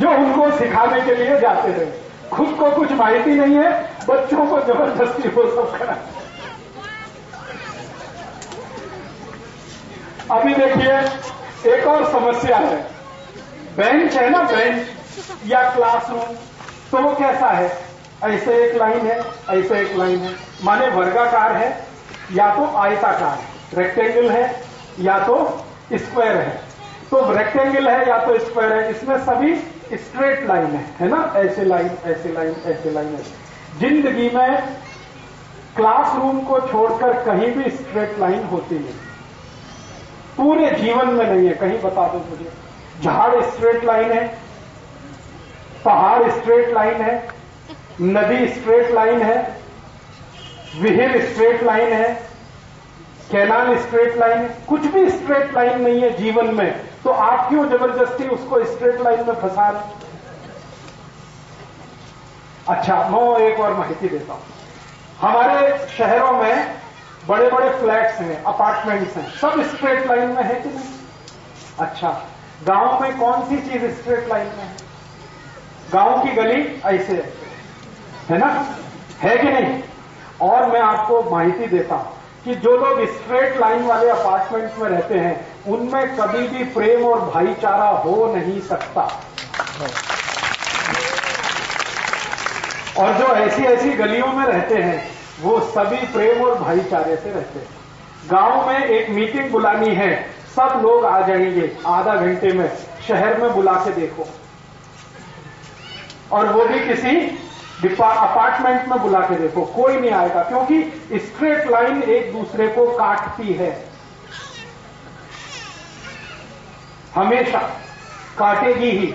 जो 0.00 0.10
उनको 0.10 0.58
सिखाने 0.58 1.00
के 1.00 1.14
लिए 1.14 1.40
जाते 1.40 1.68
हैं 1.68 2.08
खुद 2.30 2.56
को 2.60 2.70
कुछ 2.70 2.92
माहिती 2.92 3.30
नहीं 3.30 3.54
है, 3.54 3.70
बच्चों 4.08 4.46
को 4.46 4.60
ज़बरदस्ती 4.60 5.28
वो 5.28 5.42
सब 5.42 5.78
करा। 5.78 5.96
अभी 10.36 10.54
देखिए, 10.54 10.98
एक 11.74 11.86
और 11.86 12.12
समस्या 12.12 12.56
है। 12.56 12.76
बेंच 13.76 14.14
है 14.14 14.30
ना 14.30 14.42
बेंच? 14.42 14.86
या 15.46 15.70
क्लासरूम? 15.70 16.36
तो 16.90 16.98
वो 16.98 17.14
कैसा 17.14 17.46
है? 17.46 17.78
ऐसे 18.24 18.64
एक 18.64 18.76
लाइन 18.76 19.06
है, 19.06 19.20
ऐसे 19.50 19.80
एक 19.80 19.96
लाइन 19.96 20.18
है। 20.18 20.34
माने 20.64 20.88
वर्गाकार 20.88 21.52
है, 21.52 21.86
या 22.32 22.54
तो 22.54 22.76
आयताकार 22.76 23.38
है 23.38 23.48
रेक्टेंगल 23.74 24.30
है, 24.30 24.62
या 25.00 25.18
तो 25.18 25.64
स्क्वायर 25.94 26.36
है। 26.36 26.67
तो 27.10 27.20
रेक्टेंगल 27.32 27.88
है 27.88 28.08
या 28.08 28.18
तो 28.26 28.38
स्क्वायर 28.38 28.72
है, 28.72 28.90
इसमें 28.90 29.18
सभी 29.18 29.54
स्ट्रेट 29.96 30.46
लाइन 30.48 30.66
है 30.66 30.84
है 31.00 31.08
ना? 31.08 31.32
ऐसे 31.36 31.64
लाइन 31.64 31.90
ऐसे 32.06 32.32
लाइन 32.32 32.54
ऐसे 32.66 32.90
लाइन 32.90 33.08
है। 33.08 33.22
ज़िंदगी 33.80 34.28
में 34.30 34.58
क्लासरूम 35.76 36.40
को 36.44 36.60
छोड़कर 36.68 37.12
कहीं 37.24 37.50
भी 37.52 37.70
स्ट्रेट 37.70 38.18
लाइन 38.18 38.42
होती 38.44 38.74
नहीं। 38.74 38.94
पूरे 40.36 40.70
जीवन 40.72 41.08
में 41.08 41.24
नहीं 41.26 41.46
है, 41.48 41.54
कहीं 41.54 41.80
बता 41.82 42.06
दो 42.08 42.18
मुझे। 42.30 42.50
झाड़ 43.02 43.42
स्ट्रेट 43.42 43.84
लाइन 43.84 44.12
है, 44.12 44.26
पहाड़ 45.84 46.30
स्ट्रेट 46.30 46.72
लाइन 46.74 47.00
है, 47.02 47.28
नदी 48.00 48.48
स्ट्रेट 48.50 48.90
लाइन 48.94 49.22
है, 49.22 49.36
विहिर 50.80 51.20
स्ट्रेट 51.26 51.62
लाइन 51.62 51.92
है 51.92 52.27
कैनाल 53.30 53.76
स्ट्रेट 53.78 54.16
लाइन, 54.18 54.46
कुछ 54.68 54.80
भी 54.80 55.08
स्ट्रेट 55.10 55.54
लाइन 55.54 55.80
नहीं 55.82 56.00
है 56.02 56.10
जीवन 56.16 56.54
में 56.54 56.70
तो 57.04 57.10
आप 57.10 57.48
क्यों 57.48 57.68
ज़बरदस्ती 57.68 58.28
उसको 58.28 58.64
स्ट्रेट 58.64 59.00
लाइन 59.00 59.26
में 59.26 59.34
फंसा? 59.34 59.68
अच्छा 62.68 62.96
मैं 63.10 63.38
एक 63.40 63.60
और 63.60 63.74
माहिती 63.74 64.08
देता 64.08 64.32
हूँ। 64.32 64.42
हमारे 65.20 65.86
शहरों 65.88 66.32
में 66.32 66.74
बड़े 67.28 67.50
बड़े 67.50 67.70
फ्लैट्स 67.70 68.20
हैं, 68.20 68.42
अपार्टमेंट्स 68.44 69.16
हैं, 69.16 69.30
सब 69.30 69.62
स्ट्रेट 69.74 70.06
लाइन 70.06 70.30
में 70.30 70.42
है 70.42 70.54
कि 70.54 70.68
नहीं? 70.68 70.90
अच्छा 71.78 72.10
गाँव 72.66 73.00
में 73.02 73.18
कौन 73.18 73.44
सी 73.48 73.56
चीज़ 73.70 73.90
स्ट्रेट 74.00 74.28
लाइन 74.28 74.46
में 74.46 74.64
है? 74.64 74.76
गाँव 75.92 76.22
की 76.22 76.32
गली 76.32 76.62
ऐसे 76.86 77.14
है 78.28 78.38
ना? 78.38 78.48
है 79.20 79.36
कि 79.38 79.48
नहीं? 79.48 79.82
और 80.40 80.66
मैं 80.66 80.80
आपको 80.80 81.22
माहिती 81.30 81.66
देता 81.66 81.94
हूँ। 81.94 82.16
कि 82.48 82.54
जो 82.54 82.76
लोग 82.76 83.06
स्ट्रेट 83.06 83.60
लाइन 83.60 83.82
वाले 83.82 84.10
अपार्टमेंट्स 84.10 84.78
में 84.78 84.88
रहते 84.88 85.14
हैं, 85.14 85.46
उनमें 85.66 86.16
कभी 86.16 86.48
भी 86.48 86.64
प्रेम 86.64 87.04
और 87.04 87.20
भाईचारा 87.20 87.88
हो 87.88 88.32
नहीं 88.36 88.60
सकता। 88.60 89.00
और 92.98 93.12
जो 93.12 93.26
ऐसी 93.26 93.62
ऐसी 93.62 93.90
गलियों 93.90 94.26
में 94.26 94.46
रहते 94.46 94.74
हैं, 94.74 95.10
वो 95.40 95.60
सभी 95.60 95.96
प्रेम 95.96 96.42
और 96.42 96.58
भाईचारे 96.58 97.16
से 97.16 97.32
रहते 97.32 97.58
हैं। 97.58 97.68
गाँव 98.30 98.66
में 98.66 98.84
एक 98.84 99.10
मीटिंग 99.10 99.50
बुलानी 99.50 99.94
है, 99.94 100.30
सब 100.56 100.80
लोग 100.82 101.04
आ 101.04 101.20
जाएँगे 101.20 101.76
आधा 101.86 102.14
घंटे 102.14 102.52
में, 102.52 102.76
शहर 103.08 103.38
में 103.38 103.52
बुला 103.52 103.72
के 103.72 103.92
देखो। 103.92 104.28
और 106.32 106.46
वो 106.46 106.64
भी 106.64 106.80
किसी 106.80 107.38
अपार्टमेंट 107.84 108.88
में 108.88 109.02
बुला 109.02 109.20
के 109.20 109.34
देखो, 109.34 109.64
कोई 109.64 110.00
नहीं 110.00 110.10
आएगा, 110.10 110.42
क्योंकि 110.42 111.02
स्ट्रेट 111.18 111.70
लाइन 111.70 112.02
एक 112.02 112.32
दूसरे 112.32 112.68
को 112.68 112.86
काटती 112.86 113.52
है। 113.52 113.84
हमेशा 117.14 117.58
काटेगी 118.38 118.90
ही। 118.90 119.14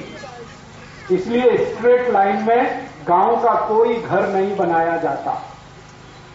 इसलिए 1.16 1.57
स्ट्रेट 1.57 2.09
लाइन 2.09 2.36
में 2.36 2.88
गाँव 3.07 3.36
का 3.36 3.53
कोई 3.68 3.95
घर 3.95 4.28
नहीं 4.28 4.57
बनाया 4.57 4.97
जाता। 4.97 5.49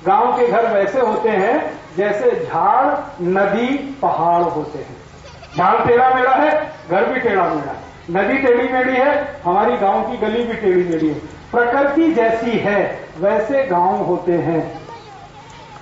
गाँव 0.06 0.36
के 0.36 0.46
घर 0.48 0.72
वैसे 0.74 1.00
होते 1.00 1.28
हैं, 1.28 1.80
जैसे 1.96 2.30
झाड़, 2.30 2.94
नदी, 3.22 3.98
पहाड़ 4.02 4.42
होते 4.42 4.78
हैं। 4.78 4.96
झाड़ 5.56 5.86
टेढ़ा 5.86 6.14
मेढ़ा 6.14 6.34
है, 6.34 6.72
घर 6.90 7.04
भी 7.04 7.20
टेढ़ा 7.20 7.48
मेढ़ा 7.48 7.72
है। 7.72 7.88
नदी 8.10 8.38
टेढ़ी 8.38 8.68
मेढ़ी 8.68 8.96
है, 8.96 9.40
हमारी 9.44 9.76
गाँव 9.76 10.10
की 10.10 10.16
गली 10.16 10.42
भी 10.42 10.54
टेढ़ी 10.54 10.84
मेढ़ी 10.84 11.08
है। 11.08 11.37
प्रकृति 11.52 12.12
जैसी 12.12 12.50
है, 12.50 13.08
वैसे 13.18 13.66
गाँव 13.66 14.02
होते 14.04 14.32
हैं। 14.32 14.80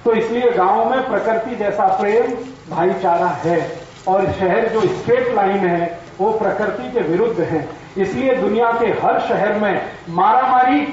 तो 0.04 0.12
इसलिए 0.12 0.50
गाँव 0.50 0.90
में 0.90 1.08
प्रकृति 1.08 1.56
जैसा 1.56 1.86
प्रेम, 1.86 2.32
भाईचारा 2.70 3.28
है। 3.44 3.86
और 4.08 4.32
शहर 4.32 4.68
जो 4.68 4.80
स्ट्रेट 4.80 5.34
लाइन 5.34 5.56
है, 5.58 6.00
वो 6.20 6.30
प्रकृति 6.30 6.90
के 6.92 7.00
विरुद्ध 7.00 7.40
है। 7.40 7.68
इसलिए 7.98 8.34
दुनिया 8.36 8.72
के 8.72 8.86
हर 8.86 9.20
शहर 9.20 9.58
में 9.58 9.82
मारामारी 10.08 10.86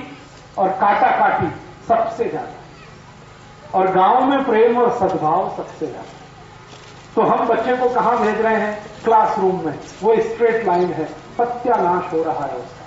और 0.57 0.69
काटा 0.69 1.11
काटी 1.19 1.47
सबसे 1.87 2.29
ज़्यादा। 2.29 3.77
और 3.77 3.91
गाँव 3.91 4.25
में 4.25 4.43
प्रेम 4.45 4.77
और 4.77 4.89
सद्भाव 4.99 5.53
सबसे 5.57 5.85
ज़्यादा। 5.85 6.21
तो 7.15 7.21
हम 7.21 7.47
बच्चे 7.47 7.75
को 7.77 7.89
कहाँ 7.89 8.17
भेज 8.21 8.41
रहे 8.41 8.55
हैं? 8.55 8.77
क्लासरूम 9.05 9.65
में। 9.65 9.79
वो 10.03 10.15
स्ट्रेट 10.21 10.65
लाइन 10.67 10.93
है। 10.93 11.05
सत्यानाश 11.37 12.13
हो 12.13 12.23
रहा 12.23 12.45
है 12.45 12.55
उसका। 12.55 12.82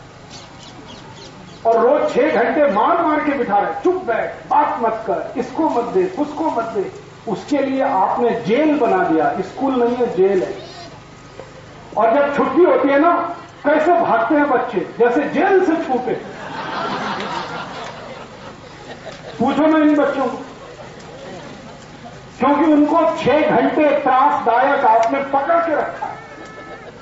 और 1.66 1.78
रोज 1.80 2.14
छह 2.14 2.42
घंटे 2.42 2.72
मार 2.72 3.02
मार 3.02 3.20
के 3.20 3.32
बिठा 3.32 3.58
रहे 3.58 3.82
चुप 3.84 4.04
बैठ, 4.04 4.34
बात 4.48 4.78
मत 4.80 5.04
कर, 5.06 5.40
इसको 5.40 5.68
मत 5.68 5.84
दे, 5.84 6.04
उसको 6.18 6.50
मत 6.50 6.64
दे। 6.64 6.90
उसके 7.28 7.58
लिए 7.58 7.82
आपने 7.82 8.30
जेल 8.40 8.78
बना 8.78 9.02
दिया। 9.04 9.30
स्कूल 9.40 9.82
नहीं 9.84 9.96
है, 9.96 10.16
जेल 10.16 10.42
है। 10.42 10.54
और 11.96 12.14
जब 12.14 12.36
छुट्टी 12.36 12.64
होती 12.64 12.88
है 12.88 12.98
ना, 12.98 13.10
कैसे 13.64 13.92
भागते 13.92 14.34
हैं 14.34 14.50
बच्चे? 14.50 14.80
जैसे 14.98 15.22
जेल 15.28 15.64
से 15.64 15.76
छूटे। 15.76 16.14
पूछो 19.38 19.66
ना 19.66 19.78
इन 19.78 19.96
बच्चों 19.96 20.26
क्योंकि 22.38 22.72
उनको 22.72 23.00
छह 23.16 23.50
घंटे 23.50 23.88
त्रासदायक 24.00 24.84
आपने 24.84 25.20
पकड़ 25.20 25.58
के 25.58 25.74
रखा 25.74 26.06
है। 26.06 26.26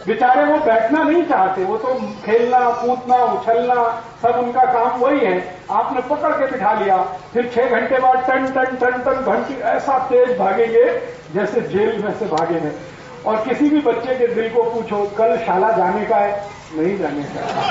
बेचारे 0.06 0.44
वो 0.44 0.58
बैठना 0.58 1.02
नहीं 1.02 1.24
चाहते, 1.24 1.64
वो 1.64 1.76
तो 1.76 1.94
खेलना, 2.26 2.70
कूदना, 2.70 3.16
उछलना, 3.16 4.04
सब 4.22 4.28
उनका 4.28 4.64
काम 4.64 5.00
वही 5.00 5.20
है। 5.20 5.56
आपने 5.70 6.00
पकड़ 6.00 6.32
के 6.32 6.50
बिठा 6.50 6.72
लिया, 6.72 6.96
फिर 7.34 7.52
छह 7.54 7.68
घंटे 7.68 7.98
बाद 7.98 8.24
टन 8.28 8.46
टन 8.46 8.64
टन 8.64 8.90
टन 8.90 9.32
घंटी, 9.32 9.60
ऐसा 9.60 9.98
तेज 9.98 10.38
भागेंगे 10.38 11.02
जैसे 11.34 11.60
जेल 11.60 12.04
में 12.04 12.18
से 12.18 12.24
भागे 12.24 12.58
हैं। 12.58 12.76
और 13.26 13.36
किसी 13.36 13.68
भी 13.68 13.80
बच्चे 13.80 14.14
के 14.14 14.26
दिल 14.26 14.48
को 14.48 14.62
पूछो, 14.62 15.12
कल 15.18 15.36
शाला 15.36 15.70
जाने 15.70 16.06
का 16.06 16.16
है? 16.16 16.44
नहीं 16.74 16.98
जाने 16.98 17.22
का। 17.22 17.62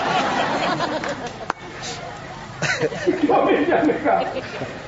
क्यों 3.11 3.51
नहीं 3.51 3.65
जाने 3.65 3.93
का? 3.93 4.19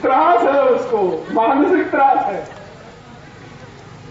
त्रास 0.02 0.42
है 0.42 0.64
उसको, 0.64 1.28
मानसिक 1.32 1.92
त्रास 1.92 2.26
है। 2.26 2.65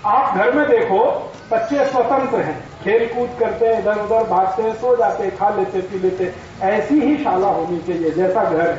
आप 0.07 0.37
घर 0.37 0.53
में 0.53 0.69
देखो, 0.69 1.33
बच्चे 1.53 1.87
स्वतंत्र 1.87 2.41
हैं। 2.41 2.69
खेल 2.85 3.15
कूद 3.15 3.37
करते 3.41 3.67
हैं 3.67 3.79
इधर 3.79 3.99
उधर 3.99 4.25
भागते 4.25 4.63
हैं, 4.63 4.75
सो 4.75 4.97
जाते 4.97 5.23
हैं, 5.23 5.37
खा 5.37 5.49
लेते 5.51 5.81
पी 5.81 5.99
लेते 5.99 6.35
ऐसी 6.63 7.01
ही 7.01 7.25
शाला 7.25 7.49
होनी 7.49 7.79
चाहिए, 7.79 8.11
जैसा 8.11 8.45
घर 8.45 8.73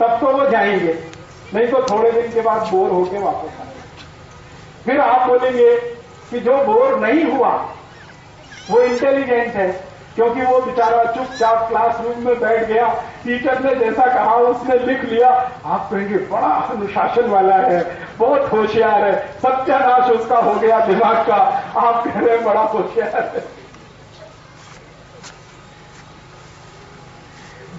तब 0.00 0.18
तो 0.20 0.26
वो 0.26 0.50
जाएँगे। 0.50 0.98
नहीं 1.54 1.66
तो 1.68 1.82
थोड़े 1.82 2.12
दिन 2.12 2.32
के 2.32 2.40
बाद 2.40 2.62
बोर 2.62 2.90
होके 2.90 3.18
वापस 3.18 3.60
आएँगे। 3.60 4.84
फिर 4.84 5.00
आप 5.00 5.28
बोलेंगे 5.28 5.76
कि 6.30 6.40
जो 6.40 6.56
बोर 6.64 6.98
नहीं 7.00 7.24
हुआ, 7.24 7.68
वो 8.70 8.80
इंटेलिजेंट 8.80 9.54
है। 9.54 9.87
क्योंकि 10.18 10.42
वो 10.42 10.60
बेचारा 10.60 11.04
चुपचाप 11.04 11.68
क्लासरूम 11.68 12.24
में 12.24 12.40
बैठ 12.40 12.64
गया 12.64 12.88
टीचर 13.24 13.58
ने 13.58 13.74
जैसा 13.74 14.06
कहा, 14.06 14.34
उसने 14.34 14.78
लिख 14.78 15.04
लिया, 15.04 15.28
आप 15.64 15.88
कहेंगे, 15.90 16.16
बड़ा 16.16 16.48
अनुशासन 16.48 17.30
वाला 17.30 17.54
है, 17.54 18.06
बहुत 18.18 18.52
होशियार 18.52 19.04
है, 19.04 19.32
सत्यानाश 19.32 20.10
उसका 20.10 20.38
हो 20.38 20.54
गया 20.54 20.80
दिमाग 20.80 21.26
का, 21.26 21.34
आप 21.80 22.04
कह 22.04 22.20
रहे 22.20 22.36
हैं, 22.36 22.44
बड़ा 22.44 22.60
होशियार 22.60 23.08
है. 23.08 23.44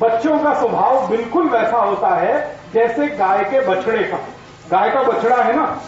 बच्चों 0.02 0.40
का 0.40 0.54
स्वभाव 0.60 1.08
बिल्कुल 1.08 1.50
वैसा 1.50 1.78
होता 1.78 2.08
है, 2.08 2.60
जैसे 2.74 3.08
गाय 3.08 3.44
के 3.44 3.62
बछड़े 3.62 4.04
का। 4.04 4.18
गाय 4.72 4.90
का 4.90 5.04
बछड़ा 5.04 5.44
है 5.44 5.56
ना, 5.56 5.82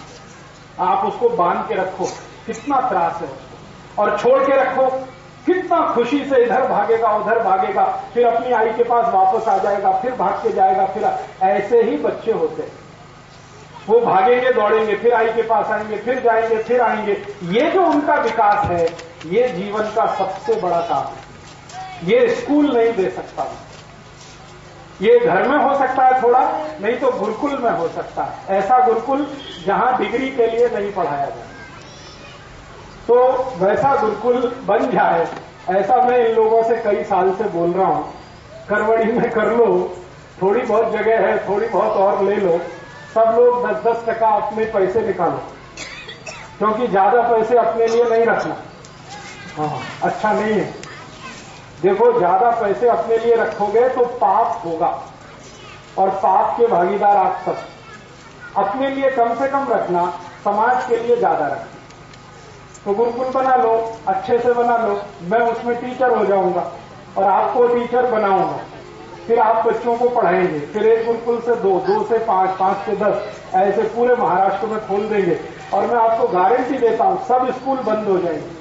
आप 0.79 1.05
उसको 1.05 1.29
बाँध 1.29 1.67
के 1.67 1.75
रखो, 1.75 2.05
कितना 2.45 2.81
त्रास 2.81 3.15
है 3.15 3.27
उसको। 3.27 4.03
और 4.03 4.17
छोड़ 4.19 4.43
के 4.43 4.51
रखो 4.51 5.07
कितना 5.45 5.93
खुशी 5.95 6.25
से 6.25 6.43
इधर 6.43 6.67
भागेगा, 6.67 7.09
उधर 7.09 7.39
भागेगा, 7.39 7.85
फिर 8.13 8.27
अपनी 8.27 8.51
आई 8.51 8.69
के 8.69 8.83
पास 8.83 9.13
वापस 9.13 9.47
आ 9.47 9.57
जाएगा, 9.57 9.91
फिर 9.91 10.11
भाग 10.11 10.33
के 10.33 10.53
जाएगा, 10.53 10.85
फिर 10.85 11.19
ऐसे 11.43 11.81
ही 11.81 11.97
बच्चे 11.97 12.31
होते 12.31 12.61
हैं। 12.61 12.71
वो 13.89 13.99
भागेंगे, 14.01 14.53
दौड़ेंगे, 14.53 14.95
फिर 14.95 15.13
आई 15.13 15.27
के 15.27 15.41
पास 15.41 15.67
आएँगे, 15.67 15.97
फिर 15.97 16.19
जाएँगे, 16.19 16.57
फिर 16.57 16.81
आएँगे। 16.81 17.25
ये 17.43 17.71
जो 17.71 17.85
उनका 17.85 18.13
विकास 18.13 18.65
है, 18.65 18.85
ये 19.25 19.49
जीवन 19.49 19.83
का 19.83 20.15
सबसे 20.15 20.61
बड़ा 20.61 20.81
काम 20.81 21.03
है। 21.03 21.31
ये 22.03 22.35
स्कूल 22.35 22.77
नहीं 22.77 22.93
दे 22.93 23.09
सकता। 23.09 23.47
ये 25.01 25.19
घर 25.19 25.47
में 25.47 25.57
हो 25.57 25.77
सकता 25.77 26.05
है 26.05 26.23
थोड़ा, 26.23 26.39
नहीं 26.81 26.97
तो 26.97 27.11
गुरुकुल 27.11 27.57
में 27.57 27.71
हो 27.71 27.87
सकता 27.87 28.23
है। 28.23 28.57
ऐसा 28.57 28.85
गुरुकुल 28.85 29.27
जहाँ 29.65 29.97
डिग्री 29.97 30.31
के 30.31 30.47
लिए 30.47 30.69
नहीं 30.69 30.93
पढ़ाया 30.93 31.25
जाए 31.25 31.50
तो 33.07 33.15
वैसा 33.57 33.95
गुरुकुल 33.95 34.35
बन 34.65 34.89
जाए। 34.91 35.27
ऐसा 35.69 35.95
मैं 36.01 36.17
इन 36.17 36.35
लोगों 36.35 36.61
से 36.63 36.75
कई 36.75 37.03
साल 37.03 37.33
से 37.35 37.43
बोल 37.49 37.71
रहा 37.71 37.87
हूँ। 37.87 38.13
करवड़ी 38.69 39.11
में 39.11 39.29
कर 39.31 39.51
लो, 39.51 39.67
थोड़ी 40.41 40.61
बहुत 40.61 40.91
जगह 40.91 41.27
है, 41.27 41.37
थोड़ी 41.49 41.67
बहुत 41.67 41.91
और 41.91 42.23
ले 42.23 42.35
लो। 42.35 42.57
सब 43.13 43.35
लोग 43.37 43.67
दस 43.67 43.83
दस 43.83 44.03
टका 44.09 44.27
अपने 44.27 44.65
पैसे 44.65 45.01
निकालो। 45.01 45.41
क्योंकि 46.57 46.87
ज़्यादा 46.87 47.21
पैसे 47.21 47.57
अपने 47.57 47.87
लिए 47.87 48.03
नहीं 48.03 48.25
रखना। 48.25 48.55
हाँ 49.57 49.81
अच्छा 50.03 50.31
नहीं 50.31 50.53
है। 50.53 50.73
देखो, 51.81 52.11
ज़्यादा 52.17 52.49
पैसे 52.51 52.87
अपने 52.87 53.17
लिए 53.17 53.35
रखोगे 53.35 53.87
तो 53.89 54.05
पाप 54.21 54.61
होगा। 54.65 54.89
और 55.97 56.09
पाप 56.23 56.55
के 56.57 56.67
भागीदार 56.67 57.17
आप 57.17 57.41
सब। 57.45 57.57
अपने 58.57 58.89
लिए 58.89 59.09
कम 59.11 59.33
से 59.35 59.47
कम 59.47 59.67
रखना, 59.69 60.05
समाज 60.43 60.87
के 60.87 60.97
लिए 60.97 61.15
ज़्यादा 61.15 61.45
रखना। 61.45 61.70
तो 62.85 62.93
गुरुकुल 62.93 63.27
बना 63.31 63.55
लो, 63.55 63.71
अच्छे 64.07 64.37
से 64.39 64.53
बना 64.53 64.77
लो, 64.77 65.01
मैं 65.23 65.39
उसमें 65.41 65.75
टीचर 65.75 66.17
हो 66.17 66.25
जाऊँगा 66.25 66.71
और 67.17 67.23
आपको 67.23 67.67
टीचर 67.67 68.05
बनाऊँगा। 68.11 68.59
फिर 69.27 69.39
आप 69.39 69.65
बच्चों 69.65 69.95
को 69.97 70.07
पढ़ाएँगे। 70.09 70.59
फिर 70.67 70.87
एक 70.87 71.05
गुरुकुल 71.05 71.39
से 71.39 71.55
दो 71.55 71.71
दो 71.79 72.03
से 72.03 72.17
पाँच 72.19 72.57
पाँच 72.59 72.77
से 72.85 72.95
दस, 72.95 73.21
ऐसे 73.55 73.83
पूरे 73.89 74.15
महाराष्ट्र 74.15 74.67
में 74.67 74.79
खोल 74.87 75.07
देंगे। 75.09 75.37
और 75.73 75.85
मैं 75.87 75.95
आपको 75.95 76.27
गारंटी 76.27 76.77
देता 76.77 77.05
हूँ, 77.05 77.23
सब 77.25 77.51
स्कूल 77.51 77.77
बंद 77.79 78.07
हो 78.07 78.17
जाएँगे। 78.17 78.59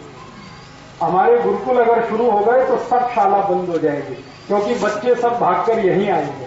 हमारे 1.00 1.38
गुरुकुल 1.38 1.78
अगर 1.78 2.04
शुरू 2.08 2.30
हो 2.30 2.40
गए 2.40 2.66
तो 2.66 2.76
सब 2.78 3.08
शाला 3.08 3.38
बंद 3.40 3.68
हो 3.68 3.78
जाएगी, 3.78 4.14
क्योंकि 4.46 4.74
बच्चे 4.74 5.14
सब 5.14 5.38
भागकर 5.38 5.78
यहीं 5.78 6.10
आएँगे। 6.10 6.46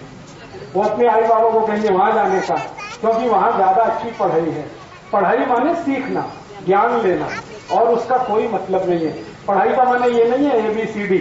वो 0.74 0.82
अपने 0.82 1.06
आई 1.06 1.22
बाबा 1.22 1.50
को 1.50 1.60
कहेंगे, 1.60 1.88
वहाँ 1.88 2.12
जाने 2.12 2.40
का। 2.40 2.54
क्योंकि 3.00 3.28
वहाँ 3.28 3.52
ज़्यादा 3.52 3.82
अच्छी 3.82 4.10
पढ़ाई 4.10 4.50
है। 4.50 4.66
पढ़ाई 5.12 5.38
माने 5.38 5.74
सीखना, 5.74 6.24
ज्ञान 6.66 7.00
लेना। 7.00 7.28
और 7.72 7.88
उसका 7.88 8.16
कोई 8.24 8.48
मतलब 8.48 8.88
नहीं 8.90 9.06
है। 9.06 9.12
पढ़ाई 9.46 9.74
का 9.76 9.84
माने 9.84 10.08
ये 10.08 10.24
नहीं 10.28 10.46
है 10.46 10.70
एबीसीडी 10.70 11.18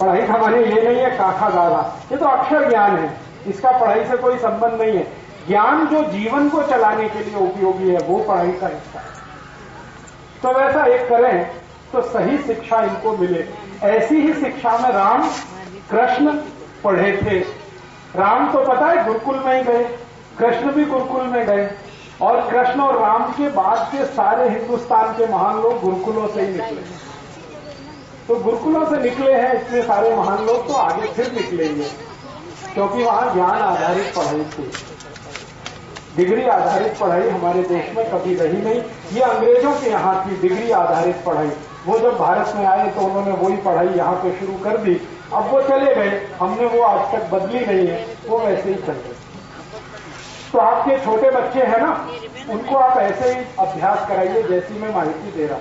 पढ़ाई 0.00 0.26
का 0.26 0.38
माने 0.38 0.58
ये 0.58 0.82
नहीं 0.82 0.98
है 0.98 1.10
काखा 1.18 1.48
गागा 1.50 1.80
ये 2.12 2.18
तो 2.18 2.26
अक्षर 2.26 2.68
ज्ञान 2.68 2.96
है। 2.96 3.16
इसका 3.48 3.70
पढ़ाई 3.78 4.04
से 4.04 4.16
कोई 4.16 4.38
संबंध 4.38 4.80
नहीं 4.82 4.96
है। 4.96 5.06
ज्ञान 5.48 5.86
जो 5.86 6.02
जीवन 6.10 6.48
को 6.48 6.62
चलाने 6.62 7.08
के 7.08 7.24
लिए 7.24 7.36
उपयोगी 7.36 7.90
है, 7.90 7.98
वो 7.98 8.18
पढ़ाई 8.18 8.52
का 8.52 8.66
हिस्सा 8.66 9.00
है। 9.00 9.16
तो 10.42 10.52
वैसा 10.52 10.84
एक 10.86 11.08
करें 11.08 11.44
तो 11.92 12.02
सही 12.04 12.38
शिक्षा 12.38 12.80
इनको 12.82 13.16
मिले। 13.16 13.44
ऐसी 13.84 14.16
ही 14.16 14.32
शिक्षा 14.34 14.76
में 14.78 14.90
राम, 14.90 15.28
कृष्ण 15.90 16.32
पढ़े 16.84 17.12
थे। 17.22 17.38
राम 18.16 18.50
तो 18.52 18.64
पता 18.64 18.86
है 18.86 19.04
गुरुकुल 19.04 19.38
में 19.38 19.54
ही 19.56 19.62
गए। 19.62 19.84
कृष्ण 20.38 20.72
भी 20.72 20.84
गुरुकुल 20.84 21.26
में 21.26 21.44
गए। 21.46 21.66
और 22.20 22.40
कृष्ण 22.50 22.80
और 22.80 22.98
राम 23.00 23.24
के 23.32 23.48
बाद 23.52 23.86
के 23.90 24.04
सारे 24.14 24.48
हिंदुस्तान 24.50 25.12
के 25.12 25.26
महान 25.26 25.60
लोग 25.62 25.80
गुरुकुलों 25.80 26.26
से 26.28 26.40
ही 26.40 26.48
निकले। 26.48 26.82
तो 28.28 28.36
गुरुकुलों 28.36 28.84
से 28.86 29.02
निकले 29.02 29.32
हैं 29.32 29.52
इतने 29.54 29.82
सारे 29.82 30.14
महान 30.16 30.44
लोग 30.46 30.66
तो 30.68 30.74
आगे 30.76 31.06
फिर 31.08 31.32
निकलेंगे, 31.32 31.84
क्योंकि 32.74 33.02
वहाँ 33.02 33.32
ज्ञान 33.34 33.62
आधारित 33.62 34.12
पढ़ाई 34.16 34.44
थी। 34.54 34.70
डिग्री 36.16 36.46
आधारित 36.48 36.96
पढ़ाई 37.00 37.28
हमारे 37.28 37.62
देश 37.64 37.94
में 37.96 38.04
कभी 38.10 38.34
रही 38.34 38.62
नहीं। 38.62 38.80
ये 39.12 39.20
अंग्रेज़ों 39.22 39.72
के 39.74 39.90
यहाँ 39.90 40.14
की 40.24 40.36
डिग्री 40.38 40.70
आधारित 40.72 41.22
पढ़ाई। 41.26 41.50
वो 41.86 41.98
जब 41.98 42.18
भारत 42.18 42.52
में 42.56 42.64
आए 42.66 42.90
तो 42.90 43.00
उन्होंने 43.00 43.32
वही 43.36 43.56
पढ़ाई 43.62 43.94
यहाँ 43.96 44.14
पे 44.22 44.32
शुरू 44.38 44.58
कर 44.64 44.76
दी। 44.78 44.94
अब 45.34 45.50
वो 45.52 45.60
चले 45.62 45.94
गए, 45.94 46.20
हमने 46.40 46.66
वो 46.66 46.82
आज 46.82 47.12
तक 47.12 47.30
बदली 47.32 47.64
नहीं 47.66 47.86
है, 47.86 48.04
वो 48.28 48.38
वैसे 48.38 48.68
ही 48.68 48.74
चल 48.76 48.92
गए 48.94 49.17
तो 50.52 50.58
आपके 50.58 50.98
छोटे 51.04 51.30
बच्चे 51.30 51.62
हैं 51.62 51.80
ना, 51.80 51.90
उनको 52.50 52.76
आप 52.76 52.98
ऐसे 52.98 53.32
ही 53.32 53.44
अभ्यास 53.60 54.08
कराइए 54.08 54.42
जैसी 54.42 54.78
मैं 54.78 54.94
माहिती 54.94 55.30
दे 55.30 55.46
रहा 55.46 55.58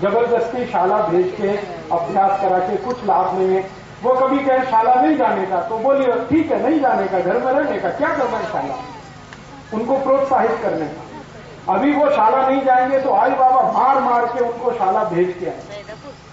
ज़बरदस्ती 0.00 0.64
शाला 0.66 0.98
भेज 1.02 1.34
के 1.40 1.48
अभ्यास 1.94 2.40
करा 2.40 2.58
के 2.58 2.76
कुछ 2.76 3.04
लाभ 3.04 3.38
नहीं 3.38 3.54
है। 3.54 3.62
वो 4.02 4.10
कभी 4.10 4.38
कहे, 4.38 4.64
शाला 4.64 4.94
नहीं 4.94 5.16
जाने 5.16 5.46
का 5.46 5.60
तो 5.60 5.78
बोलिए, 5.78 6.12
ठीक 6.30 6.52
है, 6.52 6.62
नहीं 6.68 6.80
जाने 6.80 7.06
का, 7.06 7.18
घर 7.18 7.38
में 7.38 7.52
रहने 7.52 7.78
का, 7.78 7.90
क्या 7.90 8.08
करना 8.08 8.38
है 8.38 8.44
शाला? 8.44 8.78
उनको 9.74 9.98
प्रोत्साहित 9.98 10.58
करने 10.62 10.86
का। 10.86 11.74
अभी 11.74 11.92
वो 11.92 12.10
शाला 12.10 12.48
नहीं 12.48 12.62
जाएँगे 12.64 13.00
तो 13.00 13.12
आई 13.14 13.30
बाबा 13.30 13.60
मार 13.72 13.98
मार 14.00 14.26
के 14.26 14.44
उनको 14.44 14.72
शाला 14.72 15.04
भेज 15.04 15.34
के 15.40 15.46
आए। 15.46 15.84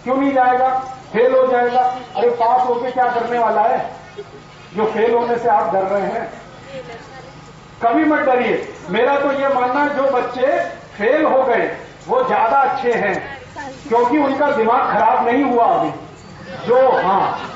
क्यों 0.04 0.16
नहीं 0.18 0.34
जाएगा? 0.34 0.70
फेल 1.14 1.36
हो 1.36 1.46
जाएगा। 1.48 1.82
अरे 2.16 2.30
पास 2.30 2.68
होके 2.68 2.92
क्या 2.92 3.12
करने 3.12 3.40
वाला 3.40 3.62
है? 3.62 3.80
जो 4.76 4.86
फेल 4.86 5.14
होने 5.16 5.38
से 5.38 5.50
आप 5.50 5.74
डर 5.74 5.84
रहे 5.84 6.08
हैं। 6.08 6.30
कभी 7.84 8.06
मत 8.06 8.20
डरिए। 8.22 8.68
मेरा 8.90 9.16
तो 9.20 9.32
ये 9.32 9.48
मानना 9.50 9.88
जो 9.88 10.10
बच्चे 10.12 10.48
फेल 10.98 11.26
हो 11.26 11.44
गए, 11.44 11.66
वो 12.08 12.24
ज़्यादा 12.24 12.58
अच्छे 12.60 12.94
हैं, 12.94 13.16
क्योंकि 13.88 14.18
उनका 14.18 14.52
दिमाग 14.52 14.92
खराब 14.92 15.28
नहीं 15.28 15.44
हुआ 15.44 15.66
अभी। 15.68 15.92
जो 16.68 16.78
हाँ 16.94 17.54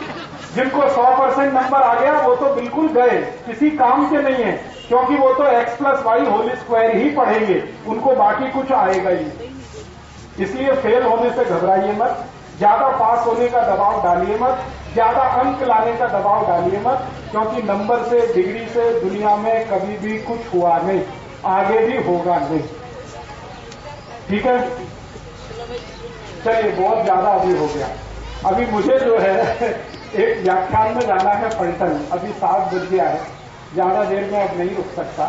जिनको 0.55 0.81
100 0.89 1.05
परसेंट 1.17 1.53
नंबर 1.53 1.81
आ 1.81 1.93
गया, 1.93 2.19
वो 2.19 2.35
तो 2.35 2.53
बिल्कुल 2.55 2.87
गए, 2.89 3.21
किसी 3.45 3.69
काम 3.77 4.09
के 4.09 4.21
नहीं 4.21 4.43
है, 4.43 4.51
क्योंकि 4.87 5.15
वो 5.15 5.33
तो 5.33 5.43
x 5.55 5.77
plus 5.77 6.03
Y 6.05 6.25
whole 6.25 6.49
square 6.55 6.95
ही 6.97 7.09
पढ़ेंगे, 7.15 7.63
उनको 7.87 8.15
बाकी 8.15 8.51
कुछ 8.51 8.71
आएगा 8.73 9.09
ही। 9.09 9.25
इसलिए 10.39 10.73
फेल 10.75 11.03
होने 11.03 11.29
से 11.29 11.45
घबराइए 11.45 11.93
मत, 11.93 12.25
ज़्यादा 12.57 12.87
पास 12.97 13.25
होने 13.27 13.47
का 13.49 13.61
दबाव 13.65 14.01
डालिए 14.03 14.37
मत 14.37 14.63
ज़्यादा 14.93 15.21
अंक 15.41 15.61
लाने 15.63 15.93
का 15.97 16.07
दबाव 16.09 16.47
डालिए 16.47 16.79
मत 16.81 17.07
क्योंकि 17.31 17.61
नंबर 17.63 18.03
से 18.09 18.19
डिग्री 18.33 18.65
से 18.69 18.89
दुनिया 19.01 19.35
में 19.35 19.67
कभी 19.67 19.97
भी 19.97 20.17
कुछ 20.21 20.53
हुआ 20.53 20.77
नहीं 20.77 21.01
आगे 21.47 21.79
भी 21.87 21.97
होगा 22.03 22.37
नहीं। 22.39 22.61
ठीक 24.29 24.45
है? 24.45 24.59
चलिए 26.43 26.71
बहुत 26.71 27.03
ज़्यादा 27.03 27.29
अभी 27.29 27.57
हो 27.57 27.67
गया। 27.67 27.87
अभी 28.45 28.65
मुझे 28.65 28.99
जो 28.99 29.17
है 29.19 29.35
एक 30.15 30.41
व्याख्यान 30.43 30.95
में 30.95 31.05
जाना 31.07 31.31
है 31.33 31.49
पलटन। 31.59 32.05
अभी 32.11 32.31
सात 32.33 32.73
बज 32.73 32.89
गया 32.89 33.07
है। 33.09 33.19
ज़्यादा 33.73 34.03
देर 34.03 34.29
में 34.31 34.39
अब 34.39 34.57
नहीं 34.57 34.75
रुक 34.75 34.89
सकता। 34.95 35.25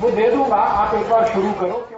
वो 0.00 0.10
दे 0.10 0.30
दूँगा 0.30 0.56
आप 0.56 0.94
एक 0.94 1.08
बार 1.10 1.28
शुरू 1.28 1.52
करो। 1.60 1.95